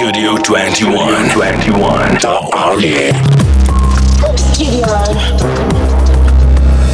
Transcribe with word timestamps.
Studio 0.00 0.32
21. 0.38 1.28
21. 1.34 2.16
The 2.20 2.34
Army. 2.54 3.12
Studio. 4.34 4.86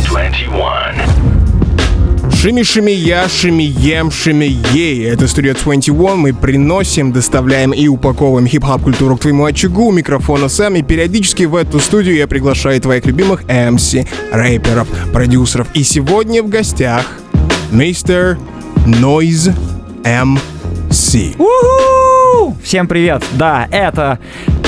21. 0.08 2.32
Шими 2.34 2.64
шими 2.64 2.90
я, 2.90 3.28
шими 3.28 3.62
ем, 3.62 4.10
шими 4.10 4.58
ей. 4.72 5.04
Это 5.04 5.28
студия 5.28 5.54
21. 5.54 6.16
Мы 6.16 6.34
приносим, 6.34 7.12
доставляем 7.12 7.72
и 7.72 7.86
упаковываем 7.86 8.48
хип-хап 8.48 8.82
культуру 8.82 9.16
к 9.16 9.20
твоему 9.20 9.44
очагу. 9.44 9.92
Микрофона 9.92 10.48
сами. 10.48 10.80
Периодически 10.80 11.44
в 11.44 11.54
эту 11.54 11.78
студию 11.78 12.16
я 12.16 12.26
приглашаю 12.26 12.80
твоих 12.80 13.06
любимых 13.06 13.44
MC, 13.44 14.08
рэперов, 14.32 14.88
продюсеров. 15.12 15.68
И 15.74 15.84
сегодня 15.84 16.42
в 16.42 16.48
гостях 16.48 17.06
мистер 17.70 18.36
Noise 18.84 19.54
MC. 20.02 20.55
Уху! 21.38 22.56
Всем 22.64 22.88
привет! 22.88 23.24
Да, 23.34 23.68
это 23.70 24.18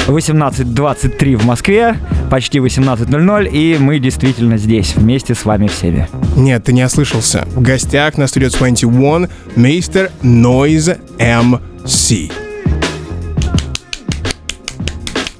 18.23 0.06 1.36
в 1.36 1.44
Москве, 1.44 1.96
почти 2.30 2.58
18.00, 2.58 3.50
и 3.50 3.76
мы 3.76 3.98
действительно 3.98 4.56
здесь, 4.56 4.94
вместе 4.94 5.34
с 5.34 5.44
вами 5.44 5.66
всеми. 5.66 6.08
Нет, 6.36 6.62
ты 6.62 6.72
не 6.72 6.84
ослышался. 6.84 7.44
В 7.48 7.60
гостях 7.60 8.18
на 8.18 8.28
студии 8.28 8.46
21 8.56 9.28
мистер 9.56 10.12
Noise 10.22 11.00
MC. 11.18 12.30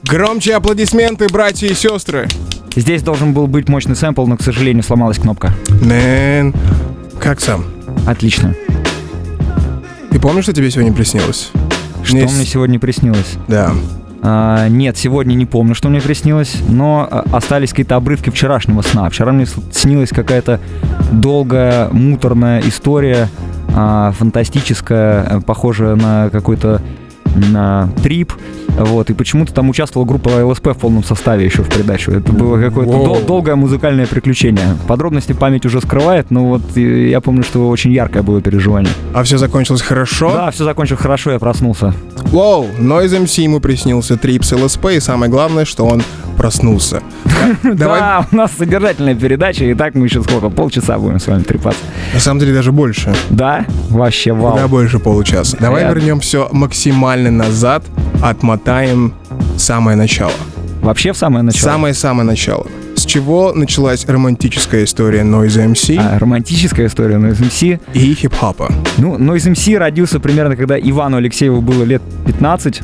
Громче 0.02 0.56
аплодисменты, 0.56 1.28
братья 1.28 1.68
и 1.68 1.74
сестры. 1.74 2.26
Здесь 2.74 3.02
должен 3.02 3.34
был 3.34 3.46
быть 3.46 3.68
мощный 3.68 3.94
сэмпл, 3.94 4.26
но, 4.26 4.36
к 4.36 4.42
сожалению, 4.42 4.82
сломалась 4.82 5.18
кнопка. 5.18 5.52
Man, 5.80 6.52
как 7.20 7.40
сам? 7.40 7.64
Отлично. 8.04 8.56
Ты 10.10 10.20
помнишь, 10.20 10.44
что 10.44 10.52
тебе 10.52 10.70
сегодня 10.70 10.92
приснилось? 10.92 11.50
Что 12.02 12.16
Мне 12.16 12.24
мне 12.24 12.46
сегодня 12.46 12.78
приснилось? 12.78 13.34
Да. 13.48 13.72
А, 14.22 14.68
нет, 14.68 14.96
сегодня 14.96 15.34
не 15.34 15.46
помню, 15.46 15.74
что 15.74 15.88
мне 15.88 16.00
приснилось, 16.00 16.56
но 16.68 17.06
а, 17.10 17.24
остались 17.32 17.70
какие-то 17.70 17.96
обрывки 17.96 18.30
вчерашнего 18.30 18.82
сна. 18.82 19.08
Вчера 19.10 19.32
мне 19.32 19.46
снилась 19.72 20.10
какая-то 20.10 20.60
долгая, 21.12 21.88
муторная 21.90 22.60
история, 22.60 23.28
а, 23.74 24.12
фантастическая, 24.12 25.24
э, 25.24 25.40
похожая 25.40 25.94
на 25.94 26.30
какой-то 26.30 26.82
на 27.34 27.88
трип. 28.02 28.32
Вот, 28.78 29.10
и 29.10 29.14
почему-то 29.14 29.52
там 29.52 29.68
участвовала 29.70 30.06
группа 30.06 30.28
ЛСП 30.44 30.68
в 30.68 30.74
полном 30.74 31.02
составе 31.02 31.44
еще 31.44 31.62
в 31.64 31.68
придачу. 31.68 32.12
Это 32.12 32.32
было 32.32 32.60
какое-то 32.60 32.92
дол- 32.92 33.20
долгое 33.26 33.56
музыкальное 33.56 34.06
приключение. 34.06 34.76
Подробности 34.86 35.32
память 35.32 35.66
уже 35.66 35.80
скрывает, 35.80 36.30
но 36.30 36.46
вот 36.48 36.62
э, 36.76 37.08
я 37.08 37.20
помню, 37.20 37.42
что 37.42 37.68
очень 37.70 37.90
яркое 37.92 38.22
было 38.22 38.40
переживание. 38.40 38.92
А 39.14 39.24
все 39.24 39.36
закончилось 39.36 39.82
хорошо? 39.82 40.30
Да, 40.32 40.50
все 40.52 40.64
закончилось 40.64 41.00
хорошо, 41.00 41.32
я 41.32 41.38
проснулся. 41.40 41.92
Воу, 42.30 42.66
Noise 42.78 43.22
MC 43.24 43.42
ему 43.44 43.58
приснился 43.60 44.16
Трипс 44.16 44.52
ЛСП, 44.52 44.86
и 44.92 45.00
самое 45.00 45.30
главное, 45.30 45.64
что 45.64 45.86
он 45.86 46.02
проснулся. 46.36 47.02
Давай, 47.62 48.00
Да, 48.00 48.26
у 48.30 48.36
нас 48.36 48.52
содержательная 48.56 49.14
передача, 49.14 49.64
и 49.64 49.74
так 49.74 49.94
мы 49.94 50.06
еще 50.06 50.22
сколько, 50.22 50.50
полчаса 50.50 50.98
будем 50.98 51.18
с 51.18 51.26
вами 51.26 51.42
трепаться. 51.42 51.80
на 52.12 52.20
самом 52.20 52.40
деле 52.40 52.52
даже 52.52 52.70
больше. 52.70 53.14
Да? 53.30 53.64
Вообще 53.88 54.32
вау. 54.32 54.52
Куда 54.52 54.68
больше 54.68 54.98
получаса. 54.98 55.56
Давай 55.58 55.84
вернем 55.84 56.20
все 56.20 56.48
максимально 56.52 57.30
назад, 57.30 57.82
отмотаем 58.22 59.14
самое 59.56 59.96
начало. 59.96 60.32
Вообще 60.82 61.12
в 61.12 61.16
самое 61.16 61.42
начало. 61.42 61.72
Самое-самое 61.72 62.26
начало. 62.26 62.66
Чего 63.08 63.54
началась 63.54 64.04
романтическая 64.06 64.84
история 64.84 65.22
Noise 65.22 65.72
MC 65.72 65.96
А, 65.98 66.18
романтическая 66.18 66.88
история 66.88 67.14
Noise 67.14 67.40
MC. 67.40 67.80
и 67.94 68.14
хип-хопа? 68.14 68.70
Ну, 68.98 69.16
Noise 69.16 69.52
MC 69.54 69.78
родился 69.78 70.20
примерно, 70.20 70.56
когда 70.56 70.78
Ивану 70.78 71.16
Алексееву 71.16 71.62
было 71.62 71.84
лет 71.84 72.02
15. 72.26 72.82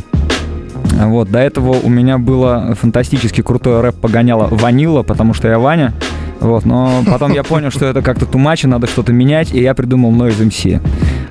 Вот, 1.09 1.31
до 1.31 1.41
этого 1.41 1.73
у 1.73 1.91
меня 1.91 2.17
было 2.17 2.75
фантастически 2.81 3.43
крутое 3.43 3.83
рэп 3.83 3.97
погоняло 3.97 4.49
Ванила, 4.51 5.03
потому 5.03 5.35
что 5.35 5.49
я 5.49 5.59
Ваня. 5.59 5.93
Вот, 6.41 6.65
но 6.65 7.03
потом 7.07 7.35
я 7.35 7.43
понял, 7.43 7.71
что 7.71 7.85
это 7.85 8.01
как-то 8.01 8.25
тумачи, 8.25 8.65
надо 8.65 8.87
что-то 8.87 9.13
менять, 9.13 9.53
и 9.53 9.61
я 9.61 9.75
придумал 9.75 10.11
Noise 10.11 10.49
MC. 10.49 10.81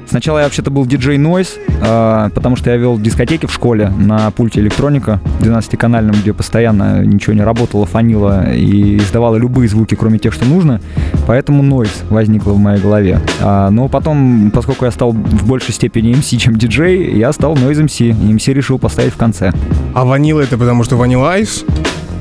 Сначала 0.07 0.39
я 0.39 0.43
вообще-то 0.45 0.69
был 0.71 0.85
диджей 0.85 1.17
Noise, 1.17 1.59
э, 1.81 2.29
потому 2.33 2.55
что 2.55 2.69
я 2.69 2.77
вел 2.77 2.99
дискотеки 2.99 3.45
в 3.45 3.53
школе 3.53 3.89
на 3.89 4.29
пульте 4.31 4.59
электроника 4.59 5.19
12-канальном, 5.39 6.15
где 6.21 6.33
постоянно 6.33 7.03
ничего 7.03 7.33
не 7.33 7.41
работало, 7.41 7.85
фанило 7.85 8.53
и 8.53 8.97
издавало 8.97 9.37
любые 9.37 9.67
звуки, 9.67 9.95
кроме 9.95 10.19
тех, 10.19 10.33
что 10.33 10.45
нужно. 10.45 10.81
Поэтому 11.27 11.63
Noise 11.63 12.05
возникло 12.09 12.51
в 12.51 12.59
моей 12.59 12.81
голове. 12.81 13.19
А, 13.41 13.69
но 13.69 13.87
потом, 13.87 14.51
поскольку 14.53 14.85
я 14.85 14.91
стал 14.91 15.11
в 15.11 15.47
большей 15.47 15.73
степени 15.73 16.11
MC, 16.17 16.37
чем 16.37 16.57
диджей, 16.57 17.17
я 17.17 17.31
стал 17.33 17.55
Noise 17.55 17.85
MC. 17.85 18.09
И 18.09 18.33
MC 18.33 18.53
решил 18.53 18.79
поставить 18.79 19.13
в 19.13 19.17
конце. 19.17 19.51
А 19.93 20.05
ванила 20.05 20.41
это 20.41 20.57
потому 20.57 20.83
что 20.83 20.95
Vanilla 20.95 21.39
Ice? 21.41 21.65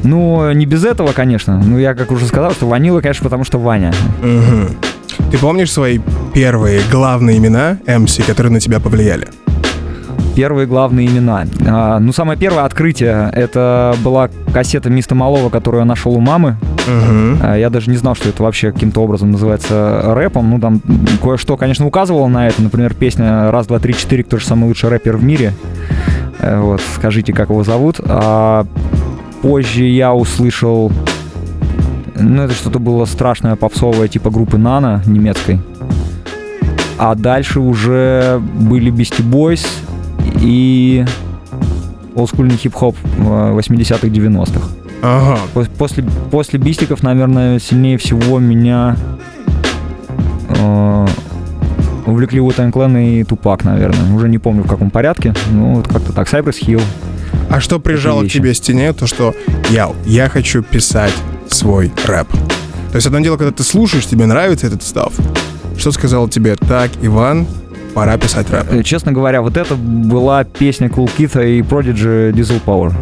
Ну, 0.04 0.50
не 0.52 0.66
без 0.66 0.84
этого, 0.84 1.12
конечно. 1.12 1.62
Ну, 1.64 1.78
я 1.78 1.94
как 1.94 2.10
уже 2.10 2.26
сказал, 2.26 2.52
что 2.52 2.66
Ванила, 2.66 3.00
конечно, 3.00 3.24
потому 3.24 3.44
что 3.44 3.58
Ваня. 3.58 3.92
Мгм. 4.22 4.70
Ты 5.30 5.38
помнишь 5.38 5.70
свои 5.70 6.00
первые 6.34 6.80
главные 6.90 7.38
имена 7.38 7.78
MC, 7.86 8.24
которые 8.26 8.52
на 8.52 8.60
тебя 8.60 8.80
повлияли? 8.80 9.28
Первые 10.34 10.66
главные 10.66 11.06
имена. 11.08 11.44
А, 11.66 11.98
ну, 11.98 12.10
самое 12.12 12.38
первое 12.38 12.64
открытие, 12.64 13.30
это 13.34 13.94
была 14.02 14.30
кассета 14.54 14.88
Миста 14.88 15.14
Малова, 15.14 15.50
которую 15.50 15.80
я 15.80 15.84
нашел 15.84 16.12
у 16.12 16.20
мамы. 16.20 16.56
Мгм. 16.86 17.38
А, 17.42 17.56
Я 17.56 17.68
даже 17.68 17.90
не 17.90 17.98
знал, 17.98 18.14
что 18.14 18.30
это 18.30 18.42
вообще 18.42 18.72
каким-то 18.72 19.02
образом 19.02 19.30
называется 19.30 20.00
рэпом. 20.14 20.48
Ну, 20.50 20.58
там 20.58 20.80
кое-что, 21.22 21.58
конечно, 21.58 21.86
указывало 21.86 22.28
на 22.28 22.48
это. 22.48 22.62
Например, 22.62 22.94
песня 22.94 23.50
«Раз, 23.50 23.66
два, 23.66 23.78
три, 23.78 23.94
четыре, 23.94 24.24
кто 24.24 24.38
же 24.38 24.46
самый 24.46 24.68
лучший 24.68 24.88
рэпер 24.88 25.18
в 25.18 25.22
мире?» 25.24 25.52
Э, 26.38 26.60
Вот, 26.60 26.80
скажите, 26.94 27.34
как 27.34 27.50
его 27.50 27.62
зовут. 27.62 28.00
А 28.04 28.64
позже 29.42 29.84
я 29.84 30.14
услышал... 30.14 30.90
Ну, 32.14 32.42
это 32.42 32.54
что-то 32.54 32.78
было 32.78 33.04
страшное, 33.04 33.56
попсовое, 33.56 34.08
типа 34.08 34.30
группы 34.30 34.56
«Нана» 34.56 35.02
немецкой. 35.06 35.60
А 37.04 37.16
дальше 37.16 37.58
уже 37.58 38.40
были 38.60 38.92
Beastie 38.92 39.28
Boys 39.28 39.66
и 40.40 41.04
олдскульный 42.14 42.56
хип-хоп 42.56 42.94
э, 43.18 43.58
80-х, 43.58 44.06
90-х. 44.06 44.68
Ага. 45.02 45.40
Пос- 45.52 45.68
После, 45.76 46.04
после 46.30 46.60
бистиков, 46.60 47.02
наверное, 47.02 47.58
сильнее 47.58 47.98
всего 47.98 48.38
меня 48.38 48.96
э, 50.50 51.06
увлекли 52.06 52.38
Wu-Tang 52.38 52.70
Clan 52.70 53.04
и 53.04 53.24
Тупак, 53.24 53.64
наверное. 53.64 54.14
Уже 54.14 54.28
не 54.28 54.38
помню 54.38 54.62
в 54.62 54.68
каком 54.68 54.90
порядке. 54.90 55.34
Ну, 55.50 55.74
вот 55.74 55.88
как-то 55.88 56.12
так. 56.12 56.32
Cypress 56.32 56.64
Hill. 56.64 56.80
А 57.50 57.58
что 57.58 57.80
прижало 57.80 58.22
к 58.22 58.28
тебе 58.28 58.54
стене, 58.54 58.92
то 58.92 59.08
что 59.08 59.34
я, 59.70 59.90
я 60.06 60.28
хочу 60.28 60.62
писать 60.62 61.12
свой 61.50 61.90
рэп. 62.06 62.28
То 62.92 62.94
есть 62.94 63.08
одно 63.08 63.18
дело, 63.18 63.38
когда 63.38 63.50
ты 63.50 63.64
слушаешь, 63.64 64.06
тебе 64.06 64.26
нравится 64.26 64.68
этот 64.68 64.84
став. 64.84 65.12
Что 65.78 65.92
сказал 65.92 66.28
тебе, 66.28 66.56
так, 66.56 66.90
Иван, 67.02 67.46
пора 67.94 68.16
писать 68.16 68.50
рэп. 68.50 68.66
Э, 68.72 68.82
Честно 68.82 69.12
говоря, 69.12 69.42
вот 69.42 69.56
это 69.56 69.74
была 69.74 70.44
песня 70.44 70.88
Cool 70.88 71.10
Kid 71.16 71.58
и 71.58 71.60
Prodigy 71.60 72.32
Diesel 72.32 72.60
Power. 72.64 72.92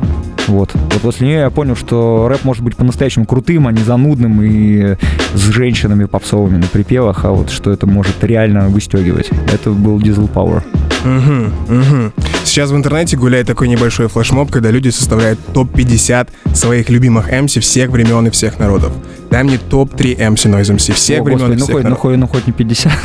Вот. 0.47 0.70
Вот 0.75 1.03
после 1.03 1.28
нее 1.28 1.38
я 1.41 1.50
понял, 1.50 1.76
что 1.76 2.26
рэп 2.28 2.44
может 2.44 2.64
быть 2.64 2.75
по-настоящему 2.76 3.25
крутым, 3.25 3.69
а 3.69 3.72
не 3.72 3.82
занудным 3.82 4.42
и 4.42 4.97
с 5.34 5.41
женщинами 5.41 6.06
попсовыми 6.06 6.56
на 6.56 6.66
припевах, 6.66 7.25
а 7.25 7.31
вот 7.31 7.50
что 7.50 7.70
это 7.70 7.86
может 7.86 8.25
реально 8.25 8.69
выстегивать. 8.69 9.31
Это 9.52 9.70
был 9.70 9.98
Diesel 10.00 10.28
Power. 10.32 10.62
Мгм, 11.04 11.52
мгм. 11.69 12.12
Сейчас 12.50 12.72
в 12.72 12.77
интернете 12.77 13.16
гуляет 13.16 13.47
такой 13.47 13.69
небольшой 13.69 14.09
флешмоб, 14.09 14.50
когда 14.50 14.72
люди 14.72 14.88
составляют 14.88 15.38
топ-50 15.55 16.31
своих 16.53 16.91
любимых 16.91 17.33
MC 17.33 17.61
всех 17.61 17.91
времен 17.91 18.27
и 18.27 18.31
всех 18.31 18.59
народов. 18.59 18.93
Дай 19.31 19.44
мне 19.44 19.56
топ-3 19.56 20.16
MC 20.16 20.50
Noise 20.53 20.75
MC 20.75 20.93
всех 20.93 21.21
О, 21.21 21.22
времен 21.22 21.55
господи, 21.55 21.56
и 21.56 21.61
ну 21.61 21.65
всех 21.65 21.77
хоть, 21.77 21.84
ну, 21.84 21.91
народов. 21.91 22.00
хоть, 22.03 22.16
ну 22.16 22.27
хоть 22.27 22.47
не 22.49 22.53
50. 22.53 22.93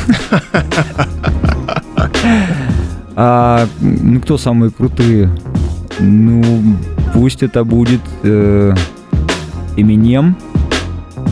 А, 3.17 3.67
ну 3.79 4.19
кто 4.19 4.37
самые 4.37 4.71
крутые? 4.71 5.29
Ну, 5.99 6.75
пусть 7.13 7.43
это 7.43 7.63
будет 7.63 8.01
э, 8.23 8.73
Eminem. 9.77 10.33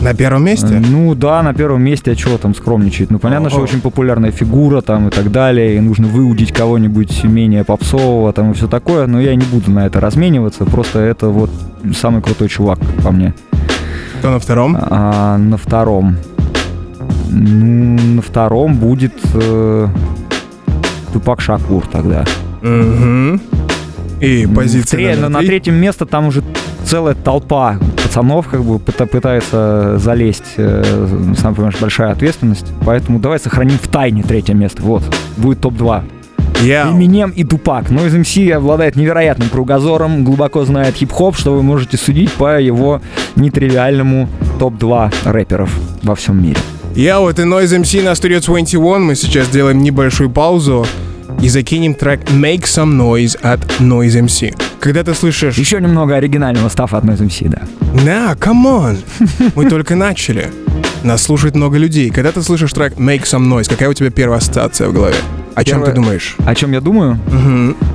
На 0.04 0.12
первом 0.12 0.44
месте? 0.44 0.82
Ну 0.86 1.14
да, 1.14 1.42
на 1.42 1.54
первом 1.54 1.82
месте, 1.82 2.12
а 2.12 2.14
чего 2.14 2.36
там 2.36 2.54
скромничать? 2.54 3.10
Ну 3.10 3.18
понятно, 3.18 3.48
что 3.48 3.60
очень 3.60 3.80
популярная 3.80 4.30
фигура 4.30 4.82
там 4.82 5.08
и 5.08 5.10
так 5.10 5.32
далее, 5.32 5.76
и 5.76 5.80
нужно 5.80 6.06
выудить 6.08 6.52
кого-нибудь 6.52 7.24
менее 7.24 7.64
попсового 7.64 8.30
там 8.34 8.50
и 8.50 8.54
все 8.54 8.68
такое, 8.68 9.06
но 9.06 9.18
я 9.18 9.34
не 9.34 9.46
буду 9.46 9.70
на 9.70 9.86
это 9.86 10.00
размениваться, 10.00 10.66
просто 10.66 10.98
это 10.98 11.28
вот 11.28 11.50
самый 11.96 12.20
крутой 12.20 12.48
чувак, 12.48 12.78
по 13.02 13.12
мне. 13.12 13.32
Кто 14.18 14.30
на 14.30 14.38
втором? 14.38 14.76
А 14.78 15.38
на 15.38 15.56
втором? 15.56 16.16
Ну, 17.30 17.98
на 18.16 18.22
втором 18.22 18.76
будет 18.76 19.14
э, 19.32 19.88
Тупак 21.14 21.40
Шакур 21.40 21.86
тогда. 21.86 22.26
Мгм. 22.60 23.40
И 24.20 24.46
позиция 24.54 24.98
тре- 24.98 25.28
на 25.28 25.38
три? 25.38 25.46
третьем 25.48 25.74
месте 25.76 26.04
там 26.04 26.26
уже 26.26 26.42
целая 26.84 27.14
толпа 27.14 27.78
пацанов 28.02 28.48
как 28.48 28.62
бы 28.64 28.76
пыта- 28.76 29.06
пытается 29.06 29.98
залезть. 29.98 30.54
э, 30.56 31.32
сам 31.40 31.54
понимаешь, 31.54 31.76
большая 31.80 32.12
ответственность. 32.12 32.66
Поэтому 32.84 33.18
давай 33.18 33.38
сохраним 33.38 33.78
в 33.78 33.88
тайне 33.88 34.22
третье 34.22 34.54
место. 34.54 34.82
Вот. 34.82 35.02
Будет 35.36 35.60
топ-2. 35.60 36.02
Я. 36.62 36.88
Эминем 36.90 37.30
и 37.30 37.44
Тупак. 37.44 37.90
Noise 37.90 38.20
MC 38.22 38.50
обладает 38.52 38.96
невероятным 38.96 39.48
кругозором, 39.48 40.24
глубоко 40.24 40.64
знает 40.64 40.94
хип-хоп, 40.94 41.36
что 41.36 41.52
вы 41.54 41.62
можете 41.62 41.96
судить 41.96 42.32
по 42.32 42.58
его 42.60 43.00
нетривиальному 43.36 44.28
топ-2 44.58 45.12
рэперов 45.24 45.70
во 46.02 46.14
всем 46.14 46.42
мире. 46.42 46.56
Я 46.94 47.18
вот 47.20 47.38
и 47.38 47.42
Noise 47.42 47.80
MC 47.82 48.02
на 48.04 48.10
Studio 48.12 48.40
21. 48.44 49.02
Мы 49.02 49.14
сейчас 49.16 49.48
делаем 49.48 49.82
небольшую 49.82 50.30
паузу 50.30 50.86
и 51.42 51.48
закинем 51.48 51.94
трек 51.94 52.20
Make 52.30 52.62
Some 52.62 52.96
Noise 52.96 53.36
от 53.42 53.60
Noise 53.80 54.24
MC. 54.26 54.54
Когда 54.84 55.02
ты 55.02 55.14
слышишь 55.14 55.56
Еще 55.56 55.80
немного 55.80 56.14
оригинального 56.14 56.68
стафа 56.68 56.98
от 56.98 57.04
Noise 57.04 57.26
MC, 57.26 57.48
да. 57.48 57.62
Come 58.34 58.64
on! 58.66 58.98
Мы 59.56 59.64
только 59.70 59.96
начали. 59.96 60.52
Нас 61.02 61.22
слушает 61.22 61.54
много 61.54 61.78
людей. 61.78 62.10
Когда 62.10 62.32
ты 62.32 62.42
слышишь 62.42 62.74
трек 62.74 62.92
Make 62.98 63.22
Some 63.22 63.48
Noise, 63.48 63.70
какая 63.70 63.88
у 63.88 63.94
тебя 63.94 64.10
первая 64.10 64.40
ассоциация 64.40 64.88
в 64.88 64.92
голове? 64.92 65.16
О 65.54 65.64
чем 65.64 65.82
ты 65.84 65.92
думаешь? 65.92 66.36
О 66.44 66.54
чем 66.54 66.72
я 66.72 66.80
думаю? 66.80 67.18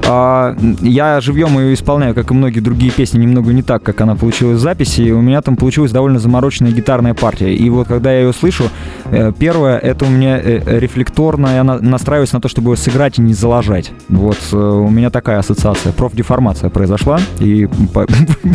А, 0.07 0.55
я 0.81 1.21
живьем 1.21 1.59
ее 1.59 1.73
исполняю, 1.73 2.15
как 2.15 2.31
и 2.31 2.33
многие 2.33 2.59
другие 2.61 2.91
песни, 2.91 3.19
немного 3.19 3.51
не 3.53 3.61
так, 3.61 3.83
как 3.83 4.01
она 4.01 4.15
получилась 4.15 4.57
в 4.57 4.61
записи. 4.61 5.01
И 5.01 5.11
у 5.11 5.21
меня 5.21 5.41
там 5.41 5.55
получилась 5.55 5.91
довольно 5.91 6.19
замороченная 6.19 6.71
гитарная 6.71 7.13
партия. 7.13 7.53
И 7.53 7.69
вот 7.69 7.87
когда 7.87 8.11
я 8.11 8.21
ее 8.21 8.33
слышу, 8.33 8.69
э, 9.11 9.31
первое, 9.37 9.77
это 9.77 10.05
у 10.05 10.09
меня 10.09 10.37
э, 10.37 10.61
э, 10.65 10.79
рефлекторно, 10.79 11.47
я 11.55 11.63
на- 11.63 11.79
настраиваюсь 11.79 12.31
на 12.33 12.41
то, 12.41 12.47
чтобы 12.47 12.71
ее 12.71 12.77
сыграть 12.77 13.19
и 13.19 13.21
не 13.21 13.33
залажать. 13.33 13.91
Вот 14.07 14.37
у 14.51 14.89
меня 14.89 15.09
такая 15.09 15.39
ассоциация. 15.39 15.91
Профдеформация 15.91 16.69
произошла, 16.69 17.19
и 17.39 17.67
по- 17.93 18.07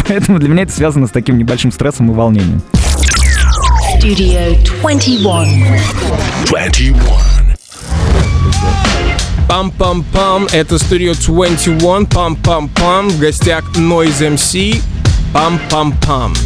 поэтому 0.09 0.39
для 0.39 0.49
меня 0.49 0.63
это 0.63 0.73
связано 0.73 1.07
с 1.07 1.11
таким 1.11 1.39
небольшим 1.39 1.71
стрессом 1.73 2.11
и 2.11 2.15
волнением. 2.15 2.63
Studio 4.01 4.57
21. 4.83 5.79
21. 6.47 6.95
Пам-пам-пам, 9.49 10.49
это 10.53 10.77
Studio 10.77 11.15
21, 11.15 12.07
пам-пам-пам, 12.07 13.09
в 13.11 13.19
гостях 13.19 13.65
Noise 13.77 14.35
MC, 14.35 14.81
пам-пам-пам. 15.33 16.37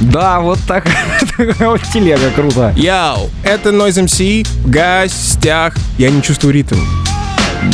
Да, 0.00 0.40
вот 0.40 0.58
так. 0.66 0.86
Вот 1.60 1.80
телега, 1.92 2.30
круто. 2.34 2.72
Яу, 2.76 3.30
это 3.44 3.70
Noise 3.70 4.04
MC, 4.06 4.46
в 4.64 4.70
гостях. 4.70 5.74
Я 5.98 6.10
не 6.10 6.22
чувствую 6.22 6.54
ритм. 6.54 6.76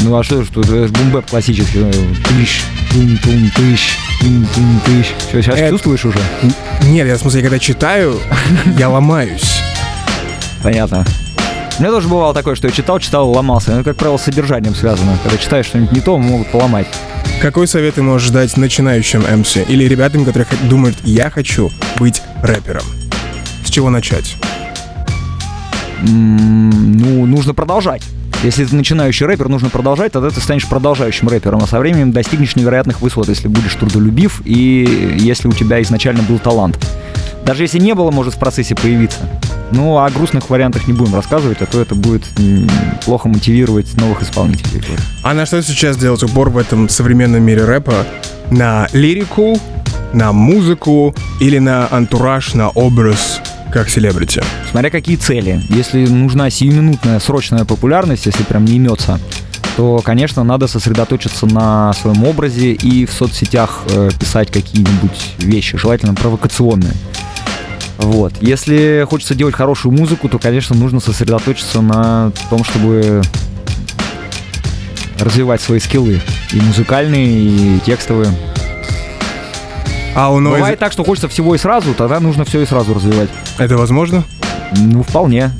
Ну 0.02 0.18
а 0.18 0.22
что 0.24 0.44
тут, 0.44 0.66
это 0.68 0.92
бумбэп 0.92 1.30
классический. 1.30 1.78
тум-тум, 2.92 3.50
тыщ, 3.56 3.96
тум-тум, 4.20 4.80
тыщ. 4.84 5.06
Что, 5.28 5.40
сейчас 5.42 5.54
Это- 5.56 5.70
чувствуешь 5.70 6.04
уже? 6.04 6.18
Нет, 6.82 7.06
я 7.06 7.16
в 7.16 7.20
смысле, 7.20 7.42
когда 7.42 7.58
читаю, 7.58 8.20
я 8.76 8.88
ломаюсь. 8.90 9.62
Понятно. 10.62 11.06
У 11.78 11.80
меня 11.80 11.92
тоже 11.92 12.08
бывало 12.08 12.34
такое, 12.34 12.56
что 12.56 12.66
я 12.66 12.72
читал, 12.72 12.98
читал, 12.98 13.30
ломался. 13.30 13.70
Это, 13.72 13.84
как 13.84 13.96
правило, 13.96 14.16
с 14.16 14.22
содержанием 14.22 14.74
связано. 14.74 15.16
Когда 15.22 15.38
читаешь 15.38 15.66
что-нибудь 15.66 15.92
не 15.92 16.00
то, 16.00 16.18
могут 16.18 16.48
поломать. 16.50 16.88
Какой 17.40 17.68
совет 17.68 17.94
ты 17.94 18.02
можешь 18.02 18.30
дать 18.30 18.56
начинающим 18.56 19.20
MC 19.20 19.64
или 19.68 19.84
ребятам, 19.84 20.24
которые 20.24 20.48
думают, 20.68 20.96
я 21.04 21.30
хочу 21.30 21.70
быть 21.98 22.20
рэпером? 22.42 22.82
С 23.64 23.70
чего 23.70 23.90
начать? 23.90 24.34
М, 26.06 26.96
Ну, 26.98 27.26
нужно 27.26 27.54
продолжать. 27.54 28.02
Если 28.42 28.64
ты 28.64 28.74
начинающий 28.74 29.26
рэпер, 29.26 29.48
нужно 29.48 29.68
продолжать, 29.70 30.10
тогда 30.12 30.30
ты 30.30 30.40
станешь 30.40 30.66
продолжающим 30.66 31.28
рэпером, 31.28 31.60
а 31.62 31.66
со 31.68 31.78
временем 31.78 32.10
достигнешь 32.12 32.56
невероятных 32.56 33.00
высот, 33.00 33.28
если 33.28 33.46
будешь 33.48 33.74
трудолюбив 33.74 34.42
и 34.44 35.16
если 35.20 35.46
у 35.48 35.52
тебя 35.52 35.80
изначально 35.82 36.22
был 36.22 36.38
талант. 36.40 36.76
Даже 37.44 37.62
если 37.62 37.78
не 37.78 37.94
было, 37.94 38.10
может 38.10 38.34
в 38.34 38.38
процессе 38.38 38.74
появиться. 38.74 39.20
Ну, 39.70 39.98
о 39.98 40.08
грустных 40.10 40.48
вариантах 40.50 40.86
не 40.86 40.94
будем 40.94 41.14
рассказывать, 41.14 41.60
а 41.60 41.66
то 41.66 41.80
это 41.80 41.94
будет 41.94 42.24
плохо 43.04 43.28
мотивировать 43.28 43.94
новых 43.96 44.22
исполнителей. 44.22 44.82
А 45.22 45.34
на 45.34 45.46
что 45.46 45.62
сейчас 45.62 45.96
делать 45.96 46.22
упор 46.22 46.50
в 46.50 46.58
этом 46.58 46.88
современном 46.88 47.42
мире 47.42 47.64
рэпа? 47.64 48.06
На 48.50 48.88
лирику, 48.92 49.58
на 50.14 50.32
музыку 50.32 51.14
или 51.40 51.58
на 51.58 51.86
антураж, 51.90 52.54
на 52.54 52.70
образ 52.70 53.40
как 53.70 53.90
селебрити? 53.90 54.42
Смотря 54.70 54.90
какие 54.90 55.16
цели. 55.16 55.60
Если 55.68 56.06
нужна 56.06 56.48
сиюминутная 56.48 57.20
срочная 57.20 57.66
популярность, 57.66 58.24
если 58.24 58.42
прям 58.44 58.64
не 58.64 58.76
имется, 58.76 59.20
то, 59.76 60.00
конечно, 60.02 60.42
надо 60.42 60.66
сосредоточиться 60.66 61.46
на 61.46 61.92
своем 61.92 62.24
образе 62.24 62.72
и 62.72 63.06
в 63.06 63.12
соцсетях 63.12 63.82
э, 63.90 64.10
писать 64.18 64.50
какие-нибудь 64.50 65.34
вещи, 65.38 65.76
желательно 65.78 66.14
провокационные. 66.14 66.94
Вот. 67.98 68.32
Если 68.40 69.04
хочется 69.08 69.34
делать 69.34 69.54
хорошую 69.54 69.92
музыку, 69.92 70.28
то, 70.28 70.38
конечно, 70.38 70.74
нужно 70.74 71.00
сосредоточиться 71.00 71.80
на 71.80 72.32
том, 72.48 72.64
чтобы 72.64 73.22
развивать 75.18 75.60
свои 75.60 75.80
скиллы. 75.80 76.20
И 76.52 76.60
музыкальные, 76.60 77.26
и 77.26 77.80
текстовые. 77.84 78.30
А 80.14 80.32
у 80.32 80.40
Бывает 80.40 80.78
так, 80.78 80.92
что 80.92 81.04
хочется 81.04 81.28
всего 81.28 81.54
и 81.54 81.58
сразу, 81.58 81.94
тогда 81.94 82.18
нужно 82.18 82.44
все 82.44 82.62
и 82.62 82.66
сразу 82.66 82.94
развивать. 82.94 83.28
это 83.58 83.76
возможно? 83.76 84.24
Ну, 84.76 85.02
вполне. 85.02 85.50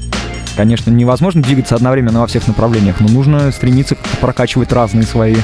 Конечно, 0.56 0.90
невозможно 0.90 1.42
двигаться 1.42 1.76
одновременно 1.76 2.20
во 2.20 2.26
всех 2.26 2.48
направлениях, 2.48 2.96
но 2.98 3.08
нужно 3.08 3.52
стремиться 3.52 3.96
прокачивать 4.20 4.72
разные 4.72 5.04
свои 5.04 5.36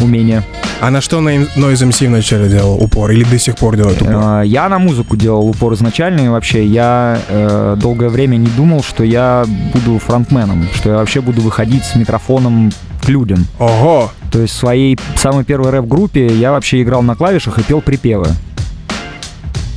умения. 0.00 0.42
А 0.80 0.90
на 0.90 1.00
что 1.00 1.20
Noise 1.20 1.88
MC 1.88 2.06
вначале 2.08 2.48
делал 2.48 2.82
упор 2.82 3.10
или 3.10 3.24
до 3.24 3.38
сих 3.38 3.56
пор 3.56 3.76
делает 3.76 4.00
упор? 4.02 4.42
Э, 4.42 4.46
Я 4.46 4.68
на 4.68 4.78
музыку 4.78 5.16
делал 5.16 5.48
упор 5.48 5.72
изначально, 5.74 6.20
и 6.20 6.28
вообще 6.28 6.64
я 6.66 7.18
э, 7.28 7.76
долгое 7.80 8.08
время 8.10 8.36
не 8.36 8.48
думал, 8.48 8.82
что 8.82 9.02
я 9.02 9.46
буду 9.72 9.98
фронтменом, 9.98 10.68
что 10.74 10.90
я 10.90 10.96
вообще 10.96 11.20
буду 11.20 11.40
выходить 11.40 11.84
с 11.84 11.94
микрофоном 11.96 12.72
к 13.02 13.08
людям. 13.08 13.46
Ого! 13.58 14.10
То 14.30 14.40
есть 14.40 14.54
в 14.54 14.58
своей 14.58 14.98
самой 15.16 15.44
первой 15.44 15.70
рэп-группе 15.70 16.26
я 16.26 16.52
вообще 16.52 16.82
играл 16.82 17.02
на 17.02 17.14
клавишах 17.14 17.58
и 17.58 17.62
пел 17.62 17.80
припевы. 17.80 18.28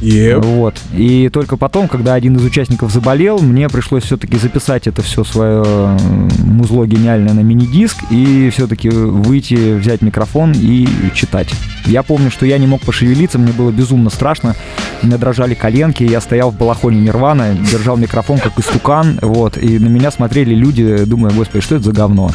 Еп. 0.01 0.44
Вот. 0.44 0.75
И 0.94 1.30
только 1.30 1.57
потом, 1.57 1.88
когда 1.88 2.13
один 2.13 2.38
из 2.38 2.44
участников 2.44 2.92
заболел, 2.92 3.40
мне 3.40 3.68
пришлось 3.69 4.04
все-таки 4.04 4.38
записать 4.38 4.88
это 4.88 5.01
все 5.01 5.24
свое 5.24 5.98
музло 6.40 6.86
гениальное 6.86 7.34
на 7.34 7.42
мини-диск 7.42 7.98
и 8.10 8.50
все-таки 8.50 8.90
выйти, 8.90 9.74
взять 9.74 10.01
микрофон 10.01 10.54
и 10.56 10.88
читать. 11.13 11.50
Я 11.86 12.04
помню, 12.04 12.31
что 12.31 12.46
я 12.46 12.57
не 12.57 12.68
мог 12.68 12.81
пошевелиться, 12.81 13.40
мне 13.40 13.51
было 13.51 13.72
безумно 13.72 14.10
страшно. 14.10 14.56
У 15.01 15.07
меня 15.07 15.18
дрожали 15.18 15.54
коленки, 15.54 16.04
я 16.04 16.22
стоял 16.22 16.51
в 16.51 16.57
балахоне 16.57 17.01
Нирвана, 17.01 17.54
держал 17.54 17.98
микрофон 17.98 18.38
как 18.40 18.57
истукан, 18.60 19.19
вот, 19.22 19.57
и 19.57 19.80
на 19.80 19.88
меня 19.88 20.12
смотрели 20.12 20.54
люди, 20.54 21.06
думая, 21.06 21.34
господи, 21.34 21.63
что 21.63 21.75
это 21.75 21.86
за 21.86 21.92
говно? 21.92 22.31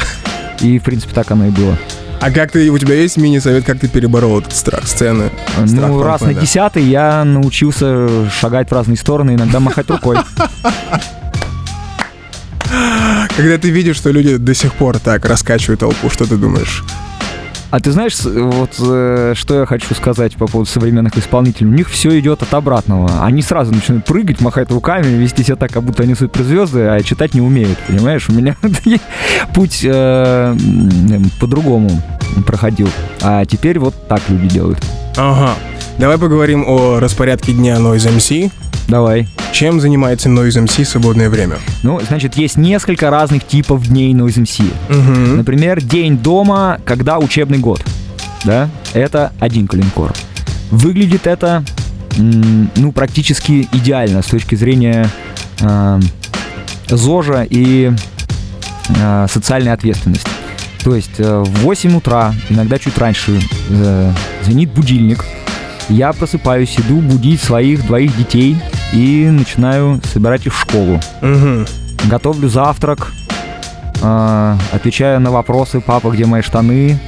И, 0.60 0.78
в 0.78 0.82
принципе, 0.82 1.14
так 1.14 1.30
оно 1.30 1.46
и 1.46 1.50
было. 1.50 1.76
А 2.24 2.30
как 2.30 2.52
ты, 2.52 2.70
у 2.70 2.78
тебя 2.78 2.94
есть 2.94 3.18
мини-совет, 3.18 3.66
как 3.66 3.78
ты 3.80 3.86
переборол 3.86 4.40
этот 4.40 4.54
страх 4.54 4.88
сцены? 4.88 5.30
Страх 5.66 5.90
ну, 5.90 6.02
раз 6.02 6.22
на 6.22 6.32
десятый 6.32 6.82
я 6.82 7.22
научился 7.22 8.30
шагать 8.30 8.70
в 8.70 8.72
разные 8.72 8.96
стороны, 8.96 9.32
иногда 9.32 9.60
махать 9.60 9.90
рукой. 9.90 10.16
Когда 13.36 13.58
ты 13.58 13.68
видишь, 13.68 13.96
что 13.96 14.10
люди 14.10 14.38
до 14.38 14.54
сих 14.54 14.72
пор 14.72 14.98
так 15.00 15.26
раскачивают 15.26 15.80
толпу, 15.80 16.08
что 16.08 16.26
ты 16.26 16.36
думаешь? 16.36 16.82
А 17.74 17.80
ты 17.80 17.90
знаешь, 17.90 18.16
вот 18.22 18.76
э, 18.78 19.32
что 19.34 19.58
я 19.58 19.66
хочу 19.66 19.96
сказать 19.96 20.36
по 20.36 20.46
поводу 20.46 20.70
современных 20.70 21.18
исполнителей? 21.18 21.68
У 21.68 21.74
них 21.74 21.90
все 21.90 22.16
идет 22.20 22.40
от 22.40 22.54
обратного. 22.54 23.24
Они 23.24 23.42
сразу 23.42 23.74
начинают 23.74 24.04
прыгать, 24.04 24.40
махать 24.40 24.70
руками, 24.70 25.08
вести 25.08 25.42
себя 25.42 25.56
так, 25.56 25.72
как 25.72 25.82
будто 25.82 26.04
они 26.04 26.14
суперзвезды, 26.14 26.82
а 26.82 27.02
читать 27.02 27.34
не 27.34 27.40
умеют, 27.40 27.76
понимаешь? 27.88 28.28
У 28.28 28.32
меня 28.32 28.56
путь 29.54 29.80
э, 29.82 30.56
по-другому 31.40 32.00
проходил. 32.46 32.88
А 33.20 33.44
теперь 33.44 33.80
вот 33.80 34.06
так 34.06 34.22
люди 34.28 34.46
делают. 34.46 34.78
Ага. 35.16 35.54
Давай 35.98 36.16
поговорим 36.16 36.64
о 36.68 37.00
распорядке 37.00 37.54
дня 37.54 37.74
Noise 37.78 38.16
MC. 38.16 38.52
Давай. 38.88 39.26
Чем 39.52 39.80
занимается 39.80 40.28
Noise 40.28 40.64
MC 40.64 40.84
в 40.84 40.88
свободное 40.88 41.30
время? 41.30 41.56
Ну, 41.82 42.00
значит, 42.06 42.36
есть 42.36 42.56
несколько 42.56 43.10
разных 43.10 43.46
типов 43.46 43.86
дней 43.86 44.12
Noise 44.12 44.42
MC. 44.42 44.64
Угу. 44.90 45.36
Например, 45.36 45.80
день 45.80 46.18
дома, 46.18 46.80
когда 46.84 47.18
учебный 47.18 47.58
год. 47.58 47.82
Да? 48.44 48.68
Это 48.92 49.32
один 49.40 49.66
калинкор. 49.68 50.12
Выглядит 50.70 51.26
это, 51.26 51.64
ну, 52.16 52.92
практически 52.92 53.68
идеально 53.72 54.22
с 54.22 54.26
точки 54.26 54.54
зрения 54.54 55.08
э, 55.60 56.00
ЗОЖа 56.88 57.46
и 57.48 57.92
э, 58.88 59.26
социальной 59.30 59.72
ответственности. 59.72 60.28
То 60.82 60.94
есть 60.94 61.18
э, 61.18 61.42
в 61.42 61.60
8 61.60 61.96
утра, 61.96 62.34
иногда 62.50 62.78
чуть 62.78 62.98
раньше, 62.98 63.40
э, 63.70 64.12
звенит 64.42 64.70
будильник. 64.72 65.24
Я 65.88 66.12
просыпаюсь, 66.12 66.76
иду 66.78 66.96
будить 66.96 67.40
своих 67.40 67.86
двоих 67.86 68.16
детей 68.16 68.56
и 68.94 69.28
начинаю 69.28 70.00
собирать 70.12 70.46
их 70.46 70.54
в 70.54 70.60
школу 70.60 71.00
Угу. 71.20 71.66
готовлю 72.08 72.48
завтрак, 72.48 73.12
э, 74.00 74.56
отвечаю 74.72 75.20
на 75.20 75.30
вопросы 75.30 75.80
«папа, 75.80 76.10
где 76.10 76.26
мои 76.26 76.42
штаны?», 76.42 76.98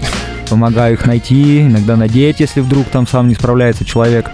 помогаю 0.50 0.94
их 0.94 1.06
найти, 1.06 1.62
иногда 1.62 1.96
надеть, 1.96 2.40
если 2.40 2.60
вдруг 2.60 2.86
там 2.86 3.06
сам 3.06 3.28
не 3.28 3.34
справляется 3.34 3.84
человек. 3.84 4.30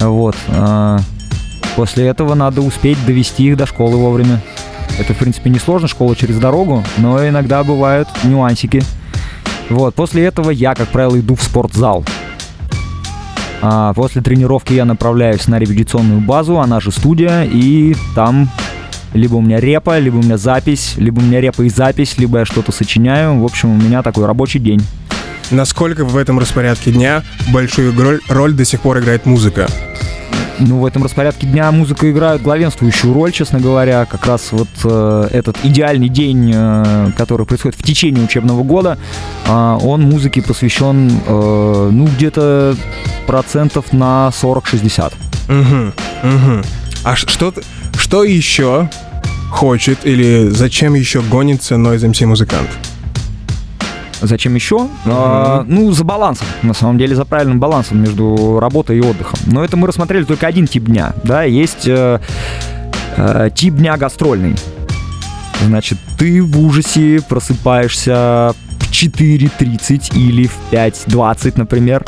Вот. 0.00 0.36
э, 0.48 0.98
после 1.76 2.06
этого 2.06 2.34
надо 2.34 2.60
успеть 2.60 3.04
довести 3.06 3.44
их 3.48 3.56
до 3.56 3.66
школы 3.66 3.96
вовремя. 3.96 4.40
Это, 4.98 5.12
в 5.12 5.18
принципе, 5.18 5.50
несложно, 5.50 5.88
школа 5.88 6.14
через 6.14 6.38
дорогу, 6.38 6.84
но 6.98 7.26
иногда 7.26 7.64
бывают 7.64 8.08
нюансики. 8.22 8.82
Вот, 9.70 9.94
после 9.94 10.24
этого 10.24 10.50
я, 10.50 10.74
как 10.74 10.88
правило, 10.88 11.18
иду 11.18 11.34
в 11.34 11.42
спортзал. 11.42 12.04
А 13.66 13.94
после 13.94 14.20
тренировки 14.20 14.74
я 14.74 14.84
направляюсь 14.84 15.48
на 15.48 15.58
репетиционную 15.58 16.20
базу, 16.20 16.60
она 16.60 16.80
же 16.80 16.92
студия, 16.92 17.44
и 17.44 17.96
там 18.14 18.50
либо 19.14 19.36
у 19.36 19.40
меня 19.40 19.58
репа, 19.58 19.98
либо 19.98 20.16
у 20.16 20.22
меня 20.22 20.36
запись, 20.36 20.96
либо 20.98 21.20
у 21.20 21.22
меня 21.22 21.40
репа 21.40 21.62
и 21.62 21.70
запись, 21.70 22.18
либо 22.18 22.40
я 22.40 22.44
что-то 22.44 22.72
сочиняю. 22.72 23.40
В 23.40 23.44
общем, 23.44 23.70
у 23.70 23.76
меня 23.76 24.02
такой 24.02 24.26
рабочий 24.26 24.58
день. 24.58 24.82
Насколько 25.50 26.04
в 26.04 26.18
этом 26.18 26.38
распорядке 26.38 26.92
дня 26.92 27.22
большую 27.54 27.98
роль, 27.98 28.20
роль 28.28 28.52
до 28.52 28.66
сих 28.66 28.80
пор 28.80 28.98
играет 28.98 29.24
музыка? 29.24 29.66
Ну, 30.58 30.80
в 30.80 30.84
этом 30.84 31.02
распорядке 31.02 31.46
дня 31.46 31.72
музыка 31.72 32.10
играет 32.10 32.42
главенствующую 32.42 33.14
роль, 33.14 33.32
честно 33.32 33.60
говоря. 33.60 34.04
Как 34.04 34.26
раз 34.26 34.52
вот 34.52 34.68
э, 34.84 35.28
этот 35.32 35.56
идеальный 35.64 36.10
день, 36.10 36.52
э, 36.54 37.10
который 37.16 37.46
происходит 37.46 37.78
в 37.78 37.82
течение 37.82 38.22
учебного 38.22 38.62
года, 38.62 38.98
э, 39.46 39.78
он 39.82 40.02
музыке 40.02 40.42
посвящен, 40.42 41.10
э, 41.26 41.88
ну, 41.90 42.06
где-то 42.06 42.76
процентов 43.26 43.92
на 43.92 44.30
40-60. 44.32 45.12
Угу, 45.48 45.92
угу. 46.28 46.62
А 47.04 47.16
что, 47.16 47.52
что 47.96 48.24
еще 48.24 48.88
хочет 49.50 50.04
или 50.04 50.48
зачем 50.48 50.94
еще 50.94 51.20
гонится 51.20 51.74
Noise 51.74 52.10
MC 52.10 52.26
музыкант? 52.26 52.68
Зачем 54.20 54.54
еще? 54.54 54.88
А, 55.04 55.64
ну, 55.68 55.92
за 55.92 56.02
балансом, 56.02 56.46
на 56.62 56.72
самом 56.72 56.96
деле, 56.96 57.14
за 57.14 57.24
правильным 57.24 57.60
балансом 57.60 58.00
между 58.00 58.58
работой 58.58 58.98
и 58.98 59.00
отдыхом. 59.00 59.38
Но 59.46 59.62
это 59.62 59.76
мы 59.76 59.86
рассмотрели 59.86 60.24
только 60.24 60.46
один 60.46 60.66
тип 60.66 60.84
дня. 60.84 61.14
Да, 61.24 61.42
есть 61.42 61.86
э, 61.86 62.20
э, 63.16 63.50
тип 63.54 63.74
дня 63.74 63.96
гастрольный. 63.98 64.56
Значит, 65.62 65.98
ты 66.18 66.42
в 66.42 66.58
ужасе 66.58 67.20
просыпаешься 67.28 68.54
в 68.80 68.90
4.30 68.90 70.16
или 70.16 70.46
в 70.46 70.58
5.20, 70.72 71.54
например. 71.56 72.04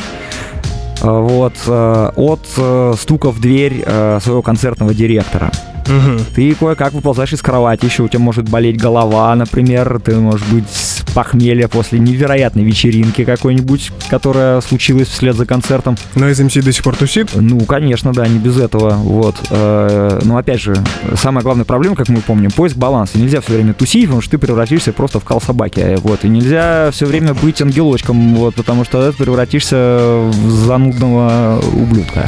Вот, 1.06 1.54
э, 1.68 2.10
от 2.16 2.40
э, 2.56 2.94
стука 2.98 3.30
в 3.30 3.40
дверь 3.40 3.84
э, 3.86 4.18
своего 4.20 4.42
концертного 4.42 4.92
директора. 4.92 5.52
Угу. 5.86 6.24
Ты 6.34 6.54
кое-как 6.54 6.92
выползаешь 6.92 7.32
из 7.32 7.42
кровати, 7.42 7.84
еще 7.84 8.02
у 8.02 8.08
тебя 8.08 8.20
может 8.20 8.48
болеть 8.48 8.78
голова, 8.78 9.34
например, 9.34 10.00
ты, 10.04 10.16
может 10.16 10.46
быть, 10.48 10.68
с 10.68 11.02
похмелья 11.14 11.68
после 11.68 11.98
невероятной 11.98 12.62
вечеринки 12.62 13.24
какой-нибудь, 13.24 13.90
которая 14.10 14.60
случилась 14.60 15.08
вслед 15.08 15.34
за 15.34 15.46
концертом. 15.46 15.96
Noise 16.14 16.46
MC 16.46 16.62
до 16.62 16.72
сих 16.72 16.84
пор 16.84 16.96
тусит? 16.96 17.30
Ну, 17.34 17.60
конечно, 17.60 18.12
да, 18.12 18.26
не 18.28 18.38
без 18.38 18.58
этого, 18.58 18.90
вот. 18.90 19.36
Э, 19.50 20.20
Но 20.24 20.36
опять 20.36 20.60
же, 20.60 20.76
самая 21.14 21.42
главная 21.42 21.64
проблема, 21.64 21.96
как 21.96 22.08
мы 22.10 22.20
помним, 22.20 22.50
поиск 22.50 22.76
баланса. 22.76 23.18
Нельзя 23.18 23.40
все 23.40 23.54
время 23.54 23.72
тусить, 23.72 24.04
потому 24.04 24.20
что 24.20 24.32
ты 24.32 24.38
превратишься 24.38 24.92
просто 24.92 25.20
в 25.20 25.24
кал 25.24 25.40
собаки, 25.40 25.96
вот. 26.02 26.24
И 26.24 26.28
нельзя 26.28 26.90
все 26.92 27.06
время 27.06 27.32
быть 27.32 27.62
ангелочком, 27.62 28.34
вот, 28.34 28.54
потому 28.54 28.84
что 28.84 29.10
ты 29.10 29.16
превратишься 29.16 29.76
в 30.20 30.50
занудного 30.50 31.60
ублюдка. 31.72 32.26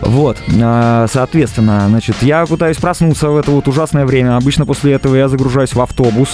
Вот, 0.00 0.38
э, 0.46 1.06
соответственно, 1.12 1.86
значит, 1.88 2.16
я 2.22 2.46
пытаюсь 2.68 2.82
проснуться 2.82 3.30
в 3.30 3.36
это 3.38 3.50
вот 3.50 3.66
ужасное 3.66 4.04
время. 4.04 4.36
Обычно 4.36 4.66
после 4.66 4.92
этого 4.92 5.16
я 5.16 5.28
загружаюсь 5.28 5.72
в 5.72 5.80
автобус, 5.80 6.28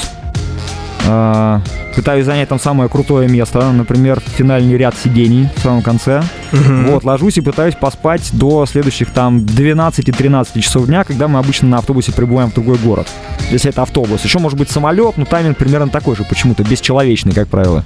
э, 1.07 1.61
пытаюсь 1.95 2.25
занять 2.25 2.49
там 2.49 2.59
самое 2.59 2.91
крутое 2.91 3.29
место, 3.29 3.71
например, 3.71 4.19
финальный 4.19 4.77
ряд 4.77 4.97
сидений 4.97 5.49
в 5.55 5.61
самом 5.61 5.83
конце. 5.83 6.25
Вот, 6.51 7.05
ложусь 7.05 7.39
и 7.39 7.41
пытаюсь 7.41 7.77
поспать 7.77 8.31
до 8.33 8.67
следующих 8.67 9.11
там 9.11 9.39
12-13 9.39 10.61
часов 10.61 10.87
дня, 10.87 11.05
когда 11.05 11.29
мы 11.29 11.39
обычно 11.39 11.69
на 11.69 11.79
автобусе 11.79 12.11
прибываем 12.11 12.51
в 12.51 12.55
другой 12.55 12.79
город. 12.79 13.07
Если 13.53 13.71
это 13.71 13.83
автобус. 13.83 14.25
Еще 14.25 14.41
может 14.41 14.59
быть 14.59 14.69
самолет, 14.69 15.17
но 15.17 15.27
тайминг 15.27 15.57
примерно 15.57 15.89
такой 15.89 16.17
же, 16.17 16.25
почему-то 16.25 16.65
бесчеловечный, 16.65 17.33
как 17.33 17.47
правило. 17.47 17.85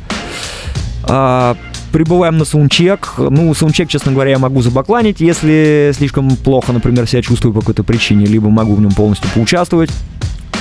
А, 1.03 1.55
прибываем 1.93 2.39
на 2.39 2.45
саундчек. 2.45 3.15
Ну, 3.19 3.53
саундчек, 3.55 3.89
честно 3.89 4.13
говоря, 4.13 4.33
я 4.33 4.39
могу 4.39 4.63
забакланить, 4.63 5.21
если 5.21 5.93
слишком 5.95 6.37
плохо, 6.37 6.73
например, 6.73 7.07
себя 7.07 7.23
чувствую 7.23 7.53
по 7.53 7.61
какой-то 7.61 7.85
причине, 7.85 8.27
либо 8.27 8.49
могу 8.49 8.75
в 8.75 8.81
нем 8.81 8.93
полностью 8.93 9.31
поучаствовать. 9.35 9.91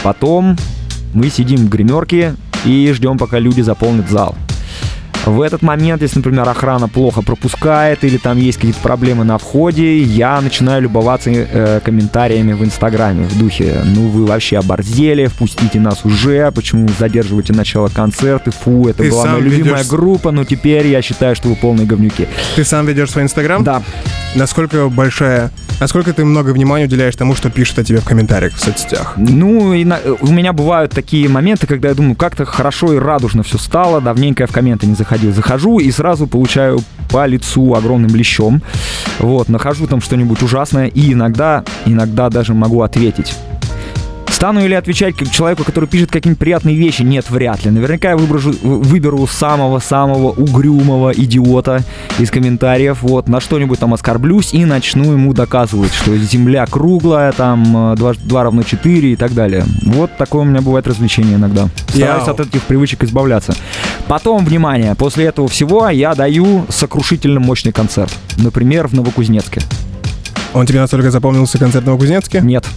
Потом 0.03 0.57
мы 1.13 1.29
сидим 1.29 1.57
в 1.57 1.69
гримерке 1.69 2.35
и 2.65 2.91
ждем, 2.93 3.17
пока 3.17 3.39
люди 3.39 3.61
заполнят 3.61 4.09
зал. 4.09 4.35
В 5.27 5.41
этот 5.41 5.61
момент, 5.61 6.01
если, 6.01 6.19
например, 6.19 6.47
охрана 6.47 6.87
плохо 6.87 7.21
пропускает 7.21 8.03
или 8.05 8.17
там 8.17 8.37
есть 8.37 8.57
какие-то 8.57 8.79
проблемы 8.79 9.25
на 9.25 9.37
входе, 9.37 10.01
я 10.01 10.39
начинаю 10.39 10.81
любоваться 10.81 11.29
э, 11.29 11.81
комментариями 11.83 12.53
в 12.53 12.63
Инстаграме 12.63 13.25
в 13.25 13.37
духе 13.37 13.81
«Ну 13.83 14.07
вы 14.07 14.25
вообще 14.25 14.57
оборзели, 14.57 15.25
впустите 15.25 15.79
нас 15.81 16.05
уже, 16.05 16.49
почему 16.51 16.87
задерживаете 16.97 17.51
начало 17.53 17.89
концерта, 17.89 18.51
фу, 18.51 18.87
это 18.87 19.03
Ты 19.03 19.09
была 19.11 19.25
моя 19.25 19.39
любимая 19.39 19.83
ведёшь- 19.83 19.89
группа, 19.89 20.31
но 20.31 20.45
теперь 20.45 20.87
я 20.87 21.01
считаю, 21.01 21.35
что 21.35 21.49
вы 21.49 21.55
полные 21.55 21.85
говнюки». 21.85 22.27
Ты 22.55 22.63
сам 22.63 22.85
ведешь 22.85 23.11
свой 23.11 23.25
инстаграм? 23.25 23.63
Да, 23.63 23.83
Насколько 24.35 24.87
большая... 24.87 25.51
Насколько 25.79 26.11
ты 26.11 26.25
много 26.25 26.49
внимания 26.49 26.85
уделяешь 26.85 27.15
тому, 27.15 27.35
что 27.35 27.51
пишут 27.51 27.77
о 27.79 27.83
тебе 27.83 27.99
в 27.99 28.05
комментариях 28.05 28.53
в 28.55 28.59
соцсетях? 28.59 29.13
Ну, 29.17 29.73
и 29.73 29.85
на- 29.85 29.99
у 30.21 30.31
меня 30.31 30.51
бывают 30.51 30.91
такие 30.91 31.29
моменты, 31.29 31.67
когда 31.67 31.89
я 31.89 31.93
думаю, 31.93 32.15
как-то 32.15 32.45
хорошо 32.45 32.93
и 32.93 32.97
радужно 32.97 33.43
все 33.43 33.59
стало, 33.59 34.01
давненько 34.01 34.43
я 34.43 34.47
в 34.47 34.51
комменты 34.51 34.87
не 34.87 34.95
заходил. 34.95 35.31
Захожу 35.33 35.77
и 35.77 35.91
сразу 35.91 36.25
получаю 36.25 36.79
по 37.11 37.25
лицу 37.27 37.75
огромным 37.75 38.15
лещом. 38.15 38.63
Вот, 39.19 39.49
нахожу 39.49 39.85
там 39.85 40.01
что-нибудь 40.01 40.41
ужасное 40.41 40.87
и 40.87 41.13
иногда, 41.13 41.63
иногда 41.85 42.29
даже 42.29 42.55
могу 42.55 42.81
ответить. 42.81 43.35
Стану 44.37 44.63
или 44.63 44.75
отвечать 44.75 45.15
как 45.15 45.31
человеку, 45.31 45.63
который 45.63 45.89
пишет 45.89 46.11
какие-нибудь 46.11 46.37
приятные 46.37 46.75
вещи? 46.75 47.01
Нет, 47.01 47.31
вряд 47.31 47.65
ли. 47.65 47.71
Наверняка 47.71 48.09
я 48.09 48.17
выберу, 48.17 48.39
выберу 48.61 49.25
самого-самого 49.25 50.29
угрюмого 50.29 51.11
идиота 51.11 51.83
из 52.19 52.29
комментариев, 52.29 53.01
вот, 53.01 53.27
на 53.29 53.41
что-нибудь 53.41 53.79
там 53.79 53.95
оскорблюсь 53.95 54.53
и 54.53 54.63
начну 54.63 55.11
ему 55.11 55.33
доказывать, 55.33 55.91
что 55.91 56.15
Земля 56.15 56.67
круглая, 56.67 57.31
там, 57.31 57.95
2, 57.95 58.43
равно 58.43 58.61
4 58.61 59.13
и 59.13 59.15
так 59.15 59.33
далее. 59.33 59.65
Вот 59.81 60.15
такое 60.17 60.43
у 60.43 60.45
меня 60.45 60.61
бывает 60.61 60.85
развлечение 60.85 61.37
иногда. 61.37 61.67
Стараюсь 61.87 62.27
Яу. 62.27 62.35
от 62.35 62.39
этих 62.39 62.61
привычек 62.61 63.05
избавляться. 63.05 63.55
Потом, 64.05 64.45
внимание, 64.45 64.93
после 64.93 65.25
этого 65.25 65.47
всего 65.47 65.89
я 65.89 66.13
даю 66.13 66.67
сокрушительно 66.69 67.39
мощный 67.39 67.71
концерт. 67.71 68.13
Например, 68.37 68.87
в 68.87 68.93
Новокузнецке. 68.93 69.61
Он 70.53 70.67
тебе 70.67 70.79
настолько 70.79 71.09
запомнился 71.09 71.57
концерт 71.57 71.85
в 71.85 71.87
Новокузнецке? 71.87 72.41
Нет. 72.41 72.67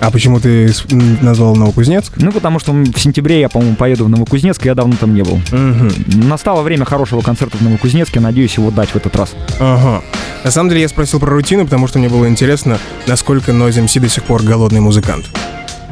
А 0.00 0.10
почему 0.10 0.40
ты 0.40 0.72
назвал 1.20 1.54
Новокузнецк? 1.56 2.14
Ну, 2.16 2.32
потому 2.32 2.58
что 2.58 2.72
в 2.72 2.98
сентябре 2.98 3.40
я, 3.40 3.48
по-моему, 3.50 3.76
поеду 3.76 4.06
в 4.06 4.08
Новокузнецк, 4.08 4.64
я 4.64 4.74
давно 4.74 4.96
там 4.98 5.14
не 5.14 5.22
был. 5.22 5.40
Мгм. 5.52 5.92
Настало 6.28 6.62
время 6.62 6.86
хорошего 6.86 7.20
концерта 7.20 7.58
в 7.58 7.60
Новокузнецке, 7.60 8.18
надеюсь 8.18 8.56
его 8.56 8.70
дать 8.70 8.88
в 8.88 8.96
этот 8.96 9.14
раз. 9.16 9.34
Ага. 9.58 10.02
На 10.42 10.50
самом 10.50 10.70
деле 10.70 10.80
я 10.82 10.88
спросил 10.88 11.20
про 11.20 11.30
рутину, 11.30 11.64
потому 11.64 11.86
что 11.86 11.98
мне 11.98 12.08
было 12.08 12.26
интересно, 12.28 12.78
насколько 13.06 13.52
Noize 13.52 13.84
MC 13.84 14.00
до 14.00 14.08
сих 14.08 14.24
пор 14.24 14.42
голодный 14.42 14.80
музыкант. 14.80 15.26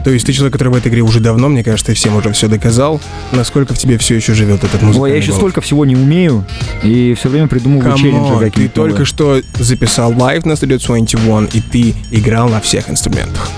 То 0.04 0.10
есть 0.10 0.24
ты 0.24 0.32
человек, 0.32 0.54
который 0.54 0.68
в 0.72 0.76
этой 0.76 0.88
игре 0.88 1.02
уже 1.02 1.20
давно, 1.20 1.48
мне 1.48 1.62
кажется, 1.62 1.86
ты 1.86 1.94
всем 1.94 2.16
уже 2.16 2.32
все 2.32 2.48
доказал. 2.48 3.00
Насколько 3.32 3.74
в 3.74 3.78
тебе 3.78 3.98
все 3.98 4.14
еще 4.14 4.32
живет 4.32 4.64
этот 4.64 4.80
музыкальный 4.80 5.02
Ой, 5.02 5.10
я 5.10 5.16
еще 5.16 5.32
голод? 5.32 5.40
столько 5.40 5.60
всего 5.60 5.84
не 5.84 5.96
умею, 5.96 6.46
и 6.82 7.14
все 7.18 7.28
время 7.28 7.46
придумываю 7.48 7.82
Come 7.82 7.91
on, 7.91 7.98
челленджи 7.98 8.32
ты 8.38 8.38
какие-то. 8.50 8.74
только 8.74 8.90
новые. 9.00 9.06
что 9.06 9.42
записал 9.58 10.16
лайв 10.16 10.46
на 10.46 10.52
Studio 10.52 10.78
21, 10.82 11.48
и 11.52 11.60
ты 11.60 11.94
играл 12.10 12.48
на 12.48 12.60
всех 12.62 12.88
инструментах. 12.88 13.50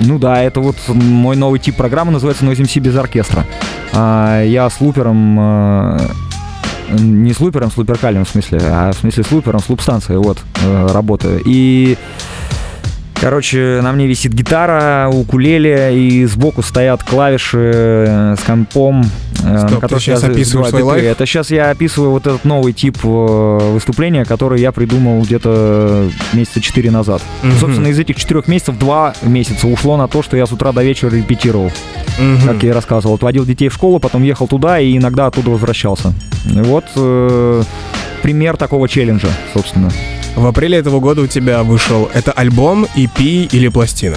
Ну 0.00 0.18
да, 0.18 0.42
это 0.42 0.60
вот 0.60 0.76
мой 0.88 1.36
новый 1.36 1.60
тип 1.60 1.76
программы, 1.76 2.12
называется 2.12 2.44
Noize 2.44 2.62
MC 2.62 2.80
без 2.80 2.96
оркестра. 2.96 3.44
А, 3.92 4.42
я 4.42 4.68
с 4.68 4.80
лупером... 4.80 5.38
э, 5.40 5.98
не 6.98 7.32
с 7.32 7.40
лупером, 7.40 7.70
с 7.70 7.76
луперкалем 7.76 8.24
в 8.24 8.28
смысле, 8.28 8.60
а 8.62 8.92
в 8.92 8.96
смысле 8.96 9.24
с 9.24 9.30
лупером, 9.30 9.60
с 9.60 9.68
луп-станцией, 9.68 10.18
вот, 10.18 10.38
э, 10.64 10.88
работаю. 10.92 11.40
И 11.44 11.96
Короче, 13.20 13.80
на 13.82 13.92
мне 13.92 14.06
висит 14.06 14.32
гитара, 14.32 15.10
укулеле, 15.12 15.94
и 15.94 16.24
сбоку 16.24 16.62
стоят 16.62 17.04
клавиши 17.04 18.04
э, 18.08 18.36
с 18.40 18.42
компом. 18.42 19.04
Э, 19.44 19.66
Стоп, 19.68 19.82
на 19.82 19.88
ты 19.88 19.96
я 20.10 20.16
описываешь 20.16 20.68
свой 20.68 20.82
лайф? 20.82 21.04
Это 21.04 21.26
сейчас 21.26 21.50
я 21.50 21.70
описываю 21.70 22.10
вот 22.10 22.26
этот 22.26 22.44
новый 22.44 22.72
тип 22.72 22.98
э, 23.02 23.58
выступления, 23.72 24.24
который 24.24 24.60
я 24.60 24.72
придумал 24.72 25.22
где-то 25.22 26.10
месяца 26.32 26.60
четыре 26.60 26.90
назад. 26.90 27.22
Мгм. 27.42 27.56
Собственно, 27.58 27.86
из 27.88 27.98
этих 27.98 28.16
четырех 28.16 28.48
месяцев 28.48 28.78
два 28.78 29.14
месяца 29.22 29.66
ушло 29.66 29.96
на 29.96 30.08
то, 30.08 30.22
что 30.22 30.36
я 30.36 30.46
с 30.46 30.52
утра 30.52 30.72
до 30.72 30.82
вечера 30.82 31.10
репетировал, 31.10 31.70
Мгм. 32.18 32.46
как 32.46 32.62
я 32.62 32.70
и 32.70 32.72
рассказывал. 32.72 33.14
Отводил 33.16 33.44
детей 33.44 33.68
в 33.68 33.74
школу, 33.74 33.98
потом 33.98 34.22
ехал 34.22 34.46
туда 34.48 34.78
и 34.80 34.96
иногда 34.96 35.26
оттуда 35.26 35.50
возвращался. 35.50 36.12
Вот 36.46 36.84
э, 36.96 37.62
пример 38.22 38.56
такого 38.56 38.88
челленджа, 38.88 39.28
собственно. 39.54 39.90
В 40.36 40.46
апреле 40.46 40.78
этого 40.78 41.00
года 41.00 41.22
у 41.22 41.26
тебя 41.26 41.62
вышел 41.62 42.08
это 42.14 42.32
альбом, 42.32 42.86
EP 42.96 43.48
или 43.50 43.68
пластина? 43.68 44.16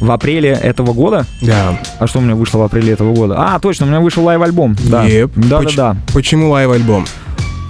В 0.00 0.10
апреле 0.10 0.50
этого 0.50 0.92
года 0.92 1.26
Да. 1.40 1.78
А 1.98 2.06
что 2.06 2.18
у 2.18 2.22
меня 2.22 2.34
вышло 2.34 2.58
в 2.58 2.62
апреле 2.62 2.92
этого 2.92 3.14
года? 3.14 3.36
А, 3.38 3.58
точно, 3.58 3.86
у 3.86 3.88
меня 3.88 4.00
вышел 4.00 4.24
лайв-альбом. 4.24 4.76
Да. 4.88 5.04
EP. 5.04 5.32
да, 5.36 5.58
Поч- 5.58 5.76
да, 5.76 5.94
да. 5.94 6.00
Почему 6.12 6.50
лайв-альбом? 6.50 7.06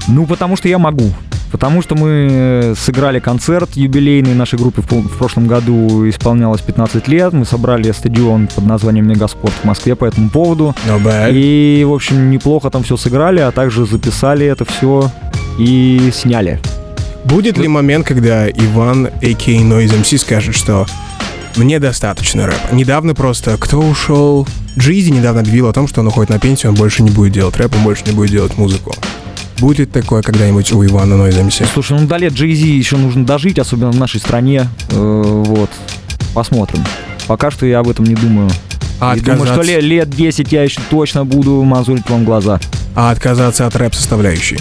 Ну, 0.08 0.26
потому 0.26 0.56
что 0.56 0.68
я 0.68 0.78
могу. 0.78 1.10
Потому 1.54 1.82
что 1.82 1.94
мы 1.94 2.74
сыграли 2.76 3.20
концерт 3.20 3.70
юбилейный 3.76 4.34
нашей 4.34 4.58
группе 4.58 4.82
в, 4.82 4.90
в 4.90 5.16
прошлом 5.18 5.46
году, 5.46 6.08
исполнялось 6.08 6.60
15 6.60 7.06
лет. 7.06 7.32
Мы 7.32 7.44
собрали 7.44 7.92
стадион 7.92 8.48
под 8.52 8.66
названием 8.66 9.06
Мегаспорт 9.06 9.54
в 9.62 9.64
Москве 9.64 9.94
по 9.94 10.04
этому 10.04 10.30
поводу. 10.30 10.74
И, 11.32 11.84
в 11.86 11.92
общем, 11.92 12.30
неплохо 12.30 12.70
там 12.70 12.82
все 12.82 12.96
сыграли, 12.96 13.38
а 13.38 13.52
также 13.52 13.86
записали 13.86 14.44
это 14.44 14.64
все 14.64 15.12
и 15.56 16.10
сняли. 16.12 16.58
Будет 17.24 17.56
ли 17.56 17.68
момент, 17.68 18.04
когда 18.04 18.48
Иван, 18.50 19.06
а.к. 19.06 19.46
Noise 19.48 20.02
MC, 20.02 20.18
скажет, 20.18 20.56
что 20.56 20.86
мне 21.56 21.78
достаточно 21.78 22.46
рэпа? 22.46 22.72
Недавно 22.74 23.14
просто 23.14 23.56
кто 23.58 23.78
ушел? 23.78 24.46
Джизи 24.78 25.10
недавно 25.10 25.40
объявил 25.40 25.68
о 25.68 25.72
том, 25.72 25.86
что 25.86 26.00
он 26.00 26.08
уходит 26.08 26.30
на 26.30 26.38
пенсию, 26.38 26.70
он 26.72 26.76
больше 26.76 27.02
не 27.02 27.10
будет 27.10 27.32
делать 27.32 27.56
рэп, 27.56 27.74
он 27.76 27.82
больше 27.84 28.02
не 28.06 28.12
будет 28.12 28.30
делать 28.30 28.56
музыку. 28.58 28.94
Будет 29.58 29.92
такое 29.92 30.20
когда-нибудь 30.22 30.72
у 30.72 30.84
Ивана 30.84 31.14
Noise 31.14 31.46
MC? 31.46 31.66
Слушай, 31.72 32.00
ну 32.00 32.06
до 32.08 32.16
лет 32.16 32.32
Jay-Z 32.32 32.64
еще 32.66 32.96
нужно 32.96 33.24
дожить, 33.24 33.58
особенно 33.58 33.92
в 33.92 33.96
нашей 33.98 34.18
стране. 34.20 34.68
Э, 34.90 35.22
вот. 35.46 35.70
Посмотрим. 36.34 36.84
Пока 37.28 37.50
что 37.52 37.64
я 37.64 37.78
об 37.78 37.88
этом 37.88 38.04
не 38.04 38.16
думаю. 38.16 38.50
А 39.00 39.16
И 39.16 39.20
думаю, 39.20 39.42
что 39.44 39.54
отказаться, 39.54 39.80
лет, 39.80 39.84
лет 39.84 40.10
10 40.10 40.52
я 40.52 40.62
еще 40.64 40.80
точно 40.90 41.24
буду 41.24 41.62
мазурить 41.62 42.08
вам 42.10 42.24
глаза. 42.24 42.58
а 42.96 43.10
отказаться 43.10 43.66
от 43.66 43.76
рэп-составляющей? 43.76 44.58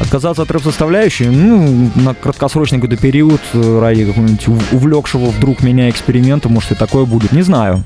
Отказаться 0.00 0.42
от 0.42 0.50
рэп-составляющей, 0.50 1.26
ну, 1.26 1.90
на 1.94 2.14
краткосрочный 2.14 2.80
какой-то 2.80 3.00
период 3.00 3.40
э, 3.52 3.78
ради 3.80 4.04
какого-нибудь 4.04 4.48
ув- 4.48 4.72
увлекшего 4.72 5.26
вдруг 5.26 5.62
меня 5.62 5.88
эксперимента, 5.88 6.48
может 6.48 6.72
и 6.72 6.74
такое 6.74 7.04
будет, 7.04 7.32
не 7.32 7.42
знаю. 7.42 7.82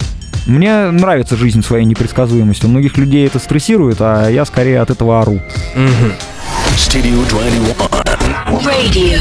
Мне 0.46 0.90
нравится 0.90 1.36
жизнь 1.36 1.62
своей 1.62 1.84
непредсказуемостью. 1.84 2.70
Многих 2.70 2.96
людей 2.96 3.26
это 3.26 3.38
стрессирует, 3.38 3.98
а 4.00 4.28
я 4.30 4.44
скорее 4.46 4.80
от 4.80 4.90
этого 4.90 5.20
ору. 5.20 5.40
Studio 6.76 7.28
21. 7.28 7.62
Radio. 8.64 9.18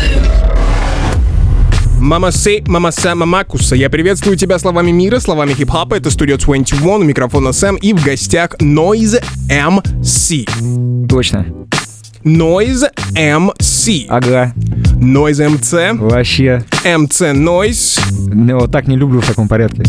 Мама 1.99 2.31
Сей, 2.31 2.63
Мама 2.67 2.91
Сэма 2.91 3.25
Макуса. 3.25 3.75
Я 3.75 3.89
приветствую 3.89 4.37
тебя 4.37 4.57
словами 4.59 4.91
мира, 4.91 5.19
словами 5.19 5.53
хип-хопа. 5.53 5.95
Это 5.95 6.11
студия 6.11 6.37
21, 6.37 6.87
у 6.87 7.03
микрофона 7.03 7.51
Сэм 7.51 7.75
и 7.75 7.91
в 7.91 8.01
гостях 8.03 8.55
Noise 8.61 9.21
MC. 9.49 11.07
Точно. 11.09 11.45
Noise 12.23 12.89
MC. 13.15 14.05
Ага. 14.09 14.53
Noise 14.99 15.59
MC. 15.59 15.97
Вообще. 15.97 16.63
MC 16.83 17.33
Noise. 17.33 17.99
Ну, 18.33 18.59
вот 18.59 18.71
так 18.71 18.87
не 18.87 18.95
люблю 18.97 19.21
в 19.21 19.27
таком 19.27 19.47
порядке. 19.47 19.83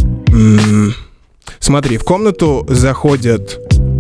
Смотри, 1.61 1.97
в 1.97 2.04
комнату 2.04 2.66
заходят 2.68 3.58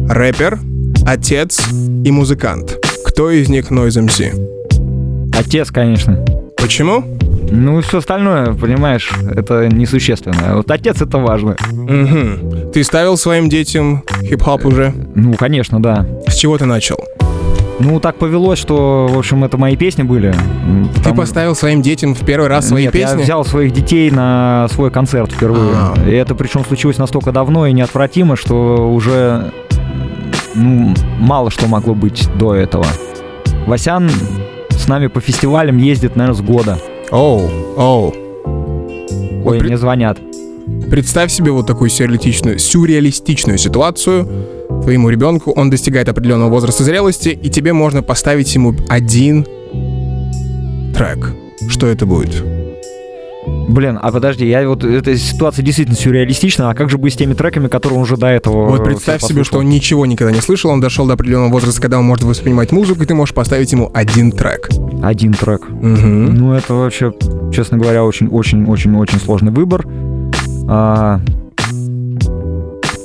рэпер, 0.08 0.58
отец 1.06 1.60
и 2.04 2.10
музыкант. 2.10 2.76
Кто 3.06 3.30
из 3.30 3.48
них 3.48 3.70
Noise 3.70 4.06
MC? 4.06 5.30
Отец, 5.36 5.70
конечно. 5.70 6.24
Почему? 6.56 7.04
Ну, 7.50 7.80
все 7.80 7.98
остальное, 7.98 8.52
понимаешь, 8.52 9.10
это 9.34 9.68
несущественно. 9.68 10.56
Вот 10.56 10.70
отец 10.70 11.00
это 11.00 11.18
важно. 11.18 11.56
Мгм. 11.72 12.70
Ты 12.72 12.84
ставил 12.84 13.16
своим 13.16 13.48
детям 13.48 14.04
хип-хоп 14.22 14.66
уже? 14.66 14.92
Ну, 15.14 15.32
конечно, 15.34 15.80
да. 15.82 16.06
С 16.26 16.34
чего 16.34 16.58
ты 16.58 16.66
начал? 16.66 16.98
Ну, 17.80 18.00
так 18.00 18.16
повелось, 18.16 18.58
что, 18.58 19.08
в 19.08 19.18
общем, 19.18 19.44
это 19.44 19.56
мои 19.56 19.76
песни 19.76 20.02
были. 20.02 20.34
Ты 21.04 21.14
поставил 21.14 21.54
своим 21.54 21.80
детям 21.80 22.14
в 22.14 22.24
первый 22.24 22.48
раз 22.48 22.68
свои 22.68 22.84
Нет, 22.84 22.92
песни? 22.92 23.18
я 23.18 23.22
взял 23.24 23.44
своих 23.44 23.72
детей 23.72 24.10
на 24.10 24.66
свой 24.72 24.90
концерт 24.90 25.30
впервые. 25.32 25.72
А. 25.74 25.94
И 26.06 26.10
это 26.12 26.34
причем 26.34 26.64
случилось 26.64 26.98
настолько 26.98 27.30
давно 27.30 27.66
и 27.66 27.72
неотвратимо, 27.72 28.36
что 28.36 28.92
уже 28.92 29.52
ну, 30.54 30.94
мало 31.18 31.50
что 31.50 31.66
могло 31.68 31.94
быть 31.94 32.28
до 32.36 32.54
этого. 32.54 32.86
Васян 33.66 34.10
с 34.70 34.88
нами 34.88 35.06
по 35.06 35.20
фестивалям 35.20 35.76
ездит, 35.76 36.16
наверное, 36.16 36.36
с 36.36 36.40
года. 36.40 36.78
Оу, 37.10 37.48
оу. 37.76 38.14
Ой, 39.44 39.58
при- 39.60 39.66
мне 39.68 39.78
звонят. 39.78 40.18
Представь 40.90 41.30
себе 41.30 41.52
вот 41.52 41.66
такую 41.66 41.90
сюрреалистичную, 41.90 42.58
сюрреалистичную 42.58 43.58
ситуацию. 43.58 44.28
Твоему 44.82 45.10
ребенку 45.10 45.52
он 45.52 45.70
достигает 45.70 46.08
определенного 46.08 46.50
возраста 46.50 46.84
зрелости, 46.84 47.28
и 47.30 47.50
тебе 47.50 47.72
можно 47.72 48.02
поставить 48.02 48.54
ему 48.54 48.74
один 48.88 49.44
трек. 50.94 51.32
Что 51.68 51.86
это 51.86 52.06
будет? 52.06 52.44
Блин, 53.68 53.98
а 54.00 54.10
подожди, 54.10 54.46
я 54.46 54.66
вот 54.68 54.84
эта 54.84 55.16
ситуация 55.16 55.62
действительно 55.62 55.96
сюрреалистична, 55.96 56.70
а 56.70 56.74
как 56.74 56.90
же 56.90 56.98
быть 56.98 57.14
с 57.14 57.16
теми 57.16 57.34
треками, 57.34 57.68
которые 57.68 57.98
он 57.98 58.02
уже 58.02 58.16
до 58.16 58.26
этого 58.26 58.68
Вот 58.68 58.80
э, 58.80 58.84
представь 58.84 59.22
себе, 59.22 59.44
что 59.44 59.58
он 59.58 59.68
ничего 59.68 60.06
никогда 60.06 60.32
не 60.32 60.40
слышал, 60.40 60.70
он 60.70 60.80
дошел 60.80 61.06
до 61.06 61.14
определенного 61.14 61.52
возраста, 61.52 61.80
когда 61.80 61.98
он 61.98 62.04
может 62.04 62.24
воспринимать 62.24 62.72
музыку, 62.72 63.02
и 63.02 63.06
ты 63.06 63.14
можешь 63.14 63.34
поставить 63.34 63.70
ему 63.72 63.90
один 63.92 64.32
трек. 64.32 64.68
Один 65.02 65.34
трек. 65.34 65.68
Мгм. 65.68 66.34
Ну, 66.34 66.52
это 66.54 66.74
вообще, 66.74 67.12
честно 67.52 67.78
говоря, 67.78 68.04
очень-очень-очень-очень 68.04 69.18
сложный 69.18 69.52
выбор. 69.52 69.86
А, 70.66 71.20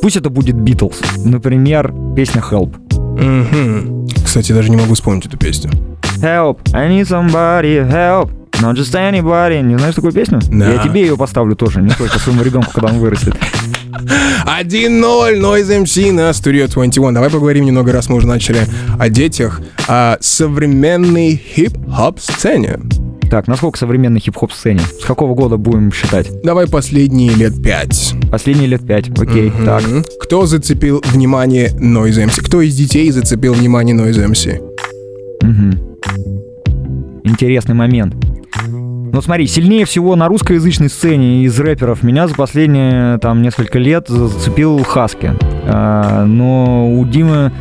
Пусть 0.04 0.18
это 0.18 0.30
будет 0.30 0.58
Битлз. 0.58 1.00
Например, 1.24 1.94
песня 2.14 2.44
Help. 2.52 2.76
Мгм. 2.92 4.06
Кстати, 4.26 4.52
даже 4.52 4.70
не 4.70 4.76
могу 4.76 4.96
вспомнить 4.96 5.26
эту 5.28 5.38
песню. 5.38 5.72
Help, 6.18 6.58
I 6.74 6.90
need 6.90 7.04
somebody, 7.04 7.90
help. 7.90 8.30
Not 8.62 8.74
just 8.74 8.94
anybody. 8.94 9.62
Не 9.62 9.78
знаешь 9.78 9.96
такую 9.96 10.12
песню? 10.12 10.42
Да. 10.52 10.74
Я 10.74 10.80
тебе 10.80 11.04
ее 11.04 11.16
поставлю 11.16 11.56
тоже, 11.56 11.82
не 11.82 11.90
только 11.92 12.20
своему 12.20 12.44
ребенку, 12.44 12.72
когда 12.74 12.90
он 12.90 13.00
вырастет. 13.00 13.34
1-0, 14.46 15.40
Noise 15.40 15.84
MC 15.84 16.12
на 16.12 16.32
Studio 16.32 16.68
21. 16.68 17.14
Давай 17.14 17.30
поговорим 17.30 17.64
немного, 17.64 17.94
раз 17.94 18.10
мы 18.10 18.18
уже 18.18 18.28
начали 18.28 18.68
о 19.00 19.08
детях, 19.08 19.62
о 19.88 20.18
современной 20.20 21.42
хип-хоп 21.56 22.20
сцене. 22.20 22.78
Так, 23.34 23.48
насколько 23.48 23.80
современной 23.80 24.20
хип-хоп 24.20 24.52
сцене? 24.52 24.82
С 25.02 25.06
какого 25.06 25.34
года 25.34 25.58
будем 25.58 25.92
считать? 25.92 26.30
Давай 26.44 26.68
последние 26.68 27.32
лет 27.32 27.54
пять. 27.64 28.14
Последние 28.30 28.68
лет 28.68 28.86
пять. 28.86 29.10
Окей, 29.10 29.52
так. 29.66 29.82
Мгм. 29.82 30.06
Кто 30.22 30.46
зацепил 30.46 31.02
внимание 31.04 31.70
Noise 31.70 32.28
MC? 32.28 32.44
Кто 32.44 32.62
из 32.62 32.76
детей 32.76 33.10
зацепил 33.10 33.56
внимание 33.56 33.96
Noise 33.96 34.30
MC? 34.30 34.62
Мгм. 35.42 35.80
Интересный 37.24 37.74
момент. 37.74 38.14
Ну 38.68 39.20
смотри, 39.24 39.48
сильнее 39.48 39.86
всего 39.86 40.16
на 40.16 40.28
русскоязычной 40.28 40.90
сцене 40.90 41.44
из 41.44 41.60
рэперов 41.60 42.04
меня 42.04 42.28
за 42.28 42.36
последние 42.36 43.18
там 43.18 43.42
несколько 43.42 43.80
лет 43.80 44.10
зацепил 44.10 44.84
Хаски. 44.84 45.32
А, 45.66 46.26
но 46.26 46.88
у 46.88 47.04
Димы 47.04 47.52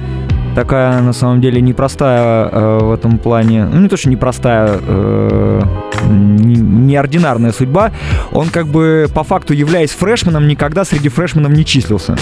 такая 0.54 1.00
на 1.00 1.12
самом 1.12 1.40
деле 1.40 1.60
непростая 1.60 2.48
э, 2.50 2.78
в 2.82 2.92
этом 2.92 3.18
плане, 3.18 3.64
ну 3.64 3.80
не 3.80 3.88
то 3.88 3.96
что 3.96 4.08
непростая, 4.08 4.78
э, 4.80 5.62
не- 6.08 6.56
неординарная 6.56 7.52
судьба. 7.52 7.92
Он 8.32 8.48
как 8.48 8.66
бы 8.66 9.06
по 9.14 9.24
факту 9.24 9.54
являясь 9.54 9.90
фрешменом 9.90 10.48
никогда 10.48 10.84
среди 10.84 11.08
фрешменов 11.08 11.52
не 11.52 11.64
числился. 11.64 12.16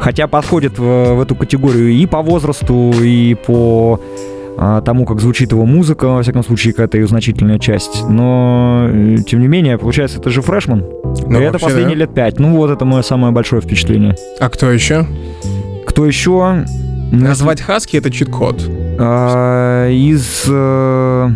Хотя 0.00 0.26
подходит 0.26 0.78
в, 0.78 1.14
в 1.14 1.20
эту 1.20 1.36
категорию 1.36 1.90
и 1.90 2.06
по 2.06 2.22
возрасту, 2.22 2.92
и 3.00 3.34
по 3.34 4.00
а, 4.56 4.80
тому, 4.80 5.06
как 5.06 5.20
звучит 5.20 5.52
его 5.52 5.64
музыка, 5.64 6.06
во 6.06 6.22
всяком 6.22 6.44
случае, 6.44 6.72
какая-то 6.72 6.98
ее 6.98 7.06
значительная 7.06 7.58
часть. 7.58 8.04
Но, 8.08 8.86
э, 8.88 9.16
тем 9.26 9.40
не 9.40 9.48
менее, 9.48 9.78
получается, 9.78 10.18
это 10.18 10.30
же 10.30 10.42
фрешман. 10.42 10.84
Ну, 11.26 11.40
и 11.40 11.42
это 11.42 11.58
последние 11.58 11.96
да. 11.96 12.00
лет 12.00 12.14
пять. 12.14 12.38
Ну 12.38 12.56
вот, 12.56 12.70
это 12.70 12.84
мое 12.84 13.02
самое 13.02 13.32
большое 13.32 13.62
впечатление. 13.62 14.16
А 14.40 14.48
кто 14.48 14.70
еще? 14.70 15.06
Кто 15.86 16.06
еще? 16.06 16.64
Назвать 17.12 17.60
Хаски 17.60 17.96
это 17.96 18.10
чит-код. 18.10 18.62
А, 18.98 19.88
из... 19.88 20.44
э, 20.48 21.28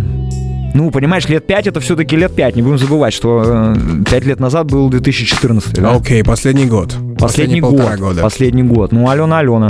ну, 0.75 0.91
понимаешь, 0.91 1.29
лет 1.29 1.47
пять 1.47 1.67
это 1.67 1.81
все-таки 1.81 2.17
лет 2.17 2.35
пять. 2.35 2.57
Не 2.57 2.63
будем 2.63 2.79
забывать, 2.79 3.13
что 3.13 3.43
э, 3.45 3.77
пять 4.11 4.25
лет 4.25 4.41
назад 4.41 4.71
был 4.71 4.89
2014. 4.89 5.75
да? 5.75 5.93
Окей, 5.93 6.25
последний 6.25 6.67
год. 6.67 6.95
Последний 7.19 7.61
год. 7.61 7.99
года. 7.99 8.23
Последний 8.23 8.63
год. 8.63 8.93
Ну, 8.93 9.09
Алена 9.09 9.39
Алена. 9.39 9.69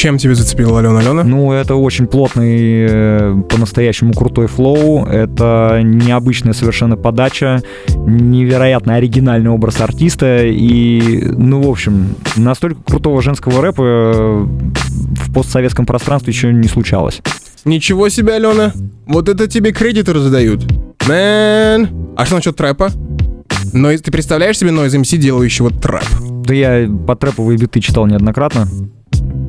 Чем 0.00 0.16
тебе 0.16 0.34
зацепила 0.34 0.78
Алена 0.78 1.00
Алена? 1.00 1.24
Ну, 1.24 1.52
это 1.52 1.74
очень 1.74 2.06
плотный, 2.06 2.86
э, 2.88 3.42
по-настоящему 3.50 4.14
крутой 4.14 4.46
флоу. 4.46 5.04
Это 5.04 5.82
необычная 5.84 6.54
совершенно 6.54 6.96
подача, 6.96 7.62
невероятно 8.06 8.94
оригинальный 8.94 9.50
образ 9.50 9.78
артиста. 9.82 10.46
И, 10.46 11.22
ну, 11.36 11.60
в 11.60 11.68
общем, 11.68 12.14
настолько 12.36 12.80
крутого 12.82 13.20
женского 13.20 13.60
рэпа 13.60 13.82
э, 13.82 14.46
в 14.46 15.34
постсоветском 15.34 15.84
пространстве 15.84 16.32
еще 16.32 16.50
не 16.50 16.68
случалось. 16.68 17.20
Ничего 17.66 18.08
себе, 18.08 18.36
Алена. 18.36 18.72
Вот 19.06 19.28
это 19.28 19.48
тебе 19.48 19.70
кредиты 19.72 20.14
раздают. 20.14 20.64
Мэн. 21.06 21.90
А 22.16 22.24
что 22.24 22.36
насчет 22.36 22.56
трэпа? 22.56 22.90
Но 23.74 23.94
ты 23.94 24.10
представляешь 24.10 24.56
себе 24.56 24.70
Noise 24.70 25.02
MC, 25.02 25.18
делающего 25.18 25.70
трэп? 25.70 26.06
Да 26.46 26.54
я 26.54 26.88
по 27.06 27.16
трэповые 27.16 27.58
биты 27.58 27.80
читал 27.80 28.06
неоднократно. 28.06 28.66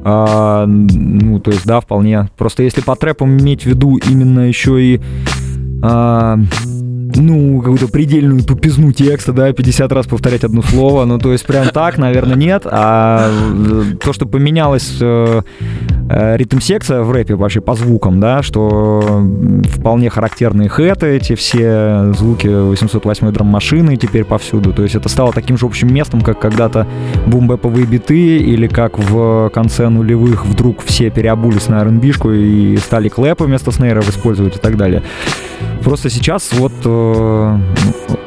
А, 0.03 0.65
ну, 0.65 1.39
то 1.39 1.51
есть, 1.51 1.65
да, 1.65 1.79
вполне. 1.79 2.29
Просто 2.37 2.63
если 2.63 2.81
по 2.81 2.95
трэпам 2.95 3.37
иметь 3.37 3.63
в 3.63 3.65
виду 3.67 3.97
именно 3.97 4.47
еще 4.47 4.81
и 4.81 5.01
а, 5.83 6.39
ну, 7.15 7.59
какую-то 7.59 7.87
предельную 7.87 8.43
тупизну 8.43 8.91
текста, 8.91 9.33
да, 9.33 9.51
50 9.51 9.91
раз 9.91 10.07
повторять 10.07 10.43
одно 10.43 10.61
слово, 10.61 11.05
ну, 11.05 11.19
то 11.19 11.31
есть 11.31 11.45
прям 11.45 11.69
так, 11.69 11.97
наверное, 11.97 12.35
нет, 12.35 12.63
а 12.65 13.29
э, 13.29 13.95
то, 14.03 14.13
что 14.13 14.25
поменялось 14.25 14.97
э, 14.99 15.41
э, 16.09 16.37
ритм-секция 16.37 17.01
в 17.01 17.11
рэпе 17.11 17.35
вообще 17.35 17.61
по 17.61 17.75
звукам, 17.75 18.19
да, 18.19 18.41
что 18.43 19.23
вполне 19.65 20.09
характерные 20.09 20.69
хэты, 20.69 21.07
эти 21.07 21.35
все 21.35 22.13
звуки 22.13 22.47
808 22.47 23.31
драм-машины 23.31 23.95
теперь 23.97 24.23
повсюду. 24.23 24.73
То 24.73 24.83
есть 24.83 24.95
это 24.95 25.09
стало 25.09 25.33
таким 25.33 25.57
же 25.57 25.65
общим 25.65 25.93
местом, 25.93 26.21
как 26.21 26.39
когда-то 26.39 26.87
бумбэповые 27.27 27.85
биты 27.85 28.37
или 28.37 28.67
как 28.67 28.97
в 28.97 29.49
конце 29.53 29.89
нулевых 29.89 30.45
вдруг 30.45 30.81
все 30.83 31.09
переобулись 31.09 31.67
на 31.67 31.81
rb 31.83 32.37
и 32.37 32.77
стали 32.77 33.09
клэпы 33.09 33.45
вместо 33.45 33.71
снейров 33.71 34.09
использовать 34.09 34.55
и 34.55 34.59
так 34.59 34.77
далее. 34.77 35.03
Просто 35.83 36.09
сейчас 36.09 36.51
вот 36.53 36.71
э, 36.85 37.57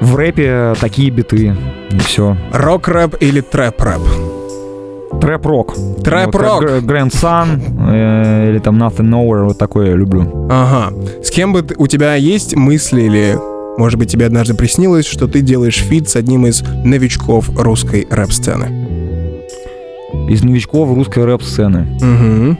в 0.01 0.17
рэпе 0.17 0.75
такие 0.81 1.11
биты, 1.11 1.55
и 1.90 1.99
все. 1.99 2.37
Рок-рэп 2.53 3.17
или 3.21 3.40
трэп-рэп? 3.40 4.01
Трэп-рок. 5.21 5.75
Трэп-рок. 6.03 6.62
Вот, 6.62 6.83
Grandson 6.83 7.62
э, 7.93 8.51
или 8.51 8.59
там 8.59 8.77
Nothing 8.83 9.09
Nowhere, 9.09 9.45
вот 9.45 9.59
такое 9.59 9.90
я 9.90 9.95
люблю. 9.97 10.49
Ага. 10.51 10.93
С 11.23 11.31
кем 11.31 11.53
бы 11.53 11.62
ты- 11.62 11.75
у 11.79 11.87
тебя 11.87 12.17
есть 12.17 12.57
мысли 12.57 13.03
или, 13.03 13.38
может 13.79 13.99
быть, 13.99 14.11
тебе 14.11 14.27
однажды 14.27 14.55
приснилось, 14.55 15.07
что 15.07 15.29
ты 15.29 15.40
делаешь 15.40 15.79
фит 15.79 16.09
с 16.09 16.17
одним 16.17 16.47
из 16.47 16.62
новичков 16.85 17.49
русской 17.57 18.07
рэп-сцены? 18.11 18.88
Из 20.29 20.43
новичков 20.43 20.93
русской 20.95 21.25
рэп-сцены. 21.25 21.87
Угу. 22.01 22.57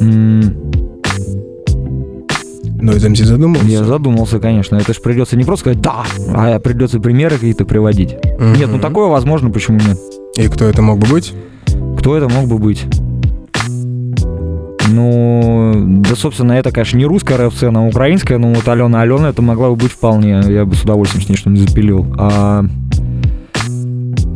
М, 0.00 0.63
Ну, 2.84 2.92
из 2.92 3.02
МС 3.02 3.18
задумался? 3.20 3.66
Я 3.66 3.82
задумался, 3.82 4.38
конечно. 4.38 4.76
Это 4.76 4.92
же 4.92 5.00
придется 5.00 5.38
не 5.38 5.44
просто 5.44 5.70
сказать 5.70 5.80
«да», 5.80 6.04
а 6.34 6.58
придется 6.58 7.00
примеры 7.00 7.36
какие-то 7.36 7.64
приводить. 7.64 8.14
Мгм. 8.38 8.52
Нет, 8.52 8.68
ну 8.70 8.78
такое 8.78 9.08
возможно, 9.08 9.48
почему 9.48 9.78
нет? 9.78 9.98
И 10.36 10.48
кто 10.48 10.66
это 10.66 10.82
мог 10.82 10.98
бы 10.98 11.06
быть? 11.06 11.32
Кто 11.98 12.14
это 12.14 12.28
мог 12.28 12.46
бы 12.46 12.58
быть? 12.58 12.84
Ну, 14.90 15.72
да, 16.06 16.14
собственно, 16.14 16.52
это, 16.52 16.72
конечно, 16.72 16.98
не 16.98 17.06
русская 17.06 17.38
рэп-сцена, 17.38 17.84
а 17.84 17.86
украинская, 17.86 18.36
но 18.36 18.52
вот 18.52 18.68
Алена 18.68 19.00
Алена 19.00 19.30
это 19.30 19.40
могла 19.40 19.70
бы 19.70 19.76
быть 19.76 19.90
вполне. 19.90 20.42
Я 20.46 20.66
бы 20.66 20.74
с 20.74 20.82
удовольствием 20.82 21.24
с 21.24 21.28
ней 21.30 21.36
что-нибудь 21.36 21.66
запилил. 21.66 22.14
А... 22.18 22.66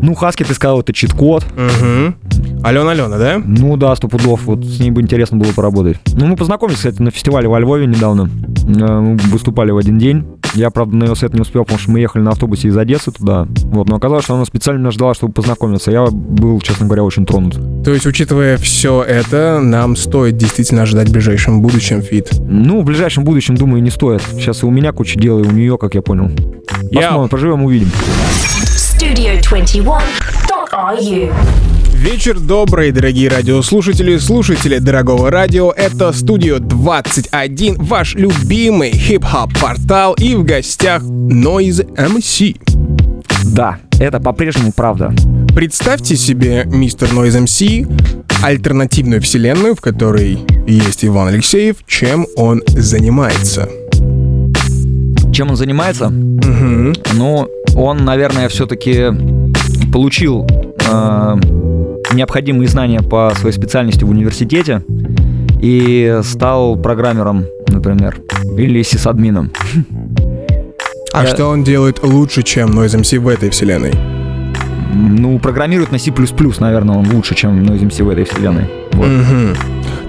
Ну, 0.00 0.14
Хаски, 0.14 0.44
ты 0.44 0.54
сказал, 0.54 0.80
это 0.80 0.94
чит-код. 0.94 1.44
Угу. 1.54 2.14
Алена 2.62 2.90
Алена, 2.90 3.18
да? 3.18 3.40
Ну 3.44 3.76
да, 3.76 3.94
сто 3.96 4.08
пудов. 4.08 4.42
Вот 4.44 4.64
с 4.64 4.80
ней 4.80 4.90
бы 4.90 5.00
интересно 5.00 5.36
было 5.38 5.52
поработать. 5.52 5.96
Ну, 6.14 6.26
мы 6.26 6.36
познакомились, 6.36 6.78
кстати, 6.78 7.00
на 7.00 7.10
фестивале 7.10 7.48
во 7.48 7.58
Львове 7.60 7.86
недавно. 7.86 8.28
Э, 8.66 9.00
Мы 9.00 9.16
выступали 9.16 9.70
в 9.70 9.76
один 9.78 9.98
день. 9.98 10.24
Я, 10.54 10.70
правда, 10.70 10.96
на 10.96 11.04
ее 11.04 11.14
сет 11.14 11.34
не 11.34 11.40
успел, 11.42 11.62
потому 11.64 11.78
что 11.78 11.90
мы 11.90 12.00
ехали 12.00 12.22
на 12.22 12.30
автобусе 12.30 12.68
из 12.68 12.76
Одессы 12.76 13.10
туда. 13.12 13.46
Вот, 13.64 13.88
но 13.88 13.96
оказалось, 13.96 14.24
что 14.24 14.34
она 14.34 14.44
специально 14.46 14.80
меня 14.80 14.90
ждала, 14.90 15.14
чтобы 15.14 15.32
познакомиться. 15.34 15.90
Я 15.90 16.06
был, 16.10 16.58
честно 16.60 16.86
говоря, 16.86 17.04
очень 17.04 17.26
тронут. 17.26 17.58
То 17.84 17.92
есть, 17.92 18.06
учитывая 18.06 18.56
все 18.56 19.02
это, 19.02 19.60
нам 19.62 19.94
стоит 19.94 20.36
действительно 20.38 20.82
ожидать 20.82 21.10
в 21.10 21.12
ближайшем 21.12 21.60
будущем 21.60 22.00
фит. 22.02 22.30
Ну, 22.40 22.80
в 22.80 22.84
ближайшем 22.84 23.24
будущем, 23.24 23.56
думаю, 23.56 23.82
не 23.82 23.90
стоит. 23.90 24.22
Сейчас 24.32 24.62
и 24.62 24.66
у 24.66 24.70
меня 24.70 24.92
куча 24.92 25.18
дел, 25.20 25.38
и 25.38 25.46
у 25.46 25.50
нее, 25.50 25.76
как 25.78 25.94
я 25.94 26.02
понял. 26.02 26.30
Я- 26.90 27.08
Посмотрим, 27.08 27.28
поживем, 27.28 27.62
увидим. 27.64 27.90
Studio 28.64 29.40
21.ru. 29.42 31.32
Вечер 31.98 32.38
добрый, 32.38 32.92
дорогие 32.92 33.28
радиослушатели, 33.28 34.18
слушатели 34.18 34.78
дорогого 34.78 35.32
радио. 35.32 35.72
Это 35.72 36.12
Студио 36.12 36.60
21, 36.60 37.74
ваш 37.74 38.14
любимый 38.14 38.92
хип-хоп 38.92 39.50
портал 39.60 40.14
и 40.14 40.36
в 40.36 40.44
гостях 40.44 41.02
Noise 41.02 41.92
MC. 41.96 42.56
Да, 43.46 43.78
это 43.98 44.20
по-прежнему 44.20 44.70
правда. 44.70 45.12
Представьте 45.56 46.16
себе, 46.16 46.62
мистер 46.66 47.08
Noise 47.08 47.44
MC, 47.44 48.44
альтернативную 48.44 49.20
вселенную, 49.20 49.74
в 49.74 49.80
которой 49.80 50.38
есть 50.68 51.04
Иван 51.04 51.28
Алексеев, 51.28 51.78
чем 51.88 52.28
он 52.36 52.62
занимается. 52.68 53.68
Чем 55.32 55.50
он 55.50 55.56
занимается? 55.56 56.10
Мгм. 56.10 56.94
Ну, 57.14 57.48
он, 57.74 58.04
наверное, 58.04 58.48
все-таки 58.48 59.06
получил 59.92 60.46
э, 60.88 61.36
необходимые 62.12 62.68
знания 62.68 63.00
по 63.00 63.32
своей 63.38 63.54
специальности 63.54 64.04
в 64.04 64.10
университете 64.10 64.82
и 65.60 66.20
стал 66.22 66.76
программером, 66.76 67.44
например, 67.68 68.16
или 68.56 68.82
сисадмином. 68.82 69.50
А 71.12 71.24
Э. 71.24 71.26
что 71.26 71.46
он 71.46 71.64
делает 71.64 72.02
лучше, 72.02 72.42
чем 72.42 72.70
Noise 72.78 73.00
MC 73.00 73.18
в 73.18 73.28
этой 73.28 73.50
вселенной? 73.50 73.92
Ну, 74.94 75.38
программирует 75.38 75.92
на 75.92 75.98
C++, 75.98 76.12
наверное, 76.60 76.96
он 76.96 77.10
лучше, 77.12 77.34
чем 77.34 77.62
Noise 77.62 77.82
MC 77.88 78.04
в 78.04 78.08
этой 78.08 78.24
вселенной. 78.24 78.64
Вот. 78.92 79.06
Мгм. 79.06 79.54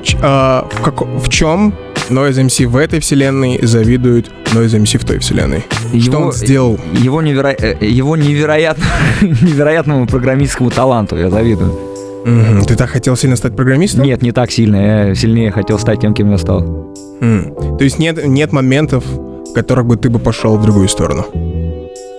Ч- 0.04 0.18
а, 0.22 0.68
в, 0.72 0.82
како- 0.82 1.06
в 1.06 1.30
чем 1.30 1.74
Noise 2.10 2.46
MC 2.46 2.66
в 2.66 2.76
этой 2.78 3.00
вселенной 3.00 3.60
завидует 3.62 4.32
Noise 4.54 4.80
MC 4.82 4.98
в 5.00 5.06
той 5.06 5.20
вселенной? 5.20 5.64
Что 5.90 5.98
Его- 5.98 6.26
он 6.28 6.32
сделал? 6.32 6.80
Его, 6.94 7.22
неверо... 7.22 7.50
э, 7.52 7.76
его 7.82 8.16
невероятно... 8.16 8.84
невероятному 9.22 10.08
программистскому 10.08 10.70
таланту 10.72 11.18
я 11.18 11.30
завидую. 11.30 11.78
Мгм. 12.26 12.66
Ты 12.66 12.76
так 12.76 12.90
хотел 12.90 13.16
сильно 13.16 13.36
стать 13.36 13.56
программистом? 13.56 14.04
Нет, 14.04 14.22
не 14.22 14.32
так 14.32 14.52
сильно. 14.52 15.08
Я 15.08 15.16
сильнее 15.16 15.52
хотел 15.52 15.80
стать 15.80 16.02
тем, 16.02 16.14
кем 16.14 16.32
я 16.32 16.38
стал. 16.38 16.94
М. 17.22 17.54
То 17.78 17.84
есть 17.84 18.00
нет, 18.00 18.26
нет 18.26 18.52
моментов, 18.52 19.04
в 19.06 19.54
которых 19.54 19.86
бы 19.86 19.98
ты 19.98 20.10
бы 20.10 20.20
пошел 20.20 20.58
в 20.58 20.62
другую 20.62 20.88
сторону. 20.88 21.26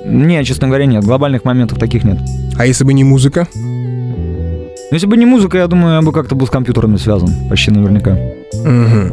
Не, 0.05 0.45
честно 0.45 0.69
говоря, 0.69 0.87
нет. 0.87 1.05
Глобальных 1.05 1.45
моментов 1.45 1.79
таких 1.79 2.05
нет. 2.05 2.19
А 2.57 2.67
если 2.67 2.85
бы 2.85 2.93
не 2.93 3.05
музыка? 3.05 3.47
Но 3.55 4.97
если 4.97 5.07
бы 5.07 5.17
не 5.17 5.27
музыка, 5.27 5.59
я 5.59 5.67
думаю, 5.69 5.97
я 5.97 6.03
бы 6.03 6.13
как-то 6.13 6.35
был 6.35 6.47
с 6.47 6.51
компьютерами 6.51 6.97
связан. 6.97 7.31
Почти 7.49 7.71
наверняка. 7.71 8.19
Мгм. 8.65 9.13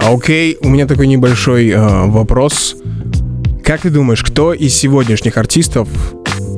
А 0.00 0.12
окей, 0.12 0.58
у 0.60 0.68
меня 0.68 0.86
такой 0.86 1.06
небольшой 1.06 1.70
а, 1.70 2.06
вопрос. 2.06 2.76
Как 3.64 3.82
ты 3.82 3.90
думаешь, 3.90 4.22
кто 4.22 4.52
из 4.52 4.74
сегодняшних 4.74 5.38
артистов 5.38 5.88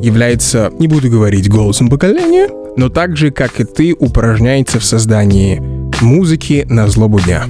является, 0.03 0.73
не 0.79 0.89
буду 0.89 1.11
говорить 1.11 1.49
голосом 1.49 1.89
поколения, 1.89 2.49
но 2.77 2.89
так 2.89 3.17
же, 3.17 3.31
как 3.31 3.61
и 3.61 3.65
ты, 3.65 3.95
упражняется 3.99 4.79
в 4.79 4.85
создании 4.85 5.61
музыки 6.01 6.67
на 6.69 6.89
злобу 6.89 7.21
дня? 7.21 7.45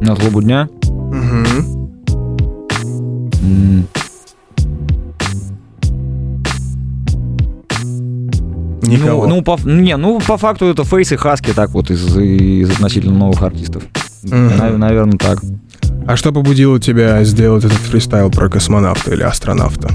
На 0.00 0.14
злобу 0.16 0.42
дня. 0.42 0.68
М, 0.82 1.78
Никого. 8.82 9.26
Ну, 9.26 9.36
ну, 9.36 9.42
по, 9.42 9.58
не, 9.64 9.96
ну, 9.96 10.20
по 10.20 10.38
факту 10.38 10.66
это 10.66 10.84
Фейс 10.84 11.12
и 11.12 11.16
Хаски 11.16 11.52
так 11.52 11.70
вот 11.70 11.90
из, 11.90 12.16
из 12.16 12.70
относительно 12.70 13.18
новых 13.18 13.42
артистов. 13.42 13.82
Мгм. 14.22 14.78
наверное, 14.78 15.18
так. 15.18 15.40
А 16.06 16.16
что 16.16 16.32
побудило 16.32 16.80
тебя 16.80 17.22
сделать 17.24 17.64
этот 17.64 17.78
фристайл 17.78 18.30
про 18.30 18.48
космонавта 18.48 19.12
или 19.12 19.22
астронавта? 19.22 19.90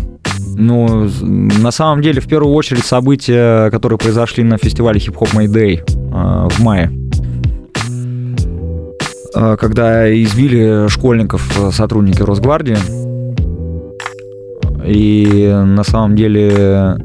Ну, 0.55 1.09
на 1.21 1.71
самом 1.71 2.01
деле, 2.01 2.21
в 2.21 2.27
первую 2.27 2.53
очередь, 2.53 2.85
события, 2.85 3.69
которые 3.71 3.97
произошли 3.97 4.43
на 4.43 4.57
фестивале 4.57 4.99
May 4.99 5.47
Day 5.47 5.79
э, 5.79 6.49
в 6.49 6.59
мае. 6.59 6.91
Э, 9.35 9.57
Когда 9.59 10.11
избили 10.23 10.87
школьников 10.89 11.59
э, 11.59 11.71
сотрудники 11.71 12.21
Росгвардии. 12.21 12.77
И 14.85 15.49
на 15.65 15.83
самом 15.83 16.15
деле 16.15 16.97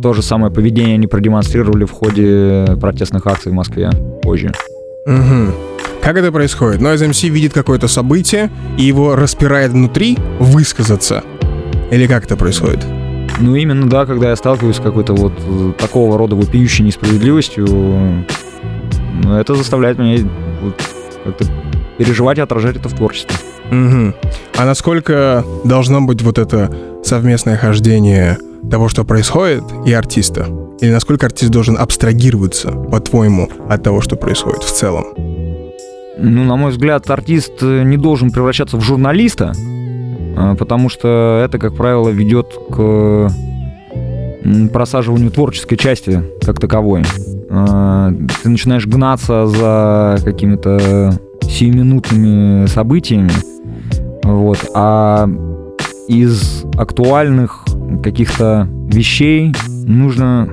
то 0.00 0.12
же 0.12 0.22
самое 0.22 0.52
поведение 0.52 0.94
они 0.94 1.08
продемонстрировали 1.08 1.84
в 1.84 1.90
ходе 1.90 2.66
протестных 2.80 3.26
акций 3.26 3.50
в 3.50 3.54
Москве 3.54 3.90
позже. 4.22 4.52
Мгм. 5.06 5.52
Как 6.02 6.16
это 6.16 6.32
происходит? 6.32 6.80
Noise 6.80 7.10
MC 7.10 7.28
видит 7.28 7.52
какое-то 7.52 7.86
событие 7.86 8.50
и 8.76 8.82
его 8.82 9.14
распирает 9.14 9.70
внутри 9.70 10.18
высказаться. 10.40 11.22
Или 11.92 12.06
как 12.06 12.24
это 12.24 12.36
происходит? 12.36 12.84
Ну, 13.38 13.54
именно, 13.54 13.86
да, 13.88 14.06
когда 14.06 14.30
я 14.30 14.36
сталкиваюсь 14.36 14.76
с 14.76 14.80
какой-то 14.80 15.12
вот 15.12 15.34
э, 15.46 15.72
такого 15.78 16.16
рода 16.16 16.34
вопиющей 16.34 16.84
несправедливостью, 16.84 17.66
ну, 17.66 19.34
это 19.34 19.54
заставляет 19.54 19.98
меня 19.98 20.26
вот 20.62 20.80
как-то 21.24 21.44
переживать 21.98 22.38
и 22.38 22.40
отражать 22.40 22.76
это 22.76 22.88
в 22.88 22.94
творчестве. 22.94 23.36
Мгм. 23.70 24.14
А 24.56 24.64
насколько 24.64 25.44
должно 25.64 26.00
быть 26.00 26.22
вот 26.22 26.38
это 26.38 26.74
совместное 27.04 27.58
хождение 27.58 28.38
того, 28.70 28.88
что 28.88 29.04
происходит, 29.04 29.64
и 29.84 29.92
артиста? 29.92 30.46
Или 30.80 30.90
насколько 30.90 31.26
артист 31.26 31.52
должен 31.52 31.76
абстрагироваться, 31.76 32.70
по-твоему, 32.70 33.50
от 33.68 33.82
того, 33.82 34.00
что 34.00 34.16
происходит 34.16 34.62
в 34.62 34.72
целом? 34.72 35.04
Ну, 36.18 36.44
на 36.44 36.56
мой 36.56 36.70
взгляд, 36.70 37.08
артист 37.10 37.52
э, 37.60 37.82
не 37.84 37.98
должен 37.98 38.30
превращаться 38.30 38.78
в 38.78 38.80
журналиста, 38.80 39.52
потому 40.58 40.88
что 40.88 41.42
это, 41.44 41.58
как 41.58 41.74
правило, 41.74 42.08
ведет 42.08 42.54
к 42.70 43.28
просаживанию 44.72 45.30
творческой 45.30 45.76
части 45.76 46.22
как 46.44 46.58
таковой. 46.58 47.04
А, 47.50 48.12
Ты 48.42 48.48
начинаешь 48.48 48.86
гнаться 48.86 49.46
за 49.46 50.18
какими-то 50.24 51.18
сиюминутными 51.42 52.66
событиями, 52.66 53.32
вот, 54.24 54.58
а 54.74 55.28
из 56.08 56.64
актуальных 56.76 57.64
каких-то 58.02 58.68
вещей 58.88 59.54
нужно 59.86 60.48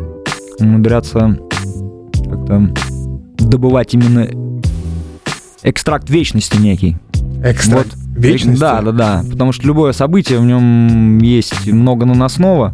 умудряться 0.60 1.40
как-то 2.30 2.70
добывать 3.38 3.94
именно 3.94 4.28
экстракт 5.64 6.10
вечности 6.10 6.58
некий. 6.58 6.98
Экстракт 7.44 7.96
вечности? 8.20 8.60
Да, 8.60 8.82
да, 8.82 8.92
да. 8.92 9.24
Потому 9.30 9.52
что 9.52 9.66
любое 9.68 9.92
событие, 9.92 10.40
в 10.40 10.46
нем 10.46 11.20
есть 11.20 11.72
много 11.72 12.06
наносного, 12.06 12.74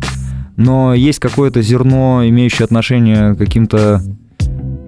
но 0.58 0.94
есть 0.94 1.20
какое-то 1.20 1.62
зерно, 1.62 2.22
имеющее 2.28 2.66
отношение 2.66 3.36
к 3.36 3.38
каким-то 3.38 4.02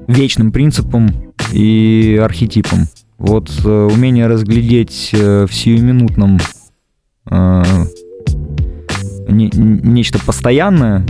вечным 0.08 0.52
принципам 0.52 1.10
и 1.52 2.20
архетипам. 2.24 2.88
Вот 3.18 3.52
э, 3.66 3.70
умение 3.92 4.28
разглядеть 4.28 5.10
э, 5.14 5.46
в 5.46 5.54
сиюминутном 5.54 6.40
э, 7.30 7.64
не, 9.28 9.50
нечто 9.54 10.20
постоянное 10.24 11.06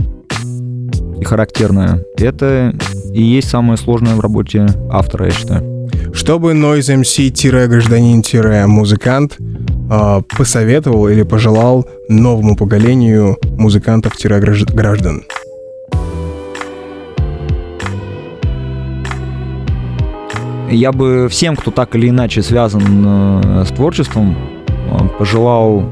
и 1.20 1.24
характерное, 1.24 2.02
это 2.16 2.74
и 3.12 3.22
есть 3.22 3.50
самое 3.50 3.76
сложное 3.76 4.14
в 4.14 4.20
работе 4.20 4.66
автора, 4.90 5.26
я 5.26 5.32
считаю. 5.32 5.77
Чтобы 6.18 6.52
Noise 6.52 7.02
MC-гражданин-музыкант 7.02 9.36
э, 9.38 10.22
посоветовал 10.36 11.08
или 11.08 11.22
пожелал 11.22 11.88
новому 12.08 12.56
поколению 12.56 13.36
музыкантов-граждан? 13.56 15.22
Я 20.68 20.90
бы 20.90 21.28
всем, 21.30 21.54
кто 21.54 21.70
так 21.70 21.94
или 21.94 22.08
иначе 22.08 22.42
связан 22.42 23.04
э, 23.06 23.64
с 23.64 23.68
творчеством, 23.68 24.36
э, 24.66 24.98
пожелал 25.20 25.88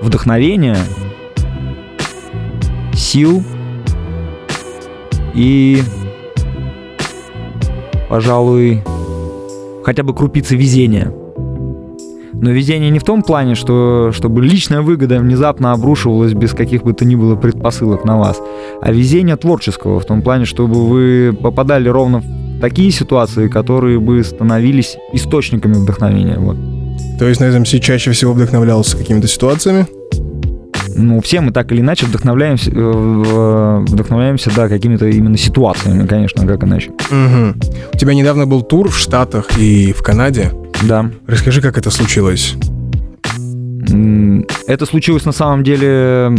вдохновения, 0.00 0.78
сил 2.94 3.44
и, 5.34 5.82
пожалуй, 8.08 8.82
хотя 9.84 10.02
бы 10.02 10.14
крупицы 10.14 10.56
везения. 10.56 11.12
Но 12.34 12.50
везение 12.50 12.90
не 12.90 12.98
в 12.98 13.04
том 13.04 13.22
плане, 13.22 13.54
что 13.54 14.10
чтобы 14.12 14.42
личная 14.42 14.80
выгода 14.80 15.18
внезапно 15.18 15.72
обрушивалась 15.72 16.32
без 16.32 16.52
каких 16.52 16.82
бы 16.82 16.92
то 16.92 17.04
ни 17.04 17.14
было 17.14 17.36
предпосылок 17.36 18.04
на 18.04 18.18
вас, 18.18 18.40
а 18.80 18.90
везение 18.90 19.36
творческого 19.36 20.00
в 20.00 20.04
том 20.04 20.22
плане, 20.22 20.44
чтобы 20.44 20.86
вы 20.88 21.32
попадали 21.40 21.88
ровно 21.88 22.20
в 22.20 22.60
такие 22.60 22.90
ситуации, 22.90 23.48
которые 23.48 24.00
бы 24.00 24.24
становились 24.24 24.96
источниками 25.12 25.74
вдохновения. 25.74 26.38
Вот. 26.38 26.56
То 27.18 27.28
есть 27.28 27.40
на 27.40 27.44
этом 27.44 27.64
все 27.64 27.78
чаще 27.78 28.10
всего 28.10 28.32
вдохновлялся 28.32 28.96
какими-то 28.96 29.28
ситуациями? 29.28 29.86
Ну, 30.94 31.20
все 31.20 31.40
мы 31.40 31.52
так 31.52 31.72
или 31.72 31.80
иначе 31.80 32.06
вдохновляемся, 32.06 32.70
э, 32.70 33.84
вдохновляемся, 33.88 34.50
да, 34.54 34.68
какими-то 34.68 35.06
именно 35.06 35.36
ситуациями, 35.36 36.06
конечно, 36.06 36.46
как 36.46 36.64
иначе. 36.64 36.90
Угу. 36.90 37.54
У 37.94 37.96
тебя 37.98 38.14
недавно 38.14 38.46
был 38.46 38.62
тур 38.62 38.90
в 38.90 38.96
Штатах 38.96 39.58
и 39.58 39.92
в 39.92 40.02
Канаде. 40.02 40.52
Да. 40.82 41.10
Расскажи, 41.26 41.60
как 41.60 41.78
это 41.78 41.90
случилось? 41.90 42.54
Это 44.66 44.86
случилось 44.86 45.24
на 45.24 45.32
самом 45.32 45.64
деле 45.64 46.30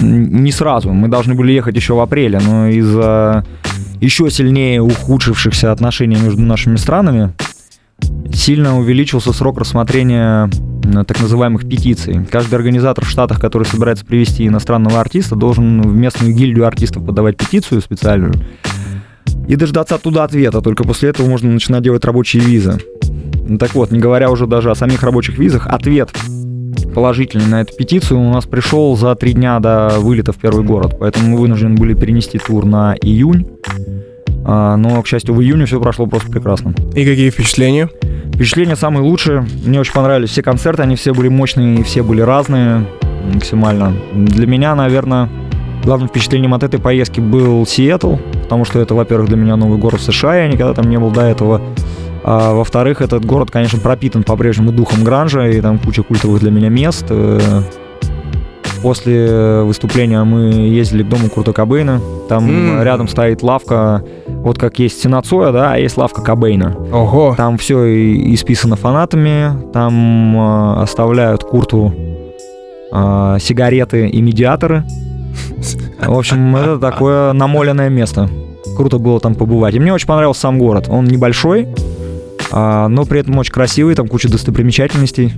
не 0.00 0.52
сразу. 0.52 0.90
Мы 0.90 1.08
должны 1.08 1.34
были 1.34 1.52
ехать 1.52 1.76
еще 1.76 1.94
в 1.94 2.00
апреле, 2.00 2.40
но 2.44 2.68
из-за 2.68 3.44
еще 4.00 4.30
сильнее 4.30 4.82
ухудшившихся 4.82 5.70
отношений 5.70 6.16
между 6.16 6.42
нашими 6.42 6.76
странами, 6.76 7.32
сильно 8.32 8.76
увеличился 8.78 9.32
срок 9.32 9.58
рассмотрения 9.58 10.50
так 11.06 11.20
называемых 11.20 11.68
петиций. 11.68 12.24
Каждый 12.30 12.54
организатор 12.56 13.04
в 13.04 13.08
Штатах, 13.08 13.40
который 13.40 13.64
собирается 13.64 14.04
привести 14.04 14.46
иностранного 14.46 15.00
артиста, 15.00 15.36
должен 15.36 15.82
в 15.82 15.94
местную 15.94 16.34
гильдию 16.34 16.66
артистов 16.66 17.04
подавать 17.04 17.36
петицию 17.36 17.80
специальную 17.80 18.34
и 19.48 19.56
дождаться 19.56 19.94
оттуда 19.94 20.24
ответа. 20.24 20.60
Только 20.60 20.84
после 20.84 21.10
этого 21.10 21.28
можно 21.28 21.50
начинать 21.50 21.82
делать 21.82 22.04
рабочие 22.04 22.42
визы. 22.42 22.78
Так 23.58 23.74
вот, 23.74 23.90
не 23.90 23.98
говоря 23.98 24.30
уже 24.30 24.46
даже 24.46 24.70
о 24.70 24.74
самих 24.74 25.02
рабочих 25.02 25.38
визах, 25.38 25.66
ответ 25.66 26.10
положительный 26.94 27.46
на 27.46 27.62
эту 27.62 27.74
петицию 27.74 28.20
у 28.20 28.32
нас 28.32 28.44
пришел 28.44 28.96
за 28.96 29.14
три 29.14 29.32
дня 29.32 29.58
до 29.60 29.96
вылета 29.98 30.32
в 30.32 30.36
первый 30.36 30.64
город, 30.64 30.96
поэтому 31.00 31.30
мы 31.30 31.38
вынуждены 31.38 31.74
были 31.74 31.94
перенести 31.94 32.38
тур 32.38 32.64
на 32.64 32.94
июнь. 32.94 33.46
А, 34.44 34.76
но, 34.76 35.00
к 35.02 35.06
счастью, 35.06 35.34
в 35.34 35.42
июне 35.42 35.66
все 35.66 35.80
прошло 35.80 36.06
просто 36.06 36.30
прекрасно. 36.30 36.74
И 36.94 37.04
какие 37.04 37.30
впечатления? 37.30 37.88
Впечатления 38.42 38.74
самые 38.74 39.04
лучшие. 39.04 39.46
Мне 39.64 39.78
очень 39.78 39.92
понравились 39.92 40.30
все 40.30 40.42
концерты, 40.42 40.82
они 40.82 40.96
все 40.96 41.14
были 41.14 41.28
мощные, 41.28 41.84
все 41.84 42.02
были 42.02 42.22
разные 42.22 42.84
максимально. 43.32 43.94
Для 44.12 44.48
меня, 44.48 44.74
наверное, 44.74 45.28
главным 45.84 46.08
впечатлением 46.08 46.52
от 46.52 46.64
этой 46.64 46.80
поездки 46.80 47.20
был 47.20 47.64
Сиэтл, 47.64 48.16
потому 48.42 48.64
что 48.64 48.80
это, 48.80 48.96
во-первых, 48.96 49.28
для 49.28 49.36
меня 49.36 49.54
новый 49.54 49.78
город 49.78 50.00
США, 50.00 50.38
я 50.38 50.48
никогда 50.48 50.74
там 50.74 50.90
не 50.90 50.98
был 50.98 51.12
до 51.12 51.20
этого. 51.20 51.62
А, 52.24 52.52
во-вторых, 52.52 53.00
этот 53.00 53.24
город, 53.24 53.52
конечно, 53.52 53.78
пропитан 53.78 54.24
по-прежнему 54.24 54.72
духом 54.72 55.04
гранжа, 55.04 55.46
и 55.46 55.60
там 55.60 55.78
куча 55.78 56.02
культовых 56.02 56.40
для 56.40 56.50
меня 56.50 56.68
мест. 56.68 57.12
Э, 58.82 58.92
после 58.92 59.62
выступления 59.62 60.22
мы 60.24 60.52
ездили 60.52 61.02
к 61.02 61.08
дому 61.08 61.28
Курта 61.28 61.52
Кобейна. 61.52 62.00
Там 62.28 62.48
mm. 62.48 62.84
рядом 62.84 63.08
стоит 63.08 63.42
лавка, 63.42 64.02
вот 64.26 64.58
как 64.58 64.78
есть 64.78 64.98
стена 64.98 65.22
Цоя, 65.22 65.52
да, 65.52 65.72
а 65.72 65.78
есть 65.78 65.96
лавка 65.96 66.22
Кобейна. 66.22 66.76
Ого. 66.92 67.34
Там 67.36 67.58
все 67.58 68.34
исписано 68.34 68.76
фанатами, 68.76 69.70
там 69.72 70.36
э, 70.36 70.82
оставляют 70.82 71.44
Курту 71.44 71.94
э, 72.92 73.36
сигареты 73.40 74.08
и 74.08 74.20
медиаторы. 74.20 74.84
В 76.00 76.18
общем, 76.18 76.56
это 76.56 76.78
такое 76.78 77.32
намоленное 77.32 77.88
место. 77.88 78.28
Круто 78.76 78.98
было 78.98 79.20
там 79.20 79.34
побывать. 79.34 79.74
И 79.74 79.80
мне 79.80 79.92
очень 79.92 80.06
понравился 80.06 80.42
сам 80.42 80.58
город. 80.58 80.88
Он 80.88 81.04
небольшой, 81.04 81.68
а, 82.50 82.88
но 82.88 83.04
при 83.04 83.20
этом 83.20 83.38
очень 83.38 83.52
красивый, 83.52 83.94
там 83.94 84.08
куча 84.08 84.28
достопримечательностей. 84.28 85.32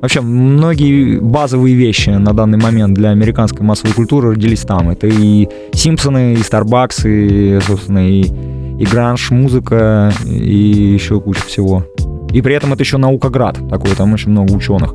Вообще, 0.00 0.20
многие 0.20 1.18
базовые 1.18 1.74
вещи 1.74 2.10
на 2.10 2.32
данный 2.32 2.58
момент 2.58 2.94
для 2.94 3.10
американской 3.10 3.66
массовой 3.66 3.94
культуры 3.94 4.30
родились 4.30 4.60
там. 4.60 4.90
Это 4.90 5.08
и 5.08 5.48
Симпсоны, 5.72 6.34
и 6.34 6.36
Starbucks, 6.36 7.08
и, 7.08 7.60
собственно, 7.60 8.08
и, 8.08 8.22
и 8.22 8.84
гранж, 8.84 9.30
музыка, 9.30 10.12
и 10.24 10.92
еще 10.94 11.20
куча 11.20 11.42
всего. 11.44 11.84
И 12.32 12.42
при 12.42 12.54
этом 12.54 12.72
это 12.72 12.82
еще 12.82 12.98
наукоград 12.98 13.58
такой, 13.68 13.90
там 13.96 14.12
очень 14.12 14.30
много 14.30 14.52
ученых. 14.52 14.94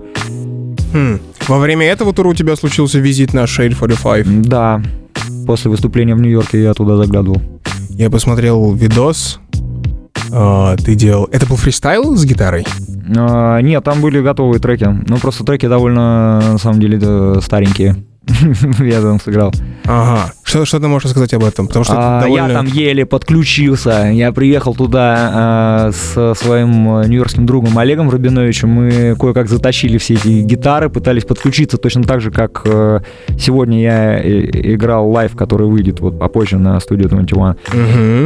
Хм. 0.93 1.19
Во 1.47 1.59
время 1.59 1.85
этого 1.87 2.13
тура 2.13 2.29
у 2.29 2.33
тебя 2.33 2.55
случился 2.55 2.99
визит 2.99 3.33
на 3.33 3.43
Shade 3.43 3.75
45? 3.75 4.41
Да. 4.43 4.81
После 5.45 5.69
выступления 5.69 6.15
в 6.15 6.21
Нью-Йорке 6.21 6.61
я 6.61 6.73
туда 6.73 6.95
заглядывал. 6.95 7.41
Я 7.89 8.09
посмотрел 8.09 8.73
видос, 8.73 9.39
а, 10.33 10.75
ты 10.77 10.95
делал... 10.95 11.29
Это 11.31 11.45
был 11.45 11.55
фристайл 11.55 12.15
с 12.15 12.25
гитарой? 12.25 12.65
А, 13.15 13.59
нет, 13.59 13.83
там 13.83 14.01
были 14.01 14.21
готовые 14.21 14.59
треки. 14.59 14.87
Ну, 15.07 15.17
просто 15.17 15.43
треки 15.43 15.67
довольно, 15.67 16.41
на 16.53 16.57
самом 16.57 16.79
деле, 16.79 17.39
старенькие. 17.41 17.95
я 18.79 19.01
там 19.01 19.19
сыграл. 19.19 19.53
Ага. 19.85 20.31
Что, 20.43 20.65
что 20.65 20.79
ты 20.79 20.87
можешь 20.87 21.09
сказать 21.09 21.33
об 21.33 21.43
этом? 21.43 21.67
Потому 21.67 21.85
что 21.85 21.95
а, 21.97 22.21
довольно... 22.21 22.47
Я 22.47 22.53
там 22.53 22.65
еле 22.67 23.05
подключился. 23.05 24.09
Я 24.11 24.31
приехал 24.31 24.75
туда 24.75 25.31
а, 25.33 25.91
с 25.91 26.35
своим 26.35 27.01
нью-йоркским 27.01 27.45
другом 27.45 27.77
Олегом 27.77 28.09
Рубиновичем. 28.09 28.69
Мы 28.69 29.15
кое-как 29.19 29.47
затащили 29.49 29.97
все 29.97 30.15
эти 30.15 30.41
гитары, 30.41 30.89
пытались 30.89 31.25
подключиться 31.25 31.77
точно 31.77 32.03
так 32.03 32.21
же, 32.21 32.31
как 32.31 32.61
э, 32.65 32.99
сегодня 33.37 33.81
я 33.81 34.21
играл 34.21 35.09
лайв, 35.09 35.35
который 35.35 35.67
выйдет 35.67 35.99
вот 35.99 36.19
попозже 36.19 36.57
на 36.57 36.79
студию 36.79 37.09
21. 37.09 37.43
Угу. 37.43 37.55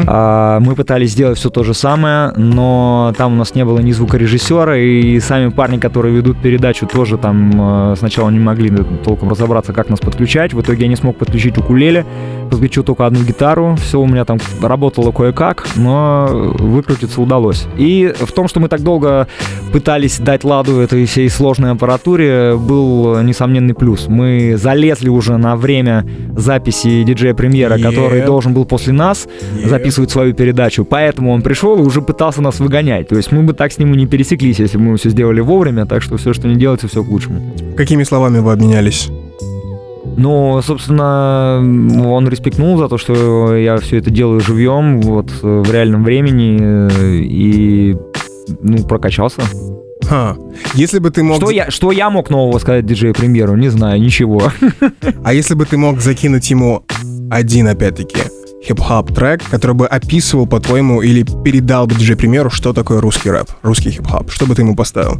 А, 0.07 0.59
мы 0.59 0.75
пытались 0.75 1.11
сделать 1.11 1.37
все 1.37 1.49
то 1.49 1.63
же 1.63 1.73
самое, 1.73 2.33
но 2.35 3.13
там 3.17 3.33
у 3.33 3.35
нас 3.35 3.55
не 3.55 3.63
было 3.63 3.79
ни 3.79 3.91
звукорежиссера, 3.91 4.77
и 4.77 5.19
сами 5.19 5.49
парни, 5.49 5.77
которые 5.77 6.15
ведут 6.15 6.41
передачу, 6.41 6.87
тоже 6.87 7.17
там 7.17 7.91
э, 7.91 7.95
сначала 7.97 8.29
не 8.29 8.39
могли 8.39 8.69
толком 9.03 9.29
разобраться, 9.29 9.73
как 9.73 9.89
нас 9.97 9.99
подключать. 9.99 10.53
В 10.53 10.61
итоге 10.61 10.83
я 10.83 10.87
не 10.87 10.95
смог 10.95 11.17
подключить 11.17 11.57
укулеле, 11.57 12.05
подключил 12.49 12.83
только 12.83 13.05
одну 13.05 13.23
гитару. 13.23 13.75
Все 13.81 13.99
у 13.99 14.05
меня 14.05 14.25
там 14.25 14.39
работало 14.61 15.11
кое-как, 15.11 15.67
но 15.75 16.27
выкрутиться 16.31 17.21
удалось. 17.21 17.67
И 17.77 18.13
в 18.19 18.31
том, 18.31 18.47
что 18.47 18.59
мы 18.59 18.69
так 18.69 18.81
долго 18.81 19.27
пытались 19.71 20.19
дать 20.19 20.43
ладу 20.43 20.79
этой 20.79 21.05
всей 21.05 21.29
сложной 21.29 21.71
аппаратуре, 21.71 22.55
был 22.55 23.21
несомненный 23.21 23.73
плюс. 23.73 24.07
Мы 24.07 24.55
залезли 24.57 25.09
уже 25.09 25.37
на 25.37 25.55
время 25.55 26.05
записи 26.35 27.03
диджея 27.03 27.33
премьера, 27.33 27.77
yeah. 27.77 27.83
который 27.83 28.21
должен 28.21 28.53
был 28.53 28.65
после 28.65 28.93
нас 28.93 29.27
yeah. 29.27 29.67
записывать 29.67 30.11
свою 30.11 30.33
передачу. 30.33 30.85
Поэтому 30.85 31.31
он 31.31 31.41
пришел 31.41 31.77
и 31.77 31.81
уже 31.81 32.01
пытался 32.01 32.41
нас 32.41 32.59
выгонять. 32.59 33.07
То 33.07 33.15
есть 33.15 33.31
мы 33.31 33.43
бы 33.43 33.53
так 33.53 33.71
с 33.71 33.77
ним 33.77 33.93
и 33.93 33.97
не 33.97 34.07
пересеклись, 34.07 34.59
если 34.59 34.77
бы 34.77 34.83
мы 34.83 34.97
все 34.97 35.09
сделали 35.09 35.41
вовремя. 35.41 35.85
Так 35.85 36.01
что 36.01 36.17
все, 36.17 36.33
что 36.33 36.47
не 36.47 36.55
делается, 36.55 36.87
все 36.87 37.03
к 37.03 37.07
лучшему. 37.07 37.41
Какими 37.75 38.03
словами 38.03 38.39
вы 38.39 38.51
обменялись? 38.51 39.09
Ну, 40.17 40.59
собственно, 40.63 41.59
он 42.09 42.27
респектнул 42.27 42.77
за 42.77 42.89
то, 42.89 42.97
что 42.97 43.55
я 43.55 43.77
все 43.77 43.97
это 43.97 44.09
делаю 44.09 44.41
живьем, 44.41 44.99
вот, 45.01 45.31
в 45.41 45.71
реальном 45.71 46.03
времени, 46.03 46.89
и, 47.23 47.95
ну, 48.61 48.83
прокачался. 48.83 49.41
Ха. 50.05 50.35
Если 50.73 50.97
бы 50.99 51.11
ты 51.11 51.21
мог... 51.21 51.37
Что 51.37 51.51
я, 51.51 51.69
что 51.69 51.91
я 51.91 52.09
мог 52.09 52.29
нового 52.29 52.57
сказать 52.59 52.85
диджею 52.85 53.13
Премьеру? 53.13 53.55
Не 53.55 53.69
знаю, 53.69 54.01
ничего. 54.01 54.51
А 55.23 55.33
если 55.33 55.53
бы 55.53 55.65
ты 55.65 55.77
мог 55.77 55.99
закинуть 55.99 56.49
ему 56.49 56.83
один, 57.29 57.67
опять-таки, 57.67 58.21
хип-хоп 58.63 59.13
трек, 59.13 59.41
который 59.51 59.75
бы 59.75 59.85
описывал, 59.85 60.47
по-твоему, 60.47 61.01
или 61.01 61.25
передал 61.43 61.85
бы 61.85 61.95
диджей 61.95 62.19
Премьеру, 62.19 62.49
что 62.49 62.73
такое 62.73 63.01
русский 63.01 63.29
рэп, 63.29 63.49
русский 63.61 63.91
хип-хап? 63.91 64.31
Что 64.31 64.45
бы 64.45 64.55
ты 64.55 64.61
ему 64.61 64.75
поставил? 64.75 65.19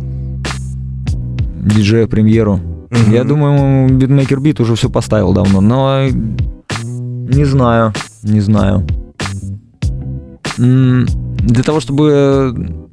Диджею 1.59 2.07
Премьеру. 2.07 2.76
Я 3.09 3.23
думаю, 3.23 3.89
битмейкер 3.89 4.39
бит 4.39 4.59
уже 4.59 4.75
все 4.75 4.89
поставил 4.89 5.33
давно, 5.33 5.61
но 5.61 6.07
не 6.83 7.45
знаю, 7.45 7.93
не 8.23 8.39
знаю. 8.39 8.85
Для 10.57 11.63
того, 11.63 11.79
чтобы 11.79 12.87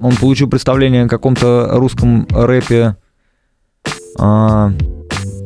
он 0.00 0.16
получил 0.16 0.48
представление 0.48 1.04
о 1.04 1.08
каком-то 1.08 1.68
русском 1.72 2.26
рэпе 2.30 2.96
а, 4.18 4.72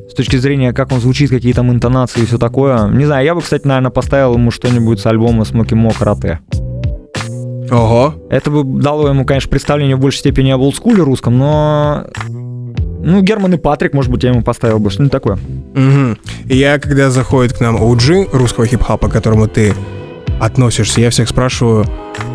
с 0.09 0.15
точки 0.15 0.37
зрения, 0.37 0.73
как 0.73 0.93
он 0.93 1.01
звучит, 1.01 1.31
какие 1.31 1.55
там 1.55 1.73
интонации 1.73 2.23
и 2.23 2.27
все 2.27 2.39
такое. 2.39 2.89
Не 2.89 3.07
знаю, 3.07 3.25
я 3.25 3.35
бы, 3.35 3.41
кстати, 3.41 3.67
наверное, 3.67 3.91
поставил 3.91 4.35
ему 4.35 4.51
что-нибудь 4.51 5.01
с 5.01 5.07
альбома 5.07 5.45
Смоки 5.45 5.75
Мо 5.75 5.91
Карате. 5.93 6.41
Ого. 7.71 8.15
Это 8.29 8.51
бы 8.51 8.65
дало 8.81 9.09
ему, 9.09 9.25
конечно, 9.25 9.51
представление 9.51 9.97
в 9.97 10.01
большей 10.01 10.19
степени 10.19 10.51
об 10.51 10.61
олдскуле 10.61 11.03
русском, 11.03 11.39
но... 11.39 12.07
Ну, 13.05 13.21
Герман 13.21 13.55
и 13.55 13.57
Патрик, 13.57 13.95
может 13.95 14.11
быть, 14.11 14.23
я 14.23 14.31
ему 14.31 14.43
поставил 14.43 14.79
бы 14.79 14.91
что-нибудь 14.91 15.13
такое. 15.13 15.39
И 16.47 16.57
я, 16.57 16.79
когда 16.79 17.11
заходит 17.11 17.53
к 17.53 17.61
нам 17.61 17.77
OG 17.77 18.29
русского 18.33 18.67
хип-хопа, 18.67 19.09
к 19.09 19.13
которому 19.13 19.49
ты 19.49 19.75
относишься, 20.41 21.01
я 21.01 21.11
всех 21.11 21.29
спрашиваю, 21.29 21.85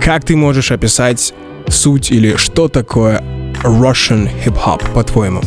как 0.01 0.23
ты 0.25 0.35
можешь 0.35 0.71
описать 0.71 1.33
суть 1.69 2.11
или 2.11 2.35
что 2.35 2.67
такое 2.67 3.21
Russian 3.63 4.29
хип-хоп, 4.43 4.83
по-твоему? 4.93 5.41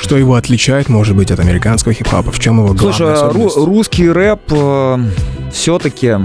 Что 0.00 0.16
его 0.18 0.34
отличает, 0.34 0.88
может 0.88 1.16
быть, 1.16 1.30
от 1.30 1.40
американского 1.40 1.94
хип-хопа? 1.94 2.30
В 2.32 2.38
чем 2.40 2.58
его 2.58 2.74
главная 2.74 2.92
Слушай, 2.92 3.06
а 3.06 3.14
ру- 3.14 3.46
особенность? 3.46 3.56
русский 3.56 4.10
рэп 4.10 4.40
все-таки 5.52 6.16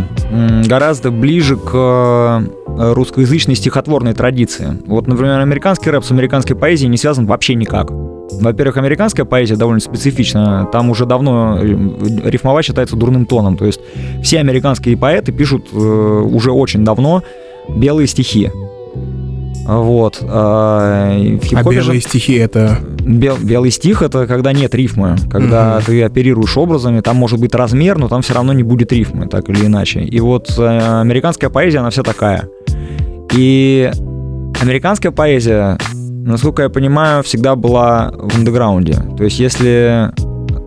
гораздо 0.67 1.11
ближе 1.11 1.57
к 1.57 1.71
э, 1.73 2.41
русскоязычной 2.77 3.55
стихотворной 3.55 4.13
традиции. 4.13 4.77
Вот, 4.85 5.07
например, 5.07 5.39
американский 5.39 5.89
рэп 5.89 6.03
с 6.03 6.11
американской 6.11 6.55
поэзией 6.55 6.89
не 6.89 6.97
связан 6.97 7.25
вообще 7.25 7.55
никак. 7.55 7.89
Во-первых, 7.91 8.77
американская 8.77 9.25
поэзия 9.25 9.55
довольно 9.55 9.79
специфична. 9.79 10.67
Там 10.71 10.89
уже 10.89 11.05
давно 11.05 11.57
э, 11.61 11.65
рифмовать 12.25 12.65
считается 12.65 12.95
дурным 12.95 13.25
тоном. 13.25 13.57
То 13.57 13.65
есть 13.65 13.79
все 14.21 14.39
американские 14.39 14.97
поэты 14.97 15.31
пишут 15.31 15.67
э, 15.71 15.77
уже 15.77 16.51
очень 16.51 16.83
давно 16.83 17.23
белые 17.69 18.07
стихи. 18.07 18.51
Вот. 19.65 20.19
а, 20.23 21.17
и 21.17 21.37
в 21.37 21.43
А 21.43 21.45
хип-хопе 21.45 21.81
же- 21.81 21.87
белые 21.87 22.01
стихи— 22.01 22.33
это... 22.35 22.77
Бел- 22.99 23.37
белый 23.41 23.71
стих 23.71 24.01
это 24.01 24.25
когда 24.27 24.53
нет 24.53 24.73
рифмы, 24.75 25.15
когда 25.29 25.75
Мгм. 25.75 25.85
ты 25.85 26.03
оперируешь 26.03 26.57
образами, 26.57 26.99
там 27.01 27.15
может 27.17 27.39
быть 27.39 27.53
размер, 27.55 27.97
но 27.97 28.07
там 28.07 28.21
все 28.21 28.33
равно 28.33 28.53
не 28.53 28.63
будет 28.63 28.91
рифмы, 28.93 29.27
так 29.27 29.49
или 29.49 29.65
иначе. 29.65 30.01
И 30.01 30.19
вот 30.21 30.53
э, 30.57 31.01
американская 31.01 31.49
поэзия, 31.49 31.79
она 31.79 31.89
вся 31.89 32.03
такая. 32.03 32.47
И 33.33 33.91
американская 34.61 35.11
поэзия, 35.11 35.77
насколько 35.93 36.63
я 36.63 36.69
понимаю, 36.69 37.23
всегда 37.23 37.55
была 37.55 38.11
в 38.11 38.35
андеграунде. 38.35 38.93
То 39.17 39.23
есть 39.23 39.39
если 39.39 40.11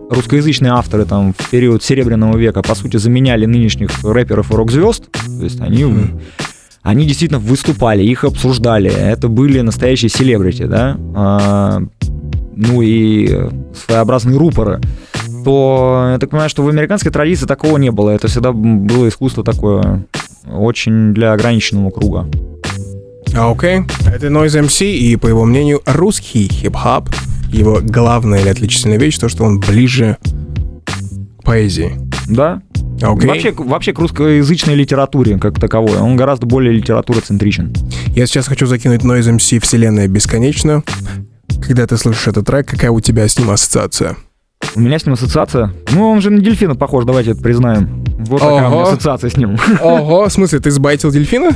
русскоязычные 0.09 0.73
авторы 0.73 1.05
там 1.05 1.33
в 1.37 1.49
период 1.49 1.83
Серебряного 1.83 2.37
века, 2.37 2.61
по 2.61 2.75
сути, 2.75 2.97
заменяли 2.97 3.45
нынешних 3.45 4.03
рэперов 4.03 4.51
и 4.51 4.55
рок-звезд, 4.55 5.05
то 5.11 5.43
есть 5.43 5.61
они 5.61 5.85
они 6.83 7.05
действительно 7.05 7.39
выступали, 7.39 8.03
их 8.03 8.23
обсуждали. 8.23 8.91
Это 8.91 9.27
были 9.27 9.61
настоящие 9.61 10.09
селебрити, 10.09 10.63
да? 10.63 10.97
А, 11.15 11.81
ну 12.55 12.81
и 12.81 13.49
своеобразные 13.85 14.37
рупоры. 14.37 14.81
То 15.45 16.09
я 16.11 16.17
так 16.17 16.31
понимаю, 16.31 16.49
что 16.49 16.63
в 16.63 16.69
американской 16.69 17.11
традиции 17.11 17.45
такого 17.45 17.77
не 17.77 17.91
было. 17.91 18.09
Это 18.09 18.27
всегда 18.27 18.51
было 18.51 19.07
искусство 19.07 19.43
такое 19.43 20.05
очень 20.45 21.13
для 21.13 21.33
ограниченного 21.33 21.89
круга. 21.89 22.27
А, 23.33 23.51
окей. 23.51 23.81
Это 24.07 24.27
Noise 24.27 24.65
MC, 24.65 24.91
и, 24.91 25.15
по 25.15 25.27
его 25.27 25.45
мнению, 25.45 25.81
русский 25.85 26.47
хип-хоп, 26.51 27.09
его 27.51 27.79
главная 27.81 28.41
или 28.41 28.49
отличительная 28.49 28.97
вещь, 28.97 29.17
то, 29.17 29.29
что 29.29 29.43
он 29.43 29.59
ближе 29.59 30.17
к 31.39 31.43
поэзии. 31.43 31.93
Да? 32.27 32.61
А, 33.01 33.13
Окей. 33.13 33.27
Вообще, 33.27 33.51
вообще 33.51 33.93
к 33.93 33.99
русскоязычной 33.99 34.75
литературе 34.75 35.37
как 35.37 35.59
таковой. 35.59 35.97
Он 35.97 36.15
гораздо 36.15 36.45
более 36.45 36.73
литературоцентричен. 36.73 37.73
Я 38.15 38.25
сейчас 38.25 38.47
хочу 38.47 38.65
закинуть 38.67 39.01
Noise 39.01 39.37
MC 39.37 39.59
«Вселенная 39.59 40.07
бесконечна». 40.07 40.83
Когда 41.61 41.85
ты 41.87 41.97
слышишь 41.97 42.27
этот 42.27 42.45
трек, 42.45 42.67
какая 42.67 42.91
у 42.91 42.99
тебя 42.99 43.27
с 43.27 43.37
ним 43.37 43.49
ассоциация? 43.49 44.17
У 44.75 44.79
меня 44.79 44.99
с 44.99 45.05
ним 45.05 45.13
ассоциация. 45.13 45.73
Ну, 45.91 46.09
он 46.09 46.21
же 46.21 46.29
на 46.29 46.39
дельфина 46.39 46.75
похож, 46.75 47.05
давайте 47.05 47.31
это 47.31 47.41
признаем. 47.41 48.03
Вот 48.19 48.39
такая 48.39 48.55
у 48.55 48.59
меня 48.59 48.69
Ого. 48.69 48.83
ассоциация 48.83 49.29
с 49.29 49.37
ним. 49.37 49.57
Ого, 49.81 50.29
в 50.29 50.31
смысле, 50.31 50.59
ты 50.59 50.71
сбайтил 50.71 51.11
дельфина? 51.11 51.51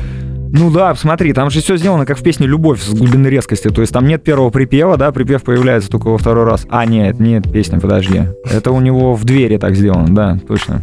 Ну 0.51 0.71
да, 0.71 0.95
смотри, 0.95 1.33
там 1.33 1.49
же 1.49 1.61
все 1.61 1.75
сделано 1.75 2.05
как 2.05 2.17
в 2.17 2.23
песне 2.23 2.47
«Любовь» 2.47 2.81
с 2.81 2.93
глубины 2.93 3.27
резкости. 3.27 3.69
То 3.69 3.81
есть 3.81 3.91
там 3.91 4.07
нет 4.07 4.23
первого 4.23 4.49
припева, 4.49 4.95
да, 4.95 5.11
припев 5.11 5.43
появляется 5.43 5.89
только 5.89 6.07
во 6.07 6.17
второй 6.17 6.45
раз. 6.45 6.65
А, 6.69 6.85
нет, 6.85 7.19
нет, 7.19 7.51
песня, 7.51 7.79
подожди. 7.79 8.23
Это 8.49 8.71
у 8.71 8.79
него 8.79 9.15
в 9.15 9.25
двери 9.25 9.57
так 9.57 9.75
сделано, 9.75 10.13
да, 10.15 10.39
точно. 10.47 10.81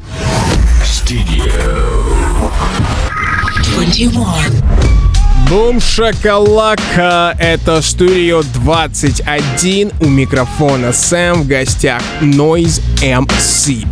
Бум 5.48 5.80
шакалака, 5.80 7.36
это 7.38 7.82
студио 7.82 8.42
21, 8.54 9.92
у 10.00 10.06
микрофона 10.06 10.92
Сэм, 10.92 11.42
в 11.42 11.46
гостях 11.46 12.00
Noise 12.20 12.80
MC. 13.02 13.86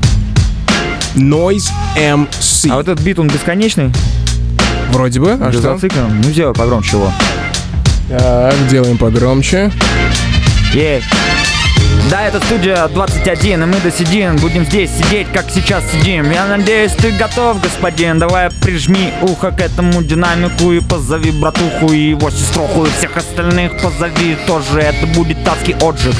Noise 1.15 1.69
MC. 1.97 2.71
А 2.71 2.77
вот 2.77 2.89
этот 2.89 3.01
бит, 3.05 3.19
он 3.19 3.29
бесконечный? 3.29 3.93
Вроде 4.91 5.21
бы, 5.21 5.33
а 5.33 5.51
Без 5.51 5.59
что? 5.61 5.75
зацикла? 5.75 6.09
Ну, 6.11 6.23
сделай 6.31 6.55
погромче 6.55 6.97
его. 6.97 7.13
Так, 8.09 8.55
делаем 8.69 8.97
погромче. 8.97 9.71
Ей. 10.73 11.03
Да, 12.09 12.27
это 12.27 12.41
студия 12.45 12.89
21, 12.89 13.63
и 13.63 13.67
мы 13.67 13.77
досидим 13.81 14.37
Будем 14.37 14.65
здесь 14.65 14.91
сидеть, 14.91 15.29
как 15.33 15.51
сейчас 15.51 15.85
сидим. 15.93 16.31
Я 16.31 16.47
надеюсь, 16.47 16.93
ты 16.93 17.13
готов, 17.13 17.61
господин. 17.61 18.19
Давай 18.19 18.51
прижми 18.51 19.13
ухо 19.23 19.51
к 19.51 19.61
этому 19.61 20.03
динамику 20.03 20.73
И 20.73 20.81
позови 20.81 21.31
братуху 21.31 21.93
и 21.93 22.11
его 22.11 22.31
сеструху 22.31 22.85
И 22.85 22.91
всех 22.91 23.17
остальных 23.17 23.81
позови. 23.81 24.37
Тоже 24.47 24.81
Это 24.81 25.07
будет 25.09 25.47
адский 25.47 25.75
отжиг. 25.81 26.15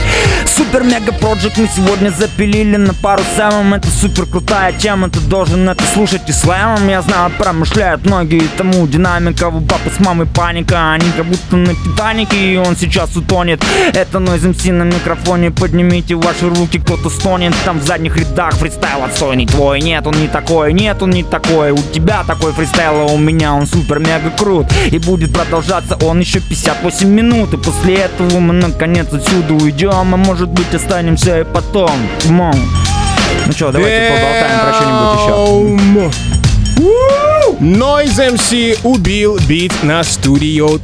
Супер 0.45 0.85
мега 0.85 1.13
проджект 1.13 1.57
мы 1.57 1.69
сегодня 1.75 2.11
запилили 2.11 2.77
на 2.77 2.95
пару 2.95 3.23
с 3.23 3.39
Это 3.39 3.89
супер 3.89 4.27
крутая 4.27 4.73
тема, 4.73 5.09
ты 5.09 5.21
должен 5.21 5.69
это 5.69 5.83
слушать 5.85 6.29
и 6.29 6.33
слэмом 6.33 6.89
Я 6.89 7.03
знаю, 7.03 7.31
промышляют 7.39 8.05
многие 8.05 8.43
тому 8.57 8.87
Динамика, 8.87 9.49
у 9.49 9.61
папы 9.61 9.91
с 9.91 9.99
мамой 9.99 10.27
паника. 10.27 10.93
Они 10.93 11.11
как 11.17 11.27
будто 11.27 11.57
на 11.57 11.75
Титанике 11.75 12.37
и 12.37 12.57
он 12.57 12.77
сейчас 12.77 13.17
утонет. 13.17 13.65
Это 13.93 14.19
Noise 14.19 14.55
MC 14.55 14.73
на 14.73 14.83
микрофоне 14.85 15.51
Поднимите 15.71 16.17
ваши 16.17 16.49
руки, 16.49 16.81
кто-то 16.81 17.09
стонет 17.11 17.55
Там 17.65 17.79
в 17.79 17.85
задних 17.85 18.17
рядах 18.17 18.55
фристайл 18.55 19.05
отстойный 19.05 19.47
твой. 19.47 19.81
Нет, 19.81 20.05
он 20.05 20.21
не 20.21 20.27
такой, 20.27 20.73
нет, 20.73 21.01
он 21.01 21.11
не 21.11 21.23
такой. 21.23 21.71
У 21.71 21.77
тебя 21.77 22.25
такой 22.27 22.53
фристайл, 22.53 23.03
а 23.03 23.05
у 23.05 23.17
меня 23.17 23.55
он 23.55 23.69
супер 23.69 24.01
мега 24.01 24.33
крут 24.37 24.67
И 24.91 24.99
будет 24.99 25.33
продолжаться 25.33 25.97
он 26.03 26.19
еще 26.19 26.41
58 26.41 27.09
минут. 27.09 27.55
И 27.55 27.57
после 27.57 27.95
этого 27.99 28.41
мы 28.41 28.53
наконец 28.53 29.13
отсюда 29.13 29.55
уйдем. 29.55 30.13
А 30.13 30.17
может 30.17 30.49
быть 30.49 30.75
останемся 30.75 31.43
и 31.43 31.45
потом. 31.45 31.93
On. 32.27 32.59
Ну 33.47 33.53
что, 33.53 33.71
давайте 33.71 34.11
поболтаем 34.11 34.61
про 34.61 34.73
что-нибудь 34.75 35.21
еще. 35.21 36.31
Noise 37.61 38.35
MC 38.35 38.79
убил 38.83 39.39
бит 39.47 39.73
на 39.85 40.03
студио. 40.03 40.79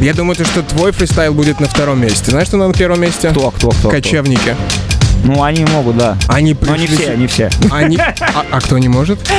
Я 0.00 0.12
думаю, 0.12 0.36
то, 0.36 0.44
что 0.44 0.62
твой 0.62 0.92
фристайл 0.92 1.32
будет 1.34 1.60
на 1.60 1.68
втором 1.68 2.00
месте. 2.00 2.30
Знаешь, 2.30 2.48
что 2.48 2.56
на 2.56 2.72
первом 2.72 3.00
месте? 3.00 3.30
Кто, 3.30 3.50
кто, 3.50 3.70
кто? 3.70 3.90
Кочевники. 3.90 4.54
Ну, 5.24 5.42
они 5.42 5.64
могут, 5.64 5.96
да. 5.96 6.18
Они 6.28 6.54
Но 6.60 6.76
не 6.76 6.86
пришли... 6.86 7.04
все, 7.04 7.16
не 7.16 7.26
все. 7.26 7.50
Они... 7.70 7.96
А, 7.96 8.44
а 8.50 8.60
кто 8.60 8.76
не 8.78 8.88
может? 8.88 9.18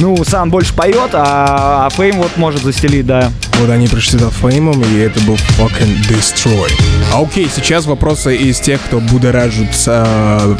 Ну, 0.00 0.24
сам 0.24 0.48
больше 0.48 0.72
поет, 0.74 1.10
а, 1.12 1.86
а 1.86 1.90
Фейм 1.90 2.18
вот 2.18 2.36
может 2.36 2.62
зафристайлить, 2.62 3.04
да. 3.04 3.32
Вот 3.58 3.68
они 3.68 3.88
пришли 3.88 4.16
за 4.18 4.30
Феймом, 4.30 4.80
и 4.82 4.98
это 4.98 5.18
был 5.22 5.34
fucking 5.58 6.06
destroy. 6.08 6.70
А 7.12 7.20
окей, 7.20 7.50
сейчас 7.54 7.84
вопросы 7.86 8.36
из 8.36 8.60
тех, 8.60 8.80
кто 8.80 9.00
будоражит 9.00 9.74
со- 9.74 10.56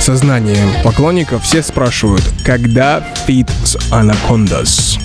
сознание 0.00 0.58
поклонников. 0.84 1.42
Все 1.44 1.62
спрашивают, 1.62 2.22
когда 2.44 3.02
фит 3.26 3.48
с 3.64 3.76
Anacondas? 3.90 4.98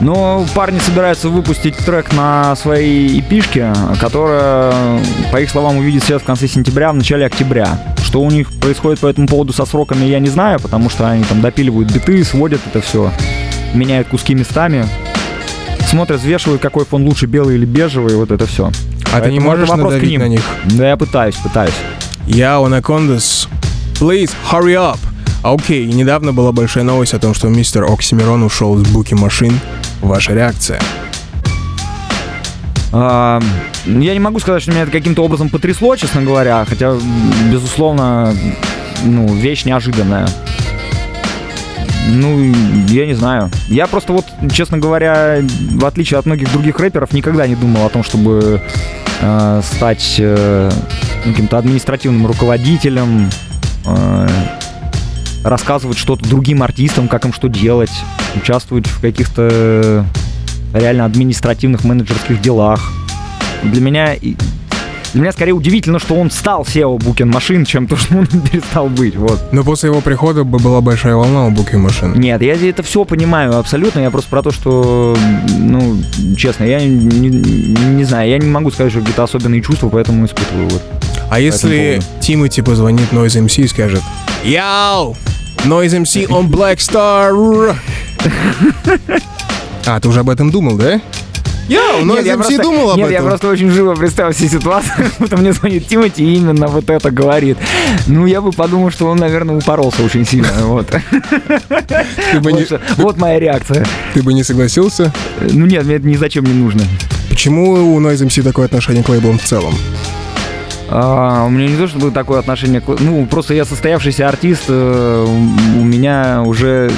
Ну, 0.00 0.46
парни 0.54 0.78
собираются 0.78 1.28
выпустить 1.28 1.76
трек 1.76 2.12
на 2.14 2.56
своей 2.56 3.20
эпишке, 3.20 3.72
которая, 4.00 4.72
по 5.30 5.36
их 5.40 5.50
словам, 5.50 5.76
увидит 5.76 6.02
свет 6.02 6.22
в 6.22 6.24
конце 6.24 6.48
сентября, 6.48 6.92
в 6.92 6.96
начале 6.96 7.26
октября. 7.26 7.94
Что 8.02 8.22
у 8.22 8.30
них 8.30 8.50
происходит 8.50 9.00
по 9.00 9.08
этому 9.08 9.28
поводу 9.28 9.52
со 9.52 9.66
сроками, 9.66 10.06
я 10.06 10.18
не 10.18 10.30
знаю, 10.30 10.58
потому 10.58 10.88
что 10.88 11.08
они 11.08 11.22
там 11.24 11.42
допиливают 11.42 11.92
биты, 11.92 12.24
сводят 12.24 12.62
это 12.66 12.80
все, 12.80 13.12
меняют 13.74 14.08
куски 14.08 14.34
местами, 14.34 14.86
смотрят, 15.86 16.20
взвешивают, 16.20 16.62
какой 16.62 16.86
фон 16.86 17.04
лучше, 17.04 17.26
белый 17.26 17.56
или 17.56 17.66
бежевый, 17.66 18.16
вот 18.16 18.30
это 18.30 18.46
все. 18.46 18.70
А 19.12 19.20
ты 19.20 19.30
не 19.30 19.40
можешь 19.40 19.68
надавить 19.68 20.18
на 20.18 20.28
них? 20.28 20.42
Да, 20.64 20.88
я 20.88 20.96
пытаюсь, 20.96 21.34
пытаюсь. 21.36 21.74
Я 22.26 22.54
Anacondas. 22.54 23.48
Please, 24.00 24.30
hurry 24.50 24.74
up. 24.74 24.98
Окей, 25.42 25.86
и 25.86 25.92
недавно 25.92 26.32
была 26.32 26.52
большая 26.52 26.84
новость 26.84 27.12
о 27.12 27.18
том, 27.18 27.34
что 27.34 27.48
мистер 27.48 27.84
Оксимирон 27.84 28.42
ушел 28.42 28.80
из 28.80 28.88
буки 28.88 29.14
машин. 29.14 29.58
Ваша 30.00 30.34
реакция? 30.34 30.80
А, 32.92 33.40
я 33.86 34.12
не 34.12 34.20
могу 34.20 34.40
сказать, 34.40 34.62
что 34.62 34.72
меня 34.72 34.82
это 34.82 34.90
каким-то 34.90 35.22
образом 35.22 35.48
потрясло, 35.48 35.94
честно 35.96 36.22
говоря, 36.22 36.64
хотя, 36.68 36.96
безусловно, 37.50 38.34
ну, 39.04 39.32
вещь 39.34 39.64
неожиданная. 39.64 40.28
Ну, 42.08 42.52
я 42.88 43.06
не 43.06 43.14
знаю. 43.14 43.50
Я 43.68 43.86
просто 43.86 44.12
вот, 44.12 44.24
честно 44.52 44.78
говоря, 44.78 45.38
в 45.42 45.84
отличие 45.84 46.18
от 46.18 46.26
многих 46.26 46.50
других 46.52 46.80
рэперов, 46.80 47.12
никогда 47.12 47.46
не 47.46 47.54
думал 47.54 47.86
о 47.86 47.88
том, 47.88 48.02
чтобы 48.02 48.60
э, 49.20 49.62
стать 49.62 50.16
э, 50.18 50.70
каким-то 51.24 51.58
административным 51.58 52.26
руководителем, 52.26 53.30
э, 53.86 54.28
рассказывать 55.44 55.98
что-то 55.98 56.28
другим 56.28 56.62
артистам, 56.62 57.08
как 57.08 57.24
им 57.24 57.32
что 57.32 57.48
делать, 57.48 57.92
участвовать 58.34 58.86
в 58.86 59.00
каких-то 59.00 60.04
реально 60.74 61.04
административных 61.04 61.84
менеджерских 61.84 62.40
делах. 62.40 62.92
Для 63.62 63.80
меня 63.80 64.14
для 65.12 65.22
меня 65.22 65.32
скорее 65.32 65.52
удивительно, 65.52 65.98
что 65.98 66.14
он 66.14 66.30
стал 66.30 66.62
SEO 66.62 66.96
Booking 66.98 67.26
машин, 67.26 67.64
чем 67.64 67.88
то, 67.88 67.96
что 67.96 68.18
он 68.18 68.26
перестал 68.52 68.88
быть. 68.88 69.16
Вот. 69.16 69.40
Но 69.52 69.64
после 69.64 69.90
его 69.90 70.00
прихода 70.00 70.44
бы 70.44 70.58
была 70.58 70.80
большая 70.80 71.16
волна 71.16 71.46
у 71.46 71.50
Booking 71.50 71.78
машин. 71.78 72.14
Нет, 72.18 72.40
я 72.42 72.54
это 72.54 72.82
все 72.82 73.04
понимаю 73.04 73.58
абсолютно. 73.58 74.00
Я 74.00 74.10
просто 74.10 74.30
про 74.30 74.42
то, 74.42 74.52
что, 74.52 75.16
ну, 75.58 75.96
честно, 76.36 76.64
я 76.64 76.80
не, 76.80 76.88
не, 76.88 77.28
не 77.28 78.04
знаю, 78.04 78.30
я 78.30 78.38
не 78.38 78.48
могу 78.48 78.70
сказать, 78.70 78.92
что 78.92 79.00
какие-то 79.00 79.24
особенные 79.24 79.62
чувства, 79.62 79.88
поэтому 79.88 80.26
испытываю. 80.26 80.68
Вот. 80.68 80.82
А 81.30 81.38
если 81.38 82.02
Тимати 82.20 82.60
позвонит 82.60 83.12
Noise 83.12 83.46
MC 83.46 83.62
и 83.62 83.68
скажет 83.68 84.02
Яу! 84.44 85.16
Noise 85.64 86.02
MC 86.02 86.26
on 86.26 86.48
Black 86.48 86.78
Star! 86.78 87.76
А, 89.86 90.00
ты 90.00 90.08
уже 90.08 90.20
об 90.20 90.30
этом 90.30 90.50
думал, 90.50 90.76
да? 90.76 91.00
Я, 91.68 91.98
но 92.02 92.16
нет, 92.16 92.26
я 92.26 92.34
просто, 92.34 92.60
думал 92.60 92.90
об 92.90 92.96
нет, 92.96 93.10
этом. 93.10 93.22
я 93.24 93.28
просто 93.30 93.48
очень 93.48 93.70
живо 93.70 93.94
представил 93.94 94.32
себе 94.32 94.48
ситуацию, 94.48 95.06
что 95.26 95.36
мне 95.36 95.52
звонит 95.52 95.86
Тимати 95.86 96.24
и 96.24 96.34
именно 96.34 96.66
вот 96.66 96.90
это 96.90 97.12
говорит. 97.12 97.58
Ну, 98.08 98.26
я 98.26 98.40
бы 98.40 98.50
подумал, 98.50 98.90
что 98.90 99.06
он, 99.06 99.18
наверное, 99.18 99.54
упоролся 99.54 100.02
очень 100.02 100.26
сильно. 100.26 100.48
Вот, 100.64 100.88
вот, 102.34 102.52
не... 102.52 102.66
вот 102.96 103.18
моя 103.18 103.38
реакция. 103.38 103.86
Ты 104.14 104.22
бы 104.22 104.34
не 104.34 104.42
согласился? 104.42 105.12
Ну 105.40 105.66
нет, 105.66 105.84
мне 105.84 105.94
это 105.94 106.06
ни 106.08 106.16
зачем 106.16 106.44
не 106.44 106.54
нужно. 106.54 106.82
Почему 107.28 107.94
у 107.94 108.00
Noise 108.00 108.26
MC 108.26 108.42
такое 108.42 108.66
отношение 108.66 109.04
к 109.04 109.08
лейблам 109.08 109.38
в 109.38 109.44
целом? 109.44 109.74
А, 110.90 111.44
у 111.46 111.50
меня 111.50 111.68
не 111.68 111.76
то 111.76 111.86
чтобы 111.86 112.10
такое 112.10 112.40
отношение 112.40 112.80
к... 112.80 112.88
Ну, 112.98 113.24
просто 113.26 113.54
я 113.54 113.64
состоявшийся 113.64 114.28
артист, 114.28 114.64
э, 114.68 115.26
у 115.78 115.84
меня 115.84 116.42
уже 116.44 116.90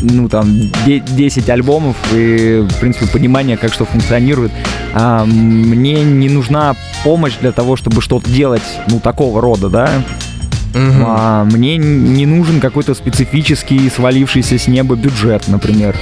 ну, 0.00 0.28
там, 0.28 0.46
10 0.86 1.48
альбомов 1.48 1.96
и, 2.12 2.66
в 2.68 2.80
принципе, 2.80 3.06
понимание, 3.06 3.56
как 3.56 3.72
что 3.72 3.84
функционирует. 3.84 4.52
А, 4.92 5.24
мне 5.24 6.02
не 6.04 6.28
нужна 6.28 6.76
помощь 7.02 7.34
для 7.40 7.52
того, 7.52 7.76
чтобы 7.76 8.00
что-то 8.00 8.30
делать, 8.30 8.62
ну, 8.88 9.00
такого 9.00 9.40
рода, 9.40 9.68
да. 9.68 9.90
Угу. 10.74 11.04
А, 11.06 11.44
мне 11.44 11.76
не 11.76 12.26
нужен 12.26 12.60
какой-то 12.60 12.94
специфический 12.94 13.90
свалившийся 13.90 14.58
с 14.58 14.68
неба 14.68 14.94
бюджет, 14.94 15.48
например 15.48 15.96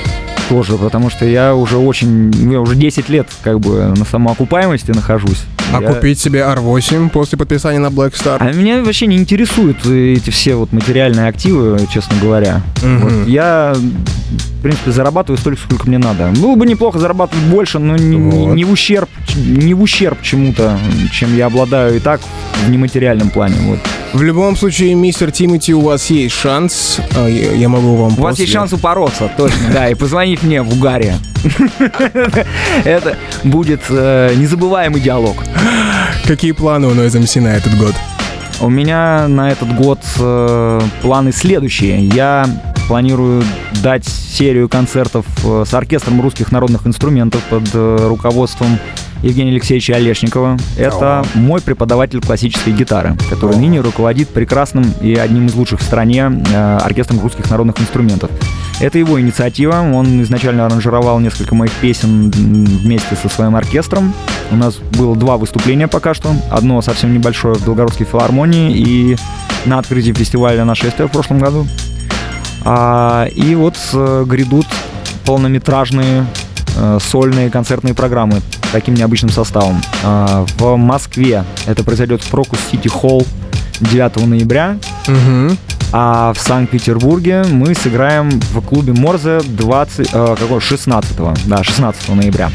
тоже, 0.49 0.77
потому 0.77 1.09
что 1.09 1.25
я 1.25 1.55
уже 1.55 1.79
очень, 1.79 2.31
я 2.53 2.61
уже 2.61 2.75
10 2.75 3.09
лет 3.09 3.27
как 3.43 3.59
бы 3.61 3.95
на 3.97 4.05
самоокупаемости 4.05 4.91
нахожусь. 4.91 5.45
А 5.73 5.81
я... 5.81 5.89
купить 5.93 6.19
себе 6.19 6.41
R8 6.41 7.11
после 7.11 7.39
подписания 7.39 7.79
на 7.79 7.89
Black 7.89 8.13
Star? 8.13 8.39
А 8.41 8.53
меня 8.53 8.83
вообще 8.83 9.07
не 9.07 9.17
интересуют 9.17 9.87
эти 9.87 10.31
все 10.31 10.55
вот 10.55 10.73
материальные 10.73 11.29
активы, 11.29 11.79
честно 11.93 12.17
говоря. 12.21 12.63
Угу. 12.83 13.09
Вот 13.09 13.29
я 13.29 13.75
в 14.33 14.63
принципе, 14.63 14.93
зарабатываю 14.93 15.39
столько, 15.39 15.61
сколько 15.61 15.89
мне 15.89 15.99
надо. 15.99 16.31
Было 16.41 16.55
бы 16.55 16.67
неплохо 16.67 16.99
зарабатывать 16.99 17.45
больше, 17.47 17.79
но 17.79 17.97
не, 17.97 18.17
вот. 18.17 18.55
не 18.55 18.65
в 18.65 18.71
ущерб, 18.71 19.09
не 19.37 19.75
в 19.75 19.83
ущерб 19.83 20.23
чему-то, 20.23 20.79
чем 21.13 21.37
я 21.37 21.47
обладаю 21.47 21.97
и 21.97 21.99
так 21.99 22.21
в 22.65 22.71
нематериальном 22.71 23.31
плане. 23.31 23.57
Вот. 23.63 23.79
В 24.13 24.23
любом 24.23 24.57
случае, 24.57 24.95
мистер 24.95 25.33
Тимати, 25.33 25.73
у 25.75 25.81
вас 25.81 26.11
есть 26.11 26.35
шанс. 26.35 27.01
А, 27.17 27.27
я 27.27 27.69
могу 27.69 27.97
вам. 27.97 28.07
У 28.07 28.11
после... 28.11 28.23
вас 28.23 28.39
есть 28.39 28.53
шанс 28.53 28.73
упороться, 28.73 29.31
точно, 29.37 29.71
да, 29.73 29.89
и 29.89 29.95
позвонить 29.95 30.43
мне 30.43 30.63
в 30.63 30.73
Угаре. 30.73 31.17
Это 32.85 33.17
будет 33.43 33.81
э, 33.89 34.35
незабываемый 34.37 35.01
диалог. 35.01 35.37
Какие 36.27 36.53
планы 36.53 36.89
у 36.89 36.93
Noise 36.93 37.21
MC 37.21 37.41
на 37.41 37.49
этот 37.49 37.77
год? 37.79 37.95
У 38.61 38.69
меня 38.69 39.27
на 39.27 39.51
этот 39.51 39.75
год 39.75 39.99
э, 40.21 40.81
планы 41.01 41.33
следующие. 41.33 42.07
Я 42.07 42.47
планирую 42.89 43.43
дать 43.83 44.07
серию 44.07 44.69
концертов 44.69 45.27
э, 45.45 45.65
с 45.67 45.75
оркестром 45.75 46.21
русских 46.21 46.53
народных 46.53 46.87
инструментов 46.87 47.43
под 47.51 47.69
э, 47.75 48.07
руководством 48.09 48.79
Евгения 49.23 49.53
Алексеевича 49.53 49.95
Олешникова. 49.95 50.57
Это 50.77 51.25
мой 51.35 51.61
преподаватель 51.61 52.21
классической 52.21 52.73
гитары, 52.73 53.17
который 53.31 53.57
ныне 53.57 53.81
руководит 53.81 54.29
прекрасным 54.29 54.85
и 55.01 55.15
одним 55.15 55.47
из 55.47 55.55
лучших 55.55 55.81
в 55.81 55.83
стране 55.85 56.43
э, 56.53 56.79
оркестром 56.79 57.21
русских 57.21 57.49
народных 57.49 57.81
инструментов. 57.81 58.31
Это 58.81 58.99
его 58.99 59.21
инициатива. 59.21 59.77
Он 59.95 60.23
изначально 60.23 60.67
аранжировал 60.67 61.21
несколько 61.21 61.55
моих 61.55 61.73
песен 61.73 62.31
вместе 62.31 63.15
со 63.15 63.29
своим 63.29 63.55
оркестром. 63.55 64.13
У 64.51 64.57
нас 64.57 64.77
было 64.77 65.15
два 65.15 65.37
выступления 65.37 65.87
пока 65.87 66.15
что. 66.15 66.35
Одно 66.51 66.83
совсем 66.83 67.15
небольшое 67.15 67.55
в 67.55 67.65
Белгородской 67.65 68.07
филармонии 68.07 68.77
и 68.77 69.17
на 69.67 69.79
открытии 69.79 70.13
фестиваля 70.13 70.65
«Нашествие» 70.65 71.07
в 71.07 71.13
прошлом 71.13 71.39
году. 71.39 71.67
А, 72.65 73.27
и 73.27 73.55
вот 73.55 73.77
э, 73.93 74.25
грядут 74.27 74.67
полнометражные 75.25 76.27
э, 76.77 76.99
сольные 77.01 77.51
концертные 77.51 77.95
программы 77.95 78.41
таким 78.73 78.95
необычным 78.95 79.31
составом. 79.31 79.81
А, 80.03 80.45
в 80.59 80.77
Москве 80.77 81.45
это 81.67 81.85
произойдет 81.85 82.23
в 82.23 82.31
Крокус 82.31 82.59
Сити 82.71 82.89
Холл 82.89 83.27
9 83.81 84.27
ноября. 84.27 84.79
Угу. 85.07 85.57
А 85.95 86.33
в 86.33 86.41
Санкт-Петербурге 86.41 87.45
мы 87.51 87.75
сыграем 87.75 88.31
в 88.31 88.61
клубе 88.63 88.95
Морзе 88.95 89.41
20, 89.41 90.09
э, 90.13 90.37
какой, 90.39 90.61
16, 90.61 91.17
да, 91.47 91.63
16 91.63 92.09
ноября. 92.15 92.51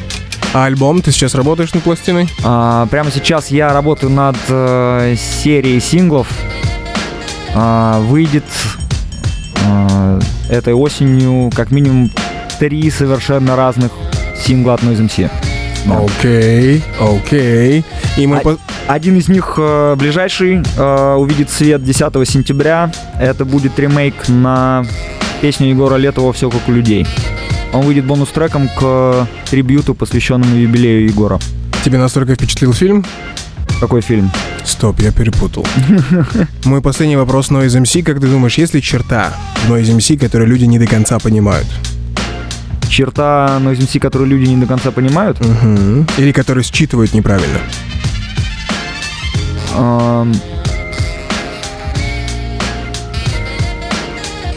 А 0.53 0.65
альбом? 0.65 1.01
Ты 1.01 1.11
сейчас 1.11 1.35
работаешь 1.35 1.73
над 1.73 1.83
пластиной? 1.83 2.29
А, 2.43 2.87
прямо 2.87 3.11
сейчас 3.11 3.51
я 3.51 3.73
работаю 3.73 4.11
над 4.11 4.37
э, 4.49 5.15
серией 5.17 5.79
синглов. 5.79 6.27
А, 7.53 7.99
выйдет 7.99 8.45
э, 8.45 8.86
этой 10.49 10.74
осенью 10.74 11.49
как 11.55 11.72
минимум 11.72 12.11
три 12.59 12.89
совершенно 12.89 13.55
разных 13.55 13.91
сингла 14.36 14.76
от 14.76 14.82
Noise 14.82 15.09
MC. 15.09 15.30
Окей, 15.89 16.84
окей. 16.99 17.86
И 18.18 18.28
мы... 18.28 18.38
А, 18.38 18.57
один 18.88 19.18
из 19.18 19.30
них 19.30 19.55
э, 19.57 19.95
ближайший 19.97 20.61
э, 20.78 21.15
увидит 21.15 21.49
свет 21.49 21.84
10 21.84 21.99
сентября. 22.28 22.91
Это 23.20 23.45
будет 23.45 23.78
ремейк 23.80 24.28
на 24.28 24.86
песню 25.41 25.70
Егора 25.70 25.95
Летова 25.95 26.34
«Все 26.34 26.49
как 26.49 26.68
у 26.68 26.72
людей». 26.72 27.05
Он 27.74 27.82
выйдет 27.82 28.05
бонус-треком 28.05 28.70
к 28.70 29.28
трибюту, 29.49 29.93
посвященному 29.93 30.55
юбилею 30.55 31.05
Егора. 31.05 31.39
Тебе 31.84 31.97
настолько 31.97 32.36
впечатлил 32.36 32.74
фильм? 32.74 33.05
Какой 33.80 34.01
фильм? 34.01 34.32
Стоп, 34.65 34.99
я 34.99 35.11
перепутал. 35.11 35.65
Мой 36.65 36.82
последний 36.82 37.15
вопрос 37.15 37.51
Noise 37.51 37.82
MC. 37.82 38.03
Как 38.03 38.19
ты 38.19 38.28
думаешь, 38.28 38.57
есть 38.57 38.73
ли 38.73 38.82
черта 38.82 39.34
в 39.65 39.71
Noise 39.71 39.95
MC, 39.97 40.17
которую 40.17 40.49
люди 40.49 40.65
не 40.65 40.80
до 40.80 40.88
конца 40.88 41.19
понимают? 41.19 41.67
черта 42.89 43.59
Noise 43.61 43.82
MC, 43.82 43.99
которую 43.99 44.30
люди 44.30 44.49
не 44.49 44.55
до 44.55 44.65
конца 44.65 44.91
понимают. 44.91 45.39
Угу. 45.39 46.05
Или 46.17 46.32
которые 46.32 46.63
считывают 46.63 47.13
неправильно. 47.13 47.59
Um... 49.75 50.36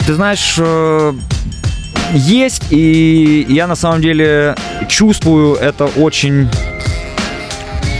Ты 0.07 0.15
знаешь, 0.15 0.55
э, 0.57 1.13
есть, 2.13 2.63
и 2.71 3.45
я 3.47 3.67
на 3.67 3.75
самом 3.75 4.01
деле 4.01 4.55
чувствую 4.89 5.55
это 5.55 5.85
очень, 5.85 6.49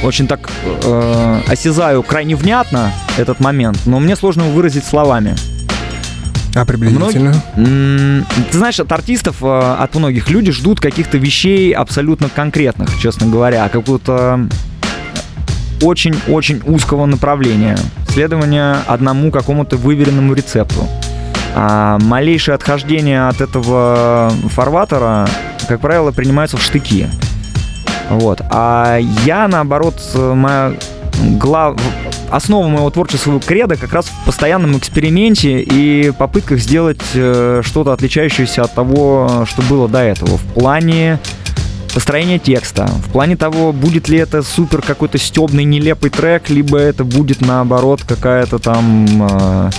очень 0.04 0.28
так 0.28 0.50
э, 0.84 1.42
осязаю 1.48 2.04
крайне 2.04 2.36
внятно 2.36 2.92
этот 3.18 3.40
момент, 3.40 3.80
но 3.86 4.00
мне 4.00 4.16
сложно 4.16 4.46
выразить 4.46 4.86
словами. 4.86 5.36
А 6.54 6.66
приблизительно? 6.66 7.34
Мног... 7.56 8.28
Ты 8.52 8.58
знаешь, 8.58 8.80
от 8.80 8.92
артистов, 8.92 9.38
э, 9.42 9.76
от 9.80 9.96
многих 9.96 10.30
люди 10.30 10.52
ждут 10.52 10.80
каких-то 10.80 11.18
вещей 11.18 11.72
абсолютно 11.72 12.30
конкретных, 12.30 13.00
честно 13.00 13.28
говоря, 13.28 13.70
какого-то 13.70 14.48
очень-очень 15.82 16.62
узкого 16.66 17.06
направления, 17.06 17.78
следования 18.10 18.78
одному 18.88 19.32
какому-то 19.32 19.78
выверенному 19.78 20.34
рецепту. 20.34 20.88
А 21.56 21.98
малейшее 22.00 22.56
отхождение 22.56 23.28
от 23.28 23.42
этого 23.42 24.32
фарватера, 24.50 25.28
как 25.68 25.82
правило, 25.82 26.12
принимается 26.12 26.58
в 26.58 26.62
штыки. 26.62 27.08
Вот. 28.12 28.42
А 28.50 28.98
я, 29.26 29.48
наоборот, 29.48 29.96
моя 30.16 30.74
глав... 31.38 31.80
основа 32.30 32.68
моего 32.68 32.90
творческого 32.90 33.40
креда 33.40 33.76
как 33.76 33.94
раз 33.94 34.06
в 34.06 34.26
постоянном 34.26 34.78
эксперименте 34.78 35.62
и 35.62 36.12
попытках 36.12 36.60
сделать 36.60 37.02
э, 37.14 37.62
что-то 37.64 37.94
отличающееся 37.94 38.64
от 38.64 38.74
того, 38.74 39.46
что 39.48 39.62
было 39.64 39.88
до 39.88 40.00
этого. 40.00 40.38
В 40.38 40.54
плане 40.54 41.20
построения 41.94 42.40
текста, 42.40 42.88
в 42.88 43.12
плане 43.12 43.36
того, 43.36 43.74
будет 43.74 44.08
ли 44.08 44.18
это 44.18 44.44
супер 44.44 44.82
какой-то 44.82 45.18
стебный, 45.18 45.64
нелепый 45.64 46.10
трек, 46.10 46.50
либо 46.50 46.78
это 46.78 47.04
будет 47.04 47.42
наоборот 47.42 48.04
какая-то 48.08 48.60
там 48.60 49.08
э, 49.30 49.70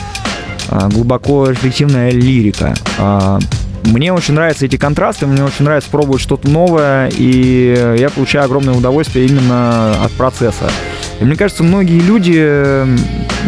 э, 0.68 0.88
глубоко 0.90 1.48
рефлективная 1.48 2.10
лирика. 2.10 2.74
Э, 2.98 3.38
мне 3.84 4.12
очень 4.12 4.34
нравятся 4.34 4.66
эти 4.66 4.76
контрасты, 4.76 5.26
мне 5.26 5.42
очень 5.44 5.64
нравится 5.64 5.90
пробовать 5.90 6.20
что-то 6.22 6.48
новое, 6.48 7.08
и 7.08 7.96
я 7.98 8.10
получаю 8.10 8.44
огромное 8.44 8.74
удовольствие 8.74 9.26
именно 9.26 9.92
от 10.02 10.12
процесса. 10.12 10.70
И 11.20 11.24
мне 11.24 11.36
кажется, 11.36 11.62
многие 11.62 12.00
люди, 12.00 12.84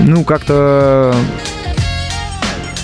ну, 0.04 0.24
как-то 0.24 1.14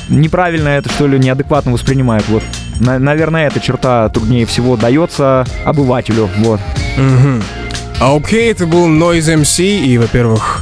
неправильно 0.08 0.68
это, 0.68 0.88
что 0.90 1.06
ли, 1.06 1.18
неадекватно 1.18 1.72
воспринимают. 1.72 2.26
Вот, 2.28 2.42
наверное, 2.80 3.46
эта 3.46 3.60
черта 3.60 4.08
труднее 4.08 4.46
всего 4.46 4.76
дается 4.76 5.44
обывателю, 5.64 6.28
вот. 6.38 6.60
Угу. 6.96 8.14
Окей, 8.16 8.50
это 8.50 8.66
был 8.66 8.88
Noise 8.88 9.42
MC, 9.42 9.80
и, 9.84 9.98
во-первых, 9.98 10.59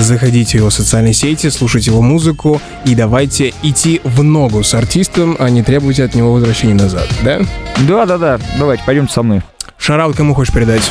Заходите 0.00 0.56
в 0.56 0.60
его 0.60 0.70
социальные 0.70 1.12
сети, 1.12 1.50
слушайте 1.50 1.90
его 1.90 2.00
музыку 2.00 2.60
и 2.86 2.94
давайте 2.94 3.52
идти 3.62 4.00
в 4.02 4.22
ногу 4.22 4.62
с 4.62 4.72
артистом, 4.72 5.36
а 5.38 5.50
не 5.50 5.62
требуйте 5.62 6.04
от 6.04 6.14
него 6.14 6.32
возвращения 6.32 6.74
назад, 6.74 7.06
да? 7.22 7.40
Да-да-да, 7.86 8.40
давайте, 8.58 8.82
пойдемте 8.86 9.12
со 9.12 9.22
мной. 9.22 9.42
Шараут 9.76 10.16
кому 10.16 10.34
хочешь 10.34 10.54
передать? 10.54 10.90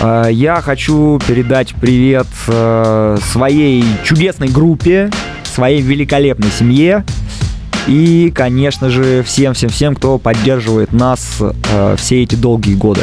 А, 0.00 0.28
я 0.28 0.60
хочу 0.60 1.20
передать 1.26 1.74
привет 1.74 2.28
э, 2.46 3.18
своей 3.32 3.84
чудесной 4.04 4.48
группе, 4.48 5.10
своей 5.52 5.82
великолепной 5.82 6.50
семье 6.56 7.04
и, 7.88 8.32
конечно 8.32 8.90
же, 8.90 9.24
всем-всем-всем, 9.24 9.96
кто 9.96 10.18
поддерживает 10.18 10.92
нас 10.92 11.38
э, 11.40 11.96
все 11.98 12.22
эти 12.22 12.36
долгие 12.36 12.74
годы. 12.74 13.02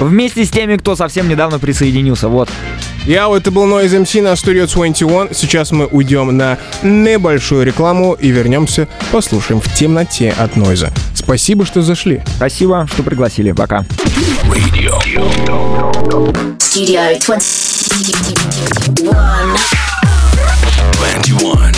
Вместе 0.00 0.46
с 0.46 0.50
теми, 0.50 0.76
кто 0.76 0.96
совсем 0.96 1.28
недавно 1.28 1.58
присоединился. 1.58 2.28
Вот. 2.28 2.48
Я 3.06 3.28
вот 3.28 3.42
это 3.42 3.50
был 3.50 3.64
Noise 3.64 4.02
MC 4.02 4.22
на 4.22 4.32
Studio 4.32 4.66
21. 4.66 5.34
Сейчас 5.34 5.72
мы 5.72 5.84
уйдем 5.86 6.34
на 6.34 6.56
небольшую 6.82 7.66
рекламу 7.66 8.14
и 8.14 8.30
вернемся, 8.30 8.88
послушаем 9.12 9.60
в 9.60 9.74
темноте 9.74 10.30
от 10.30 10.56
Нойза. 10.56 10.90
Спасибо, 11.14 11.66
что 11.66 11.82
зашли. 11.82 12.22
Спасибо, 12.36 12.88
что 12.90 13.02
пригласили. 13.02 13.52
Пока. 13.52 13.84
Radio. 14.48 14.98
Studio 16.58 17.18
21. 17.26 19.10
21. 20.92 21.74